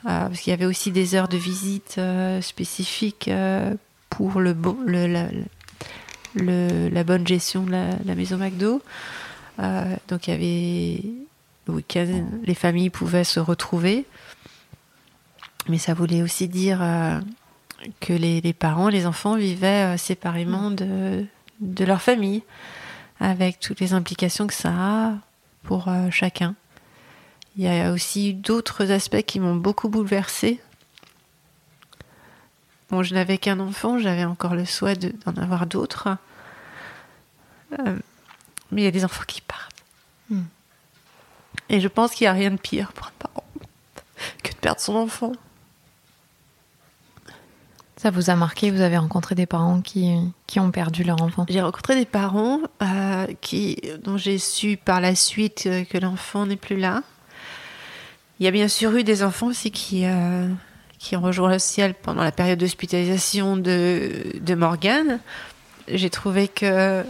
Euh, 0.06 0.28
parce 0.28 0.40
qu'il 0.40 0.50
y 0.50 0.54
avait 0.54 0.66
aussi 0.66 0.90
des 0.90 1.14
heures 1.14 1.28
de 1.28 1.38
visite 1.38 1.98
spécifiques 2.42 3.30
pour 4.10 4.40
le, 4.40 4.52
bon, 4.52 4.76
la, 6.34 7.04
bonne 7.04 7.26
gestion 7.26 7.62
de 7.62 7.70
la, 7.70 7.90
la 8.04 8.14
maison 8.14 8.36
McDo. 8.36 8.82
Donc 10.08 10.28
il 10.28 10.30
y 10.30 10.34
avait 10.34 11.23
le 11.66 11.74
week-end, 11.74 12.26
les 12.42 12.54
familles 12.54 12.90
pouvaient 12.90 13.24
se 13.24 13.40
retrouver. 13.40 14.06
Mais 15.68 15.78
ça 15.78 15.94
voulait 15.94 16.22
aussi 16.22 16.48
dire 16.48 16.82
euh, 16.82 17.20
que 18.00 18.12
les, 18.12 18.52
parents, 18.52 18.88
les 18.88 19.06
enfants 19.06 19.36
vivaient 19.36 19.94
euh, 19.94 19.96
séparément 19.96 20.70
de, 20.70 21.24
de, 21.60 21.84
leur 21.84 22.02
famille, 22.02 22.42
avec 23.18 23.60
toutes 23.60 23.80
les 23.80 23.94
implications 23.94 24.46
que 24.46 24.54
ça 24.54 24.72
a 24.72 25.12
pour 25.62 25.88
euh, 25.88 26.10
chacun. 26.10 26.54
Il 27.56 27.64
y 27.64 27.68
a 27.68 27.92
aussi 27.92 28.34
d'autres 28.34 28.90
aspects 28.90 29.22
qui 29.22 29.40
m'ont 29.40 29.56
beaucoup 29.56 29.88
bouleversée. 29.88 30.60
Bon, 32.90 33.02
je 33.02 33.14
n'avais 33.14 33.38
qu'un 33.38 33.60
enfant, 33.60 33.98
j'avais 33.98 34.24
encore 34.24 34.54
le 34.54 34.66
souhait 34.66 34.96
d'en 34.96 35.36
avoir 35.40 35.66
d'autres. 35.66 36.08
mais 37.78 38.82
il 38.82 38.84
y 38.84 38.86
a 38.86 38.90
des 38.90 39.04
enfants 39.04 39.24
qui 39.26 39.40
partent. 39.40 39.82
Hmm. 40.28 40.42
Et 41.68 41.80
je 41.80 41.88
pense 41.88 42.12
qu'il 42.12 42.24
n'y 42.24 42.28
a 42.28 42.32
rien 42.32 42.50
de 42.50 42.56
pire 42.56 42.92
pour 42.92 43.06
un 43.06 43.12
parent 43.18 43.44
que 44.42 44.50
de 44.50 44.56
perdre 44.56 44.80
son 44.80 44.96
enfant. 44.96 45.32
Ça 47.96 48.10
vous 48.10 48.28
a 48.28 48.36
marqué 48.36 48.70
Vous 48.70 48.82
avez 48.82 48.98
rencontré 48.98 49.34
des 49.34 49.46
parents 49.46 49.80
qui, 49.80 50.14
qui 50.46 50.60
ont 50.60 50.70
perdu 50.70 51.04
leur 51.04 51.22
enfant? 51.22 51.46
J'ai 51.48 51.62
rencontré 51.62 51.94
des 51.94 52.04
parents 52.04 52.60
euh, 52.82 53.26
qui, 53.40 53.78
dont 54.02 54.18
j'ai 54.18 54.36
su 54.36 54.76
par 54.76 55.00
la 55.00 55.14
suite 55.14 55.68
que 55.88 55.98
l'enfant 55.98 56.44
n'est 56.44 56.56
plus 56.56 56.78
là. 56.78 57.02
Il 58.40 58.44
y 58.44 58.48
a 58.48 58.50
bien 58.50 58.68
sûr 58.68 58.94
eu 58.96 59.04
des 59.04 59.22
enfants 59.22 59.46
aussi 59.46 59.70
qui, 59.70 60.04
euh, 60.04 60.48
qui 60.98 61.16
ont 61.16 61.22
rejoint 61.22 61.50
le 61.50 61.58
ciel 61.58 61.94
pendant 61.94 62.22
la 62.22 62.32
période 62.32 62.58
d'hospitalisation 62.58 63.56
de, 63.56 64.10
de 64.40 64.54
Morgane. 64.54 65.20
J'ai 65.88 66.10
trouvé 66.10 66.48
que 66.48 67.04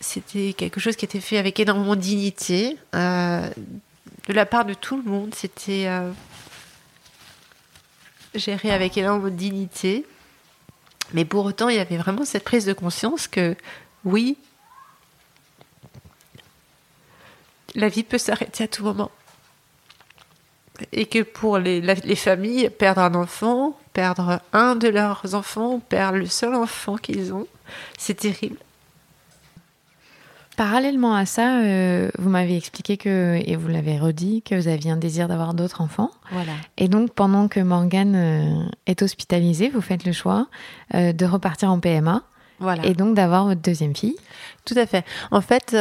c'était 0.00 0.54
quelque 0.54 0.80
chose 0.80 0.96
qui 0.96 1.04
était 1.04 1.20
fait 1.20 1.38
avec 1.38 1.60
énormément 1.60 1.94
de 1.94 2.00
dignité. 2.00 2.76
Euh, 2.94 3.48
de 4.28 4.32
la 4.32 4.46
part 4.46 4.64
de 4.64 4.74
tout 4.74 4.96
le 4.96 5.02
monde. 5.02 5.34
C'était 5.34 5.86
euh, 5.86 6.10
géré 8.34 8.70
avec 8.70 8.96
énormément 8.96 9.24
de 9.28 9.30
dignité. 9.30 10.06
Mais 11.12 11.24
pour 11.24 11.44
autant, 11.44 11.68
il 11.68 11.76
y 11.76 11.80
avait 11.80 11.96
vraiment 11.96 12.24
cette 12.24 12.44
prise 12.44 12.64
de 12.64 12.72
conscience 12.72 13.28
que 13.28 13.56
oui, 14.04 14.38
la 17.74 17.88
vie 17.88 18.02
peut 18.02 18.18
s'arrêter 18.18 18.64
à 18.64 18.68
tout 18.68 18.84
moment. 18.84 19.10
Et 20.92 21.06
que 21.06 21.22
pour 21.22 21.58
les, 21.58 22.16
familles, 22.16 22.70
perdre 22.70 23.02
un 23.02 23.14
enfant, 23.14 23.78
perdre 23.92 24.40
un 24.52 24.74
de 24.74 24.88
leurs 24.88 25.34
enfants, 25.34 25.80
perdre 25.80 26.18
le 26.18 26.26
seul 26.26 26.54
enfant 26.54 26.96
qu'ils 26.96 27.32
ont, 27.32 27.46
c'est 27.98 28.14
terrible. 28.14 28.56
Parallèlement 30.56 31.14
à 31.14 31.24
ça, 31.24 31.60
euh, 31.60 32.10
vous 32.18 32.28
m'avez 32.28 32.56
expliqué 32.56 32.98
que, 32.98 33.40
et 33.46 33.56
vous 33.56 33.68
l'avez 33.68 33.98
redit, 33.98 34.42
que 34.42 34.54
vous 34.54 34.68
aviez 34.68 34.90
un 34.90 34.98
désir 34.98 35.26
d'avoir 35.26 35.54
d'autres 35.54 35.80
enfants. 35.80 36.10
Voilà. 36.30 36.52
Et 36.76 36.88
donc, 36.88 37.12
pendant 37.14 37.48
que 37.48 37.60
Morgane 37.60 38.14
euh, 38.14 38.64
est 38.86 39.00
hospitalisée, 39.00 39.70
vous 39.70 39.80
faites 39.80 40.04
le 40.04 40.12
choix 40.12 40.48
euh, 40.94 41.14
de 41.14 41.24
repartir 41.24 41.70
en 41.70 41.80
PMA. 41.80 42.22
Voilà. 42.58 42.84
Et 42.84 42.92
donc 42.92 43.14
d'avoir 43.14 43.46
votre 43.46 43.62
deuxième 43.62 43.96
fille. 43.96 44.16
Tout 44.66 44.74
à 44.76 44.86
fait. 44.86 45.04
En 45.30 45.40
fait, 45.40 45.76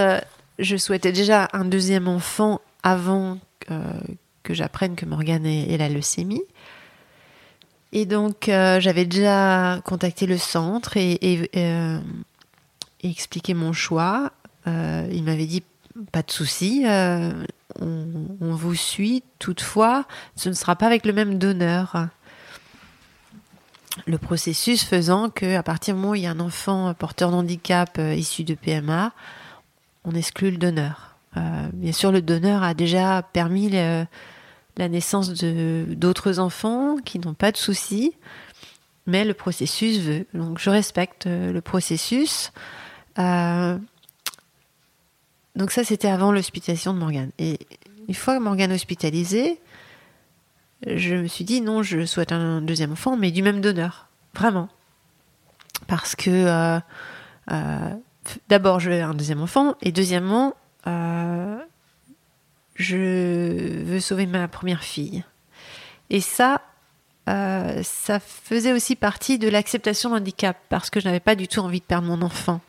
je 0.58 0.78
souhaitais 0.78 1.12
déjà 1.12 1.48
un 1.54 1.66
deuxième 1.66 2.08
enfant 2.08 2.60
avant 2.82 3.38
que 4.42 4.54
j'apprenne 4.56 4.96
que 4.96 5.06
Morgane 5.06 5.46
ait, 5.46 5.78
la 5.78 5.90
leucémie. 5.90 6.42
Et 7.92 8.08
donc, 8.08 8.46
j'avais 8.48 9.06
déjà 9.06 9.80
contacté 9.86 10.26
le 10.26 10.40
centre 10.40 10.98
et, 10.98 11.12
et, 11.22 11.52
et 11.54 12.00
expliqué 13.04 13.54
mon 13.54 13.74
choix. 13.74 14.32
Euh, 14.68 15.08
il 15.12 15.24
m'avait 15.24 15.46
dit 15.46 15.64
pas 16.12 16.22
de 16.22 16.32
souci, 16.32 16.84
euh, 16.86 17.32
on, 17.80 18.56
vous 18.56 18.76
suit. 18.76 19.24
Toutefois, 19.40 20.06
ce 20.36 20.50
ne 20.50 20.54
sera 20.54 20.76
pas 20.76 20.86
avec 20.86 21.06
le 21.06 21.14
même 21.14 21.38
donneur. 21.38 22.08
Le 24.08 24.18
processus 24.18 24.84
faisant 24.84 25.30
que, 25.30 25.56
à 25.56 25.64
partir 25.64 25.94
du 25.94 26.00
moment 26.00 26.14
où 26.14 26.16
il 26.16 26.22
y 26.22 26.28
a 26.28 26.32
un 26.32 26.40
enfant 26.40 26.94
porteur 26.94 27.32
d'handicap 27.32 27.98
euh, 28.00 28.14
issu 28.14 28.44
de 28.44 28.54
PMA, 28.54 29.12
on 30.06 30.12
exclut 30.12 30.52
le 30.52 30.58
donneur. 30.58 31.16
Bien 31.74 31.94
sûr, 31.94 32.12
le 32.12 32.22
donneur 32.22 32.62
a 32.62 32.74
déjà 32.74 33.22
permis 33.22 33.70
la 33.70 34.08
naissance 34.90 35.30
de 35.30 35.86
d'autres 35.88 36.40
enfants 36.40 36.98
qui 36.98 37.20
n'ont 37.20 37.36
pas 37.36 37.54
de 37.54 37.58
soucis, 37.58 38.14
mais 39.06 39.24
le 39.24 39.34
processus 39.34 40.00
veut. 40.00 40.26
Donc, 40.34 40.60
je 40.60 40.70
respecte 40.70 41.28
le 41.28 41.62
processus. 41.62 42.52
Donc 45.56 45.72
ça, 45.72 45.84
c'était 45.84 46.08
avant 46.08 46.32
l'hospitalisation 46.32 46.94
de 46.94 47.00
Morgane. 47.00 47.32
Et 47.38 47.60
une 48.08 48.14
fois 48.14 48.40
Morgane 48.40 48.72
hospitalisée, 48.72 49.60
je 50.88 51.16
me 51.16 51.28
suis 51.28 51.44
dit 51.44 51.62
non, 51.62 51.84
je 51.84 52.06
souhaite 52.06 52.32
un 52.32 52.62
deuxième 52.62 52.92
enfant, 52.92 53.18
mais 53.18 53.32
du 53.32 53.44
même 53.44 53.62
donneur, 53.62 54.08
vraiment. 54.34 54.70
Parce 55.88 56.16
que 56.16 56.30
euh, 56.30 56.80
euh, 57.52 57.96
d'abord, 58.50 58.80
je 58.80 58.90
veux 58.90 59.02
un 59.02 59.14
deuxième 59.14 59.42
enfant, 59.42 59.76
et 59.82 59.92
deuxièmement, 59.92 60.56
euh, 60.88 61.58
je 62.76 63.84
veux 63.84 64.00
sauver 64.00 64.26
ma 64.26 64.48
première 64.48 64.84
fille. 64.84 65.24
Et 66.10 66.22
ça, 66.22 66.62
ça 67.28 68.20
faisait 68.20 68.74
aussi 68.74 68.98
partie 68.98 69.40
de 69.40 69.48
l'acceptation 69.48 70.12
handicap, 70.12 70.58
parce 70.70 70.90
que 70.90 71.00
je 71.00 71.06
n'avais 71.06 71.22
pas 71.22 71.36
du 71.36 71.48
tout 71.48 71.62
envie 71.62 71.80
de 71.80 71.86
perdre 71.86 72.08
mon 72.08 72.22
enfant. 72.22 72.60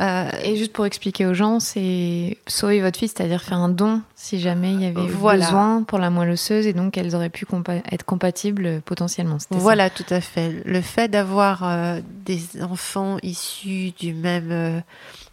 Euh, 0.00 0.28
Et 0.42 0.56
juste 0.56 0.72
pour 0.72 0.86
expliquer 0.86 1.24
aux 1.24 1.34
gens, 1.34 1.60
c'est 1.60 2.38
sauver 2.48 2.80
votre 2.80 2.98
fille, 2.98 3.06
c'est-à-dire 3.06 3.42
faire 3.42 3.58
un 3.58 3.68
don 3.68 4.02
si 4.16 4.40
jamais 4.40 4.72
il 4.72 4.82
y 4.82 4.86
avait 4.86 5.06
Voilà. 5.06 5.44
besoin 5.46 5.82
pour 5.84 5.98
la 5.98 6.10
moelle 6.10 6.30
osseuse 6.30 6.66
et 6.66 6.72
donc 6.72 6.98
elles 6.98 7.14
auraient 7.14 7.28
pu 7.30 7.44
compa- 7.44 7.80
être 7.92 8.04
compatibles 8.04 8.66
euh, 8.66 8.80
potentiellement. 8.84 9.38
ça 9.38 9.46
Voilà, 9.52 9.90
tout 9.90 10.04
à 10.10 10.20
fait. 10.20 10.62
Le 10.64 10.80
fait 10.80 11.06
d'avoir 11.06 11.62
euh, 11.62 12.00
des 12.24 12.60
enfants 12.62 13.18
issus 13.22 13.92
du 13.96 14.14
même, 14.14 14.50
euh, 14.50 14.80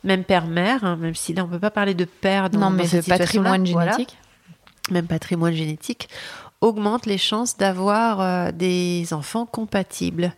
même 0.04 0.24
père-mère, 0.24 0.84
hein, 0.84 0.96
même 0.96 1.16
si 1.16 1.34
là 1.34 1.44
on 1.44 1.48
peut 1.48 1.58
pas 1.60 1.72
parler 1.72 1.96
de 1.96 2.06
père 2.06 2.52
dans, 2.52 2.60
non, 2.60 2.66
dans 2.68 2.72
mais 2.74 2.86
cette 2.86 3.08
patrimoine 3.08 3.66
voilà, 3.68 3.94
génétique. 3.94 4.16
même 4.92 5.08
patrimoine 5.08 5.56
génétique, 5.56 6.08
augmente 6.60 7.08
les 7.08 7.18
chances 7.18 7.58
d'avoir 7.58 8.22
euh, 8.22 8.52
des 8.52 9.08
enfants 9.12 9.48
compatibles. 9.48 10.34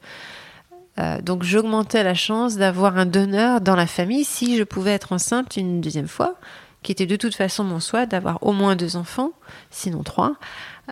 Euh, 1.00 1.22
donc 1.22 1.44
j'augmentais 1.44 2.04
la 2.04 2.14
chance 2.14 2.56
d'avoir 2.56 2.98
un 2.98 3.06
donneur 3.06 3.62
dans 3.62 3.76
la 3.76 3.88
famille 3.88 4.24
si 4.24 4.58
je 4.58 4.64
pouvais 4.64 4.92
être 4.92 5.12
enceinte 5.12 5.58
une 5.58 5.82
deuxième 5.82 6.08
fois, 6.08 6.36
qui 6.84 6.92
était 6.92 7.06
de 7.06 7.16
toute 7.16 7.36
façon 7.36 7.64
mon 7.64 7.80
souhait 7.80 8.08
d'avoir 8.08 8.44
au 8.44 8.52
moins 8.52 8.76
deux 8.76 8.96
enfants, 8.96 9.32
sinon 9.72 10.04
trois. 10.04 10.36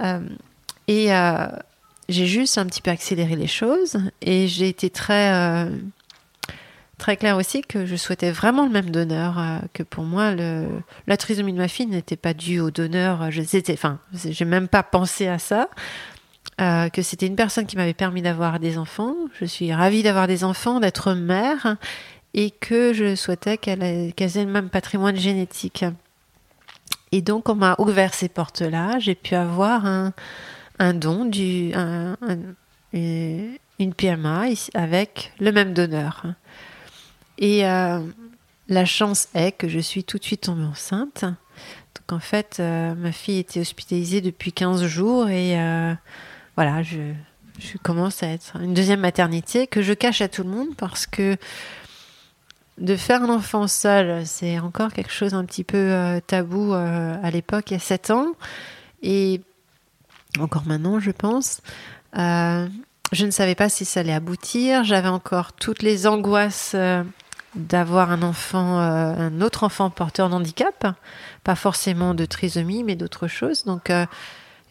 Euh, 0.01 0.21
et 0.87 1.13
euh, 1.13 1.47
j'ai 2.09 2.25
juste 2.25 2.57
un 2.57 2.65
petit 2.65 2.81
peu 2.81 2.89
accéléré 2.89 3.35
les 3.35 3.47
choses 3.47 3.97
et 4.21 4.47
j'ai 4.47 4.69
été 4.69 4.89
très 4.89 5.69
très 6.97 7.17
claire 7.17 7.37
aussi 7.37 7.61
que 7.61 7.85
je 7.85 7.95
souhaitais 7.95 8.31
vraiment 8.31 8.65
le 8.65 8.71
même 8.71 8.89
donneur, 8.89 9.39
que 9.73 9.81
pour 9.83 10.03
moi 10.03 10.33
la 10.35 11.17
trisomie 11.17 11.53
de 11.53 11.57
ma 11.57 11.67
fille 11.67 11.87
n'était 11.87 12.17
pas 12.17 12.33
due 12.33 12.59
au 12.59 12.69
donneur. 12.69 13.31
Je 13.31 13.41
enfin, 13.71 13.99
j'ai 14.13 14.45
même 14.45 14.67
pas 14.67 14.83
pensé 14.83 15.27
à 15.27 15.39
ça. 15.39 15.69
Euh, 16.59 16.89
que 16.89 17.01
c'était 17.01 17.27
une 17.27 17.35
personne 17.35 17.65
qui 17.65 17.75
m'avait 17.77 17.93
permis 17.93 18.21
d'avoir 18.21 18.59
des 18.59 18.77
enfants. 18.77 19.15
Je 19.39 19.45
suis 19.45 19.73
ravie 19.73 20.03
d'avoir 20.03 20.27
des 20.27 20.43
enfants, 20.43 20.79
d'être 20.79 21.13
mère, 21.13 21.77
et 22.33 22.51
que 22.51 22.93
je 22.93 23.15
souhaitais 23.15 23.57
qu'elle 23.57 23.83
ait- 23.83 24.13
le 24.17 24.45
même 24.45 24.69
patrimoine 24.69 25.15
génétique. 25.17 25.85
Et 27.11 27.21
donc, 27.21 27.49
on 27.49 27.55
m'a 27.55 27.75
ouvert 27.79 28.13
ces 28.13 28.29
portes-là. 28.29 28.99
J'ai 28.99 29.15
pu 29.15 29.35
avoir 29.35 29.85
un, 29.85 30.13
don, 30.93 31.29
une 32.93 33.93
PMA 33.95 34.43
avec 34.73 35.33
le 35.39 35.51
même 35.51 35.73
donneur. 35.73 36.25
Et 37.37 37.65
euh, 37.65 37.99
la 38.67 38.85
chance 38.85 39.27
est 39.33 39.51
que 39.51 39.67
je 39.67 39.79
suis 39.79 40.03
tout 40.03 40.17
de 40.17 40.23
suite 40.23 40.41
tombée 40.41 40.63
enceinte. 40.63 41.23
Donc 41.23 42.13
en 42.13 42.19
fait, 42.19 42.57
euh, 42.59 42.93
ma 42.95 43.11
fille 43.11 43.39
était 43.39 43.59
hospitalisée 43.59 44.21
depuis 44.21 44.53
15 44.53 44.85
jours 44.85 45.27
et 45.27 45.59
voilà, 46.55 46.83
je, 46.83 47.13
commence 47.83 48.23
à 48.23 48.27
être 48.27 48.57
une 48.61 48.73
deuxième 48.73 49.01
maternité 49.01 49.67
que 49.67 49.81
je 49.81 49.93
cache 49.93 50.21
à 50.21 50.27
tout 50.27 50.43
le 50.43 50.49
monde 50.49 50.75
parce 50.77 51.05
que 51.05 51.37
de 52.77 52.95
faire 52.95 53.23
un 53.23 53.29
enfant 53.29 53.67
seul, 53.67 54.25
c'est 54.25 54.59
encore 54.59 54.91
quelque 54.91 55.11
chose 55.11 55.33
un 55.33 55.45
petit 55.45 55.63
peu 55.63 55.77
euh, 55.77 56.19
tabou 56.19 56.73
euh, 56.73 57.15
à 57.21 57.29
l'époque, 57.29 57.69
il 57.69 57.73
y 57.73 57.77
a 57.77 57.79
7 57.79 58.11
ans. 58.11 58.33
Et 59.03 59.41
encore 60.39 60.63
maintenant, 60.65 60.99
je 60.99 61.11
pense. 61.11 61.61
Euh, 62.17 62.67
je 63.11 63.25
ne 63.25 63.31
savais 63.31 63.55
pas 63.55 63.69
si 63.69 63.85
ça 63.85 63.99
allait 63.99 64.13
aboutir. 64.13 64.83
J'avais 64.83 65.09
encore 65.09 65.53
toutes 65.53 65.83
les 65.83 66.07
angoisses 66.07 66.75
d'avoir 67.55 68.11
un 68.11 68.23
enfant, 68.23 68.79
un 68.79 69.41
autre 69.41 69.63
enfant 69.63 69.89
porteur 69.89 70.29
d'handicap, 70.29 70.95
pas 71.43 71.55
forcément 71.55 72.13
de 72.13 72.25
trisomie, 72.25 72.83
mais 72.83 72.95
d'autres 72.95 73.27
choses. 73.27 73.65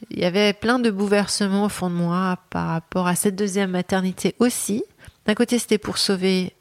Il 0.08 0.18
y 0.18 0.24
avait 0.24 0.52
plein 0.52 0.78
de 0.78 0.90
bouleversements 0.90 1.64
au 1.64 1.68
fond 1.68 1.90
de 1.90 1.94
moi 1.94 2.38
par 2.48 2.68
rapport 2.68 3.06
à 3.06 3.14
cette 3.14 3.36
deuxième 3.36 3.70
maternité 3.70 4.34
aussi. 4.38 4.82
D'un 5.26 5.34
côté, 5.34 5.58
c'était 5.58 5.78
pour 5.78 5.98
sauver, 5.98 6.54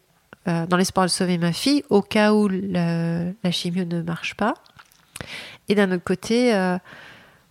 euh, 0.48 0.66
dans 0.68 0.78
l'espoir 0.78 1.06
de 1.06 1.12
sauver 1.12 1.38
ma 1.38 1.54
fille, 1.54 1.84
au 1.90 2.02
cas 2.02 2.34
où 2.34 2.50
la 2.50 3.52
chimio 3.52 3.86
ne 3.86 4.02
marche 4.02 4.36
pas. 4.36 4.56
Et 5.70 5.76
d'un 5.76 5.92
autre 5.92 6.04
côté, 6.04 6.54
euh, 6.54 6.78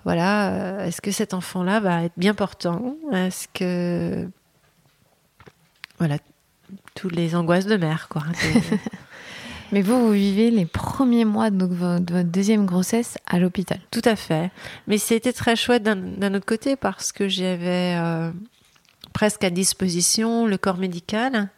voilà, 0.05 0.49
euh, 0.51 0.87
est-ce 0.87 1.01
que 1.01 1.11
cet 1.11 1.35
enfant-là 1.35 1.81
va 1.81 2.05
être 2.05 2.15
bien 2.17 2.35
portant? 2.35 2.97
Est-ce 3.13 3.49
que. 3.53 4.29
Voilà, 5.99 6.19
toutes 6.95 7.15
les 7.15 7.35
angoisses 7.35 7.67
de 7.67 7.77
mère, 7.77 8.09
quoi. 8.09 8.23
Mais 9.73 9.83
vous, 9.83 10.01
vous 10.07 10.13
vivez 10.13 10.51
les 10.51 10.65
premiers 10.67 11.25
mois 11.25 11.51
de, 11.51 11.65
vo- 11.65 11.99
de 11.99 12.13
votre 12.15 12.29
deuxième 12.31 12.65
grossesse 12.67 13.19
à 13.27 13.39
l'hôpital. 13.39 13.79
Tout 13.91 14.03
à 14.05 14.17
fait. 14.17 14.51
Mais 14.87 14.99
c'était 14.99 15.33
très 15.33 15.57
chouette 15.57 15.83
d'un 15.83 16.35
autre 16.35 16.47
côté 16.47 16.77
parce 16.77 17.13
que 17.13 17.29
j'avais 17.29 17.95
euh, 17.97 18.31
presque 19.13 19.45
à 19.45 19.51
disposition 19.51 20.47
le 20.47 20.57
corps 20.57 20.79
médical. 20.79 21.49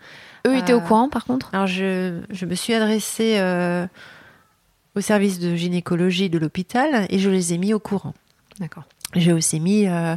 Eux 0.47 0.57
étaient 0.57 0.73
Euh, 0.73 0.79
au 0.79 0.81
courant, 0.81 1.09
par 1.09 1.25
contre? 1.25 1.51
Alors 1.53 1.67
je, 1.67 2.21
je 2.31 2.47
me 2.47 2.55
suis 2.55 2.75
adressée 2.75 3.37
euh, 3.39 3.87
au 4.97 5.01
service 5.01 5.39
de 5.39 5.55
gynécologie 5.55 6.31
de 6.31 6.39
l'hôpital 6.39 7.07
et 7.11 7.19
je 7.19 7.31
les 7.31 7.53
ai 7.55 7.59
mis 7.59 7.75
au 7.75 7.79
courant. 7.79 8.15
D'accord. 8.59 8.85
J'ai 9.15 9.33
aussi 9.33 9.61
mis 9.61 9.87
euh, 9.87 10.17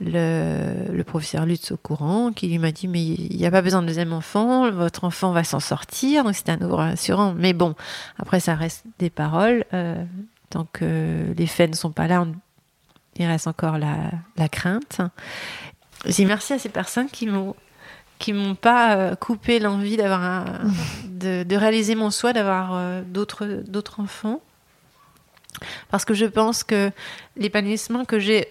le, 0.00 0.92
le 0.92 1.04
professeur 1.04 1.46
Lutz 1.46 1.72
au 1.72 1.76
courant, 1.76 2.32
qui 2.32 2.48
lui 2.48 2.58
m'a 2.58 2.72
dit 2.72 2.88
mais 2.88 3.02
il 3.02 3.36
n'y 3.36 3.46
a 3.46 3.50
pas 3.50 3.62
besoin 3.62 3.82
de 3.82 3.86
deuxième 3.86 4.12
enfant, 4.12 4.70
votre 4.70 5.04
enfant 5.04 5.32
va 5.32 5.42
s'en 5.44 5.60
sortir, 5.60 6.24
donc 6.24 6.34
c'était 6.34 6.52
un 6.52 6.56
nouveau 6.58 6.76
rassurant. 6.76 7.34
Mais 7.34 7.52
bon, 7.52 7.74
après 8.18 8.40
ça 8.40 8.54
reste 8.54 8.84
des 8.98 9.10
paroles. 9.10 9.64
euh, 9.72 10.04
tant 10.50 10.66
que 10.72 11.34
les 11.36 11.46
faits 11.46 11.70
ne 11.70 11.76
sont 11.76 11.90
pas 11.90 12.06
là, 12.06 12.22
on- 12.22 12.34
il 13.18 13.26
reste 13.26 13.46
encore 13.48 13.78
la, 13.78 13.96
la 14.36 14.48
crainte. 14.48 15.00
J'ai 16.04 16.24
merci 16.24 16.52
à 16.52 16.58
ces 16.58 16.68
personnes 16.68 17.08
qui 17.08 17.26
m'ont 17.26 17.54
qui 18.18 18.32
m'ont 18.32 18.54
pas 18.54 18.96
euh, 18.96 19.14
coupé 19.16 19.58
l'envie 19.58 19.96
d'avoir 19.96 20.44
de, 21.04 21.42
de 21.42 21.56
réaliser 21.56 21.94
mon 21.94 22.10
souhait 22.10 22.32
d'avoir 22.32 22.74
euh, 22.74 23.02
d'autres 23.06 23.46
d'autres 23.66 24.00
enfants 24.00 24.40
parce 25.90 26.04
que 26.04 26.14
je 26.14 26.26
pense 26.26 26.64
que 26.64 26.90
l'épanouissement 27.36 28.04
que 28.04 28.18
j'ai 28.18 28.46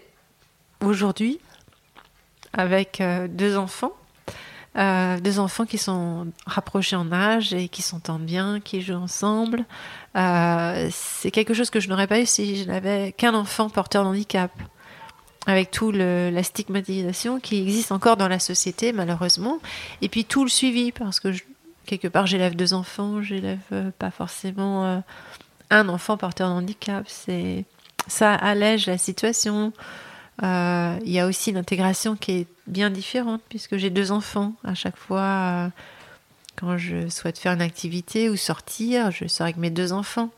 aujourd'hui 0.81 1.39
avec 2.53 3.01
euh, 3.01 3.27
deux 3.27 3.57
enfants 3.57 3.93
euh, 4.77 5.21
deux 5.21 5.39
enfants 5.39 5.65
qui 5.65 5.77
sont 5.77 6.27
rapprochés 6.45 6.97
en 6.97 7.09
âge 7.13 7.53
et 7.53 7.69
qui 7.69 7.81
s'entendent 7.81 8.25
bien, 8.25 8.59
qui 8.59 8.81
jouent 8.81 8.95
ensemble. 8.95 9.63
Euh, 10.17 10.89
c'est 10.91 11.31
quelque 11.31 11.53
chose 11.53 11.69
que 11.69 11.79
je 11.79 11.87
n'aurais 11.87 12.07
pas 12.07 12.19
eu 12.19 12.25
si 12.25 12.57
je 12.57 12.67
n'avais 12.67 13.13
qu'un 13.13 13.35
enfant 13.35 13.69
porteur 13.69 14.03
de 14.03 14.09
handicap. 14.09 14.51
Avec 15.47 15.71
tout 15.71 15.93
le, 15.93 16.29
la 16.29 16.43
stigmatisation 16.43 17.39
qui 17.39 17.61
existe 17.61 17.93
encore 17.93 18.17
dans 18.17 18.27
la 18.27 18.39
société, 18.39 18.91
malheureusement. 18.91 19.59
Et 20.01 20.09
puis 20.09 20.25
tout 20.25 20.43
le 20.43 20.49
suivi, 20.49 20.91
parce 20.91 21.21
que 21.21 21.29
quelque 21.85 22.09
part, 22.09 22.27
j'élève 22.27 22.57
deux 22.57 22.73
enfants, 22.73 23.21
j'élève 23.21 23.93
pas 23.97 24.11
forcément 24.11 25.01
un 25.69 25.87
enfant 25.87 26.17
porteur 26.17 26.49
de 26.49 26.53
handicap. 26.55 27.05
C'est, 27.07 27.63
ça 28.07 28.33
allège 28.33 28.87
la 28.87 28.97
situation. 28.97 29.71
Euh, 30.43 30.99
Il 31.03 31.11
y 31.11 31.19
a 31.19 31.27
aussi 31.27 31.51
l'intégration 31.51 32.15
qui 32.15 32.31
est 32.31 32.47
bien 32.67 32.89
différente 32.89 33.41
puisque 33.49 33.77
j'ai 33.77 33.89
deux 33.89 34.11
enfants. 34.11 34.53
À 34.63 34.73
chaque 34.73 34.97
fois, 34.97 35.21
euh, 35.21 35.69
quand 36.55 36.77
je 36.77 37.09
souhaite 37.09 37.37
faire 37.37 37.53
une 37.53 37.61
activité 37.61 38.29
ou 38.29 38.35
sortir, 38.35 39.11
je 39.11 39.27
sors 39.27 39.45
avec 39.45 39.57
mes 39.57 39.69
deux 39.69 39.93
enfants. 39.93 40.29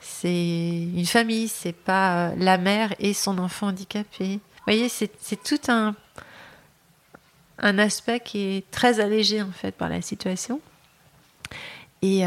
C'est 0.00 0.82
une 0.94 1.06
famille, 1.06 1.48
c'est 1.48 1.72
pas 1.72 2.28
euh, 2.28 2.34
la 2.36 2.58
mère 2.58 2.94
et 3.00 3.12
son 3.12 3.38
enfant 3.38 3.68
handicapé. 3.68 4.38
voyez, 4.64 4.88
c'est 4.88 5.42
tout 5.42 5.60
un, 5.68 5.96
un 7.58 7.78
aspect 7.78 8.20
qui 8.20 8.38
est 8.42 8.70
très 8.70 9.00
allégé 9.00 9.42
en 9.42 9.50
fait 9.50 9.72
par 9.72 9.88
la 9.88 10.00
situation. 10.02 10.60
Et, 12.00 12.20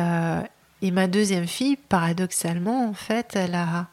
et 0.82 0.92
ma 0.92 1.08
deuxième 1.08 1.48
fille, 1.48 1.78
paradoxalement, 1.78 2.90
en 2.90 2.94
fait, 2.94 3.38
elle 3.38 3.56
a 3.56 3.88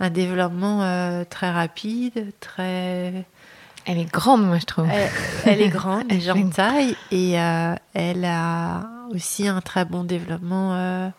un 0.00 0.10
développement 0.10 0.82
euh, 0.82 1.24
très 1.28 1.50
rapide, 1.50 2.32
très. 2.40 3.24
Elle 3.86 3.98
est 3.98 4.10
grande, 4.10 4.46
moi, 4.46 4.58
je 4.58 4.66
trouve. 4.66 4.88
Elle, 5.46 5.62
est 5.62 5.68
grande, 5.68 6.06
déjà 6.08 6.34
en 6.34 6.50
taille, 6.50 6.96
et 7.10 7.40
euh, 7.40 7.74
elle 7.94 8.24
a 8.24 8.86
aussi 9.10 9.48
un 9.48 9.60
très 9.60 9.84
bon 9.84 10.04
développement 10.04 11.10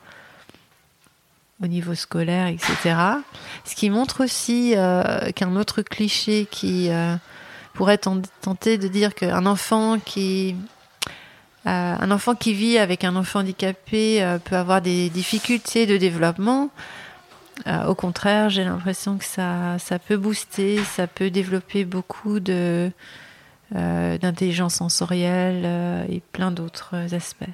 au 1.61 1.67
niveau 1.67 1.95
scolaire, 1.95 2.47
etc. 2.47 2.95
Ce 3.65 3.75
qui 3.75 3.89
montre 3.89 4.23
aussi 4.23 4.75
qu'un 5.35 5.55
autre 5.55 5.81
cliché 5.81 6.47
qui 6.49 6.91
pourrait 7.73 7.97
tenter 7.97 8.77
de 8.77 8.87
dire 8.87 9.15
qu'un 9.15 9.47
enfant 9.47 9.97
qui 9.97 10.55
euh, 11.67 11.95
un 11.99 12.11
enfant 12.11 12.35
qui 12.35 12.53
vit 12.53 12.77
avec 12.77 13.03
un 13.03 13.15
enfant 13.15 13.39
handicapé 13.39 14.23
euh, 14.23 14.39
peut 14.39 14.55
avoir 14.55 14.81
des 14.81 15.09
difficultés 15.09 15.85
de 15.85 15.97
développement. 15.97 16.69
Euh, 17.67 17.85
au 17.85 17.95
contraire, 17.95 18.49
j'ai 18.49 18.63
l'impression 18.63 19.17
que 19.17 19.25
ça, 19.25 19.77
ça 19.79 19.99
peut 19.99 20.17
booster, 20.17 20.77
ça 20.83 21.07
peut 21.07 21.29
développer 21.29 21.85
beaucoup 21.85 22.39
de, 22.39 22.91
d'intelligence 23.71 24.75
sensorielle 24.75 25.65
et 26.09 26.21
plein 26.31 26.51
d'autres 26.51 27.13
aspects. 27.13 27.49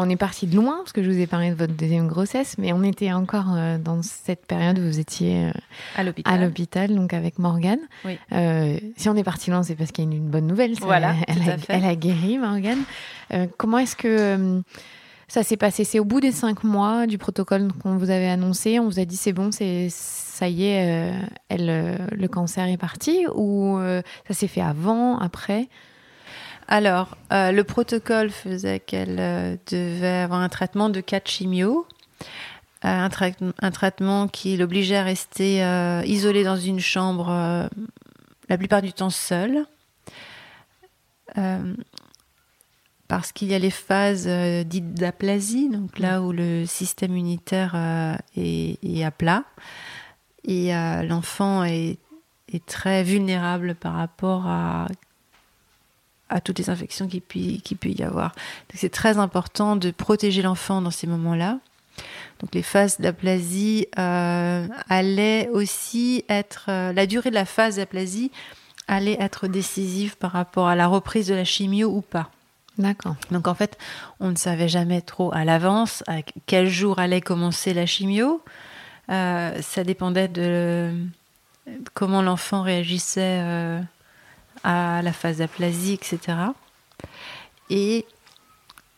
On 0.00 0.08
est 0.08 0.16
parti 0.16 0.46
de 0.46 0.54
loin, 0.54 0.76
parce 0.78 0.92
que 0.92 1.02
je 1.02 1.10
vous 1.10 1.18
ai 1.18 1.26
parlé 1.26 1.50
de 1.50 1.56
votre 1.56 1.72
deuxième 1.72 2.06
grossesse, 2.06 2.56
mais 2.56 2.72
on 2.72 2.84
était 2.84 3.12
encore 3.12 3.54
euh, 3.56 3.78
dans 3.78 4.00
cette 4.02 4.46
période 4.46 4.78
où 4.78 4.82
vous 4.82 5.00
étiez 5.00 5.46
euh, 5.46 5.50
à 5.96 6.04
l'hôpital, 6.38 6.94
donc 6.94 7.12
avec 7.12 7.40
Morgane. 7.40 7.80
Euh, 8.32 8.78
si 8.96 9.08
on 9.08 9.16
est 9.16 9.24
parti 9.24 9.50
loin, 9.50 9.64
c'est 9.64 9.74
parce 9.74 9.90
qu'il 9.90 10.04
y 10.04 10.06
a 10.06 10.10
une, 10.16 10.28
bonne 10.28 10.46
nouvelle. 10.46 10.74
voilà, 10.80 11.16
elle, 11.68 11.84
a, 11.84 11.96
guéri, 11.96 12.38
Morgane. 12.38 12.78
comment 13.56 13.78
est-ce 13.78 13.96
que 13.96 14.62
ça 15.28 15.42
s'est 15.42 15.56
passé 15.56 15.84
C'est 15.84 15.98
au 15.98 16.04
bout 16.04 16.20
des 16.20 16.32
cinq 16.32 16.64
mois 16.64 17.06
du 17.06 17.18
protocole 17.18 17.68
qu'on 17.82 17.96
vous 17.96 18.10
avait 18.10 18.28
annoncé, 18.28 18.80
on 18.80 18.86
vous 18.86 18.98
a 18.98 19.04
dit 19.04 19.16
c'est 19.16 19.32
bon, 19.32 19.52
c'est 19.52 19.88
ça 19.90 20.48
y 20.48 20.64
est, 20.64 21.12
elle, 21.48 21.98
le 22.10 22.28
cancer 22.28 22.66
est 22.66 22.76
parti, 22.76 23.26
ou 23.34 23.78
ça 24.26 24.34
s'est 24.34 24.48
fait 24.48 24.60
avant, 24.60 25.18
après? 25.18 25.68
Alors, 26.68 27.16
euh, 27.32 27.50
le 27.50 27.64
protocole 27.64 28.28
faisait 28.28 28.78
qu'elle 28.78 29.16
euh, 29.18 29.56
devait 29.70 30.06
avoir 30.06 30.40
un 30.40 30.50
traitement 30.50 30.90
de 30.90 31.00
quatre 31.00 31.30
chimio, 31.30 31.86
euh, 32.84 33.08
un, 33.60 33.70
traitement 33.70 34.28
qui 34.28 34.58
l'obligeait 34.58 34.98
à 34.98 35.02
rester 35.02 35.62
isolée 36.04 36.44
dans 36.44 36.56
une 36.56 36.78
chambre 36.78 37.68
la 38.48 38.58
plupart 38.58 38.82
du 38.82 38.92
temps 38.92 39.10
seule, 39.10 39.64
parce 43.08 43.32
qu'il 43.32 43.48
y 43.48 43.54
a 43.54 43.58
les 43.58 43.70
phases 43.70 44.28
dites 44.66 44.94
d'aplasie, 44.94 45.68
donc 45.70 45.98
là 45.98 46.22
où 46.22 46.32
le 46.32 46.66
système 46.66 47.12
immunitaire 47.12 47.74
est, 48.36 48.78
est, 48.82 49.04
à 49.04 49.10
plat, 49.10 49.44
et 50.44 50.72
l'enfant 51.06 51.64
est, 51.64 51.98
est 52.52 52.64
très 52.64 53.02
vulnérable 53.02 53.74
par 53.74 53.94
rapport 53.94 54.46
à 54.46 54.86
à 56.28 56.40
toutes 56.40 56.58
les 56.58 56.70
infections 56.70 57.08
qu'il 57.08 57.22
peut, 57.22 57.76
peut 57.80 57.88
y 57.88 58.02
avoir. 58.02 58.34
C'est 58.74 58.92
très 58.92 59.18
important 59.18 59.76
de 59.76 59.90
protéger 59.90 60.42
l'enfant 60.42 60.82
dans 60.82 60.90
ces 60.90 61.06
moments-là. 61.06 61.58
Donc 62.40 62.54
les 62.54 62.62
phases 62.62 63.00
d'aplasie 63.00 63.86
euh, 63.98 64.66
allaient 64.88 65.48
aussi 65.48 66.24
être... 66.28 66.66
Euh, 66.68 66.92
la 66.92 67.06
durée 67.06 67.30
de 67.30 67.34
la 67.34 67.44
phase 67.44 67.76
d'aplasie 67.76 68.30
allait 68.86 69.16
être 69.20 69.48
décisive 69.48 70.16
par 70.16 70.32
rapport 70.32 70.68
à 70.68 70.76
la 70.76 70.86
reprise 70.86 71.26
de 71.26 71.34
la 71.34 71.44
chimio 71.44 71.88
ou 71.88 72.00
pas. 72.00 72.30
D'accord. 72.78 73.16
Donc 73.30 73.48
en 73.48 73.54
fait, 73.54 73.76
on 74.20 74.30
ne 74.30 74.36
savait 74.36 74.68
jamais 74.68 75.00
trop 75.00 75.34
à 75.34 75.44
l'avance 75.44 76.04
à 76.06 76.22
quel 76.46 76.68
jour 76.68 76.98
allait 76.98 77.20
commencer 77.20 77.74
la 77.74 77.86
chimio. 77.86 78.42
Euh, 79.10 79.60
ça 79.62 79.84
dépendait 79.84 80.28
de 80.28 80.92
comment 81.94 82.22
l'enfant 82.22 82.62
réagissait 82.62 83.42
à 84.64 85.02
la 85.02 85.12
phase 85.12 85.38
d'aplasie, 85.38 85.94
etc. 85.94 86.36
Et, 87.70 88.06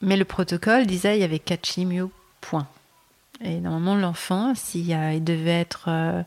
mais 0.01 0.17
le 0.17 0.25
protocole 0.25 0.87
disait 0.87 1.17
il 1.17 1.21
y 1.21 1.25
avait 1.25 1.39
quatre 1.39 1.67
chimios, 1.67 2.13
point. 2.41 2.67
Et 3.43 3.61
normalement, 3.61 3.97
l'enfant, 3.97 4.55
s'il 4.55 4.91
il 4.91 5.25
devait 5.25 5.61
être. 5.61 5.87
Euh, 5.89 6.23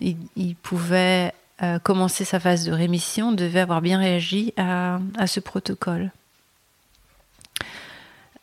il, 0.00 0.56
pouvait 0.56 1.34
euh, 1.62 1.78
commencer 1.78 2.24
sa 2.24 2.40
phase 2.40 2.64
de 2.64 2.72
rémission, 2.72 3.32
devait 3.32 3.60
avoir 3.60 3.82
bien 3.82 3.98
réagi 3.98 4.54
à, 4.56 4.98
ce 5.26 5.40
protocole. 5.40 6.10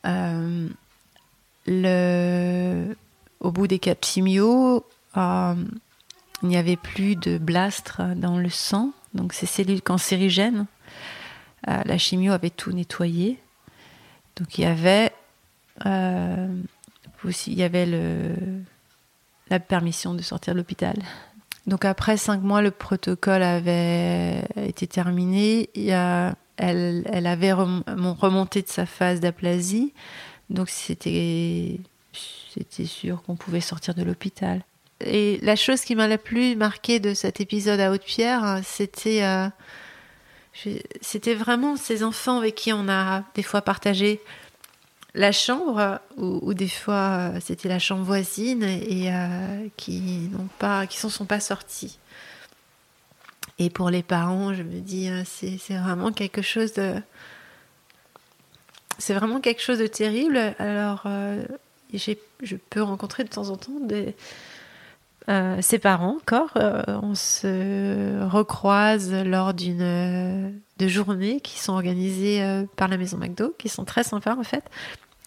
Euh, 0.05 0.67
le, 1.65 2.95
au 3.39 3.51
bout 3.51 3.67
des 3.67 3.79
quatre 3.79 4.05
chimios, 4.05 4.85
il 5.15 5.67
n'y 6.43 6.57
avait 6.57 6.77
plus 6.77 7.15
de 7.15 7.37
blastre 7.37 8.01
dans 8.15 8.37
le 8.37 8.49
sang 8.49 8.93
donc 9.17 9.33
ces 9.33 9.45
cellules 9.45 9.81
cancérigènes. 9.81 10.65
Euh, 11.67 11.81
la 11.83 11.97
chimio 11.97 12.31
avait 12.31 12.49
tout 12.49 12.71
nettoyé. 12.71 13.39
Donc 14.37 14.57
il 14.57 14.61
y 14.61 14.65
avait 14.65 15.11
euh, 15.85 16.47
aussi, 17.25 17.51
il 17.51 17.57
y 17.57 17.63
avait 17.63 17.87
la 19.49 19.59
permission 19.59 20.13
de 20.13 20.21
sortir 20.21 20.53
de 20.53 20.59
l'hôpital. 20.59 20.95
Donc 21.65 21.83
après 21.83 22.15
cinq 22.15 22.41
mois, 22.41 22.61
le 22.61 22.71
protocole 22.71 23.43
avait 23.43 24.45
été 24.55 24.87
terminé. 24.87 25.69
Il 25.75 25.83
elle, 26.57 27.27
avait 27.27 27.53
remonté 27.53 28.61
de 28.61 28.67
sa 28.67 28.85
phase 28.85 29.19
d'aplasie. 29.19 29.93
Donc 30.49 30.69
c'était, 30.69 31.79
sûr 32.85 33.21
qu'on 33.23 33.35
pouvait 33.35 33.61
sortir 33.61 33.93
de 33.93 34.03
l'hôpital. 34.03 34.63
Et 35.01 35.39
la 35.43 35.55
chose 35.55 35.81
qui 35.81 35.95
m'a 35.95 36.07
la 36.07 36.17
plus 36.17 36.55
marquée 36.55 36.99
de 36.99 37.13
cet 37.13 37.39
épisode 37.39 37.79
à 37.79 37.91
Haute-Pierre, 37.91 38.43
hein, 38.43 38.61
c'était 38.63 39.23
euh, 39.23 39.47
c'était 41.01 41.35
vraiment 41.35 41.75
ces 41.75 42.03
enfants 42.03 42.39
avec 42.39 42.55
qui 42.55 42.73
on 42.73 42.89
a 42.89 43.23
des 43.35 43.43
fois 43.43 43.61
partagé 43.61 44.19
la 45.13 45.31
chambre 45.31 45.99
ou, 46.17 46.53
des 46.53 46.67
fois 46.67 47.33
euh, 47.35 47.39
c'était 47.41 47.69
la 47.69 47.79
chambre 47.79 48.03
voisine 48.03 48.63
et 48.63 49.11
euh, 49.11 49.67
qui 49.77 50.29
n'ont 50.31 50.49
pas 50.59 50.87
qui 50.87 50.97
s'en 50.97 51.09
sont 51.09 51.25
pas 51.25 51.39
sortis. 51.39 51.99
Et 53.59 53.69
pour 53.69 53.89
les 53.89 54.03
parents, 54.03 54.53
je 54.53 54.63
me 54.63 54.79
dis 54.79 55.09
c'est 55.25 55.77
vraiment 55.77 56.11
quelque 56.11 56.41
chose 56.41 56.73
de 56.73 56.95
c'est 58.99 59.13
vraiment 59.13 59.39
quelque 59.39 59.61
chose 59.61 59.79
de 59.79 59.87
terrible. 59.87 60.37
Alors 60.59 61.07
je 61.93 62.55
peux 62.69 62.81
rencontrer 62.81 63.23
de 63.23 63.29
temps 63.29 63.49
en 63.49 63.57
temps 63.57 63.79
des 63.81 64.15
euh, 65.29 65.57
ses 65.61 65.77
parents 65.77 66.15
encore. 66.15 66.51
Euh, 66.55 66.83
on 67.03 67.13
se 67.13 68.23
recroise 68.29 69.13
lors 69.13 69.53
d'une 69.53 69.81
euh, 69.81 70.49
de 70.77 70.87
journées 70.87 71.41
qui 71.41 71.59
sont 71.59 71.73
organisées 71.73 72.41
par 72.77 72.87
la 72.87 72.97
maison 72.97 73.17
McDo, 73.17 73.53
qui 73.57 73.67
sont 73.67 73.83
très 73.83 74.03
sympas 74.03 74.35
en 74.35 74.43
fait, 74.43 74.63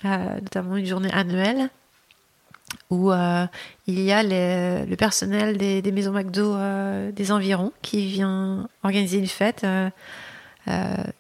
notamment 0.05 0.77
une 0.77 0.87
journée 0.87 1.13
annuelle 1.13 1.71
où 2.91 3.13
il 3.87 4.01
y 4.01 4.13
a 4.13 4.23
le 4.23 4.95
personnel 4.97 5.57
des, 5.57 5.93
maisons 5.93 6.13
McDo 6.13 6.57
des 7.13 7.33
environs 7.33 7.73
qui 7.83 8.07
vient 8.07 8.69
organiser 8.83 9.19
une 9.19 9.27
fête, 9.27 9.67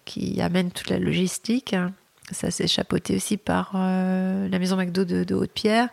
qui 0.04 0.40
amène 0.40 0.70
toute 0.70 0.90
la 0.90 0.98
logistique. 0.98 1.76
Ça 2.32 2.50
s'est 2.50 2.68
chapeauté 2.68 3.16
aussi 3.16 3.36
par 3.36 3.70
la 3.74 4.58
maison 4.58 4.76
McDo 4.76 5.04
de, 5.04 5.34
Haute-Pierre. 5.34 5.88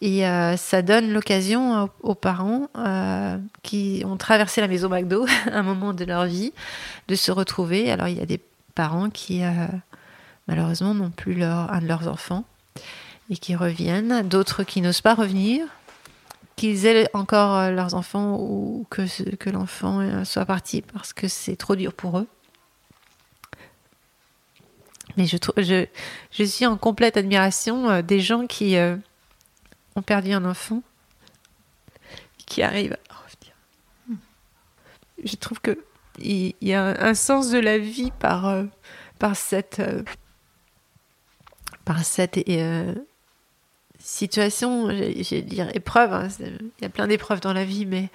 Et 0.00 0.26
euh, 0.26 0.56
ça 0.56 0.82
donne 0.82 1.12
l'occasion 1.12 1.88
aux, 2.02 2.14
parents 2.14 2.68
euh, 2.76 3.36
qui 3.62 4.02
ont 4.06 4.16
traversé 4.16 4.60
la 4.60 4.68
maison 4.68 4.88
McDo 4.88 5.26
à 5.46 5.52
un 5.58 5.62
moment 5.62 5.92
de 5.92 6.04
leur 6.04 6.26
vie 6.26 6.52
de 7.08 7.14
se 7.14 7.32
retrouver. 7.32 7.90
Alors 7.90 8.08
il 8.08 8.16
y 8.16 8.20
a 8.20 8.26
des 8.26 8.40
parents 8.74 9.10
qui 9.10 9.42
euh, 9.42 9.66
malheureusement 10.46 10.94
n'ont 10.94 11.10
plus 11.10 11.34
leur, 11.34 11.72
un 11.72 11.80
de 11.80 11.86
leurs 11.86 12.06
enfants 12.06 12.44
et 13.30 13.36
qui 13.36 13.54
reviennent, 13.54 14.26
d'autres 14.26 14.64
qui 14.64 14.80
n'osent 14.80 15.00
pas 15.00 15.14
revenir, 15.14 15.66
qu'ils 16.56 16.86
aient 16.86 17.08
encore 17.14 17.70
leurs 17.70 17.94
enfants 17.94 18.36
ou 18.40 18.86
que, 18.90 19.50
l'enfant 19.50 20.24
soit 20.24 20.46
parti 20.46 20.82
parce 20.82 21.12
que 21.12 21.28
c'est 21.28 21.56
trop 21.56 21.76
dur 21.76 21.92
pour 21.92 22.18
eux. 22.18 22.26
Mais 25.16 25.26
je, 25.26 26.44
suis 26.44 26.66
en 26.66 26.76
complète 26.76 27.16
admiration 27.16 28.02
des 28.02 28.20
gens 28.20 28.46
qui 28.46 28.76
ont 29.96 30.02
perdu 30.02 30.32
un 30.32 30.44
enfant 30.44 30.82
qui 32.46 32.62
arrive 32.62 32.96
à 33.10 33.14
revenir. 33.14 34.18
Je 35.24 35.36
trouve 35.36 35.60
que 35.60 35.78
il 36.20 36.54
y 36.60 36.74
a 36.74 37.00
un 37.00 37.14
sens 37.14 37.50
de 37.50 37.58
la 37.58 37.78
vie 37.78 38.10
par, 38.18 38.46
euh, 38.46 38.64
par 39.18 39.36
cette, 39.36 39.80
euh, 39.80 40.02
par 41.84 42.04
cette 42.04 42.38
euh, 42.48 42.94
situation, 43.98 44.90
j'ai 44.90 45.42
dire 45.42 45.74
épreuve. 45.74 46.12
Hein, 46.12 46.28
il 46.40 46.82
y 46.82 46.84
a 46.84 46.88
plein 46.88 47.06
d'épreuves 47.06 47.40
dans 47.40 47.52
la 47.52 47.64
vie, 47.64 47.86
mais 47.86 48.08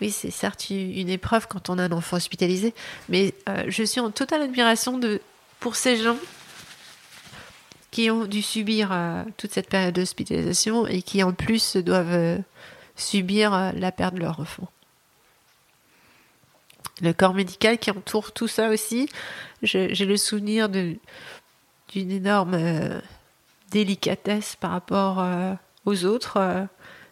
oui, 0.00 0.10
c'est 0.10 0.30
certes 0.30 0.70
une 0.70 1.10
épreuve 1.10 1.46
quand 1.46 1.68
on 1.68 1.78
a 1.78 1.84
un 1.84 1.92
enfant 1.92 2.16
hospitalisé, 2.16 2.74
mais 3.08 3.34
euh, 3.48 3.64
je 3.68 3.82
suis 3.82 4.00
en 4.00 4.10
totale 4.10 4.42
admiration 4.42 4.98
pour 5.58 5.76
ces 5.76 5.96
gens 5.96 6.16
qui 7.90 8.10
ont 8.10 8.24
dû 8.24 8.40
subir 8.40 8.90
euh, 8.92 9.24
toute 9.36 9.52
cette 9.52 9.68
période 9.68 9.94
d'hospitalisation 9.94 10.86
et 10.86 11.02
qui 11.02 11.22
en 11.22 11.32
plus 11.32 11.76
doivent 11.76 12.12
euh, 12.12 12.38
subir 12.96 13.72
la 13.74 13.92
perte 13.92 14.14
de 14.14 14.20
leur 14.20 14.40
enfant. 14.40 14.68
Le 17.02 17.12
corps 17.12 17.34
médical 17.34 17.78
qui 17.78 17.90
entoure 17.90 18.32
tout 18.32 18.48
ça 18.48 18.68
aussi, 18.68 19.08
j'ai 19.62 20.04
le 20.04 20.16
souvenir 20.16 20.68
d'une 20.68 20.98
énorme 21.94 23.00
délicatesse 23.70 24.56
par 24.56 24.72
rapport 24.72 25.24
aux 25.84 26.04
autres 26.04 26.68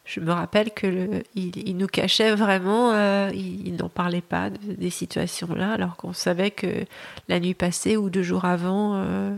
je 0.09 0.21
me 0.21 0.33
rappelle 0.33 0.71
que 0.71 1.23
il, 1.35 1.77
nous 1.77 1.87
cachait 1.87 2.35
vraiment, 2.35 2.93
euh, 2.93 3.31
il, 3.35 3.77
n'en 3.77 3.91
parlait 3.91 4.23
pas 4.23 4.49
des 4.49 4.89
situations-là, 4.89 5.73
alors 5.73 5.97
qu'on 5.97 6.15
savait 6.15 6.51
que 6.51 6.87
la 7.29 7.39
nuit 7.41 7.53
passée 7.53 7.99
ou 7.99 8.09
deux 8.09 8.23
jours 8.23 8.47
avant, 8.47 8.95
euh, 8.95 9.37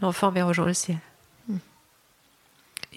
l'enfant 0.00 0.28
avait 0.28 0.42
rejoint 0.42 0.66
le 0.66 0.74
ciel. 0.74 0.98
Hmm. 1.48 1.58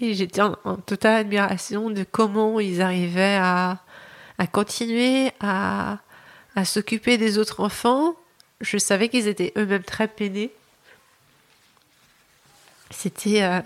Et 0.00 0.14
j'étais 0.14 0.40
en, 0.40 0.56
totale 0.84 1.20
admiration 1.20 1.88
de 1.88 2.02
comment 2.02 2.58
ils 2.58 2.82
arrivaient 2.82 3.38
à, 3.40 3.78
continuer 4.50 5.30
à, 5.38 5.98
s'occuper 6.64 7.16
des 7.16 7.38
autres 7.38 7.60
enfants. 7.60 8.16
Je 8.60 8.76
savais 8.78 9.08
qu'ils 9.08 9.28
étaient 9.28 9.52
eux-mêmes 9.56 9.84
très 9.84 10.08
peinés. 10.08 10.50
C'était 12.94 13.42
euh, 13.42 13.60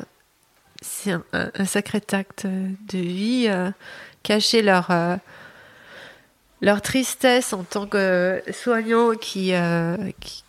c'est 0.80 1.12
un, 1.12 1.64
sacré 1.64 2.00
acte 2.12 2.46
de 2.46 2.98
vie, 2.98 3.46
euh, 3.48 3.70
cacher 4.22 4.62
leur, 4.62 4.90
euh, 4.90 5.16
leur 6.60 6.82
tristesse 6.82 7.52
en 7.52 7.62
tant 7.62 7.86
que 7.86 8.42
soignants 8.52 9.14
qui, 9.14 9.52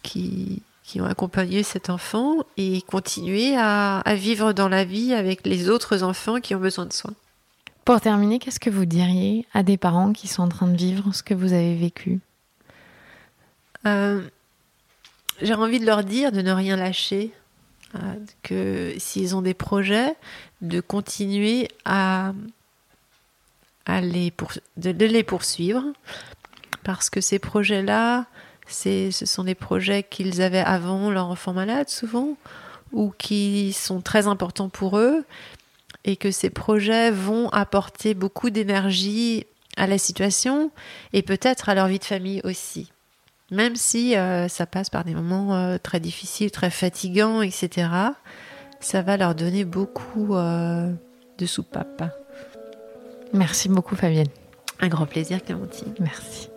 qui, 0.03 0.61
qui, 0.84 1.01
ont 1.01 1.05
accompagné 1.05 1.63
cet 1.63 1.89
enfant 1.89 2.38
et 2.57 2.82
continuer 2.84 3.55
à, 3.57 3.99
à, 3.99 4.15
vivre 4.15 4.53
dans 4.53 4.69
la 4.69 4.86
vie 4.86 5.13
avec 5.13 5.45
les 5.45 5.69
autres 5.69 6.03
enfants 6.03 6.39
qui 6.39 6.55
ont 6.55 6.59
besoin 6.59 6.86
de 6.86 6.93
soins. 6.93 7.15
Pour 7.86 7.99
terminer, 8.01 8.39
qu'est-ce 8.39 8.59
que 8.59 8.69
vous 8.69 8.86
diriez 8.86 9.47
à 9.53 9.63
des 9.63 9.77
parents 9.77 10.13
qui 10.13 10.27
sont 10.27 10.43
en 10.43 10.49
train 10.49 10.67
de 10.67 10.77
vivre 10.77 11.13
ce 11.13 11.23
que 11.23 11.34
vous 11.34 11.53
avez 11.53 11.75
vécu? 11.75 12.19
J'ai 15.41 15.53
envie 15.53 15.80
de 15.80 15.86
leur 15.86 16.03
dire 16.03 16.32
de 16.32 16.41
ne 16.41 16.51
rien 16.51 16.75
lâcher, 16.75 17.32
que 18.43 18.93
s'ils 18.97 19.35
ont 19.35 19.41
des 19.41 19.53
projets, 19.53 20.15
de 20.61 20.81
continuer 20.81 21.67
à, 21.85 22.33
les 23.87 24.31
poursuivre, 25.23 25.83
parce 26.83 27.09
que 27.09 27.21
ces 27.21 27.39
projets-là, 27.39 28.25
ce 28.67 29.09
sont 29.11 29.43
des 29.43 29.55
projets 29.55 30.03
qu'ils 30.03 30.41
avaient 30.41 30.59
avant 30.59 31.09
leur 31.09 31.27
enfant 31.27 31.53
malade 31.53 31.89
souvent, 31.89 32.37
ou 32.91 33.11
qui 33.17 33.73
sont 33.73 34.01
très 34.01 34.27
importants 34.27 34.69
pour 34.69 34.97
eux, 34.97 35.25
et 36.05 36.15
que 36.15 36.31
ces 36.31 36.49
projets 36.49 37.11
vont 37.11 37.49
apporter 37.49 38.13
beaucoup 38.13 38.49
d'énergie 38.49 39.45
à 39.77 39.87
la 39.87 39.97
situation 39.97 40.71
et 41.13 41.21
peut-être 41.21 41.69
à 41.69 41.75
leur 41.75 41.87
vie 41.87 41.99
de 41.99 42.05
famille 42.05 42.41
aussi 42.43 42.91
même 43.52 43.76
si 43.76 44.16
euh, 44.16 44.47
ça 44.47 44.66
passe 44.66 44.89
par 44.89 45.04
des 45.04 45.14
moments 45.14 45.56
euh, 45.56 45.78
très 45.82 46.00
difficiles, 46.00 46.52
très 46.52 46.70
fatigants, 46.70 47.41
etc., 47.41 47.88
ça 48.80 49.02
va 49.02 49.18
leur 49.18 49.36
donner 49.36 49.66
beaucoup 49.66 50.36
euh, 50.36 50.91
de 51.38 51.45
soupape. 51.45 52.04
Merci 53.34 53.70
beaucoup 53.70 53.95
Fabienne. 53.95 54.28
Un 54.80 54.88
grand 54.88 55.06
plaisir 55.06 55.43
Clémentine. 55.43 55.93
Merci. 56.00 56.50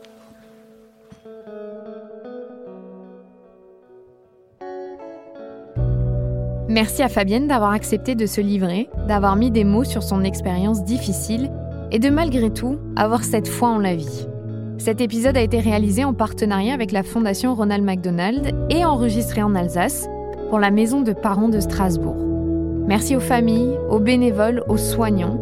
Merci 6.68 7.02
à 7.02 7.08
Fabienne 7.08 7.48
d'avoir 7.48 7.72
accepté 7.72 8.14
de 8.14 8.24
se 8.24 8.40
livrer, 8.40 8.88
d'avoir 9.06 9.36
mis 9.36 9.50
des 9.50 9.64
mots 9.64 9.84
sur 9.84 10.02
son 10.02 10.24
expérience 10.24 10.84
difficile 10.84 11.50
et 11.90 11.98
de 11.98 12.08
malgré 12.08 12.50
tout 12.50 12.78
avoir 12.96 13.24
cette 13.24 13.48
foi 13.48 13.68
en 13.68 13.78
la 13.78 13.94
vie. 13.94 14.26
Cet 14.82 15.00
épisode 15.00 15.36
a 15.36 15.42
été 15.42 15.60
réalisé 15.60 16.04
en 16.04 16.12
partenariat 16.12 16.74
avec 16.74 16.90
la 16.90 17.04
Fondation 17.04 17.54
Ronald 17.54 17.84
McDonald 17.84 18.52
et 18.68 18.84
enregistré 18.84 19.40
en 19.40 19.54
Alsace 19.54 20.08
pour 20.50 20.58
la 20.58 20.72
Maison 20.72 21.02
de 21.02 21.12
parents 21.12 21.48
de 21.48 21.60
Strasbourg. 21.60 22.16
Merci 22.88 23.14
aux 23.14 23.20
familles, 23.20 23.78
aux 23.90 24.00
bénévoles, 24.00 24.64
aux 24.66 24.78
soignants. 24.78 25.38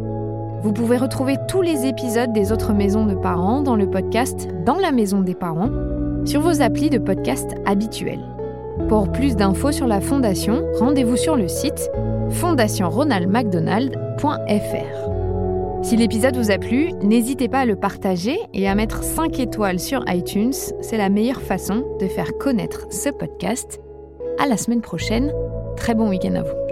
Vous 0.63 0.75
pouvez 0.75 0.99
retrouver 0.99 1.37
tous 1.49 1.63
les 1.63 1.87
épisodes 1.87 2.35
des 2.35 2.53
autres 2.53 2.75
maisons 2.75 3.07
de 3.07 3.15
parents 3.15 3.63
dans 3.63 3.77
le 3.77 3.89
podcast 3.89 4.47
Dans 4.67 4.77
la 4.77 4.93
maison 4.93 5.23
des 5.23 5.35
parents 5.35 5.71
sur 6.27 6.43
vos 6.43 6.61
applis 6.61 6.91
de 6.91 6.99
podcast 6.99 7.55
habituels. 7.65 8.27
Pour 8.91 9.11
plus 9.11 9.37
d'infos 9.37 9.73
sur 9.73 9.87
la 9.87 10.03
fondation, 10.03 10.67
rendez-vous 10.79 11.17
sur 11.17 11.37
le 11.37 11.49
site 11.49 11.91
fondationronaldmcdonald.fr. 12.29 15.20
Si 15.83 15.97
l'épisode 15.97 16.37
vous 16.37 16.51
a 16.51 16.59
plu, 16.59 16.93
n'hésitez 17.03 17.49
pas 17.49 17.61
à 17.61 17.67
le 17.67 17.75
partager 17.75 18.39
et 18.53 18.69
à 18.69 18.75
mettre 18.75 19.03
5 19.03 19.41
étoiles 19.41 19.81
sur 19.81 20.05
iTunes. 20.09 20.53
C'est 20.53 20.99
la 20.99 21.09
meilleure 21.09 21.41
façon 21.41 21.85
de 21.99 22.07
faire 22.07 22.37
connaître 22.39 22.87
ce 22.91 23.09
podcast. 23.09 23.81
À 24.39 24.47
la 24.47 24.57
semaine 24.57 24.83
prochaine. 24.83 25.33
Très 25.77 25.95
bon 25.95 26.09
week-end 26.11 26.35
à 26.35 26.43
vous. 26.43 26.70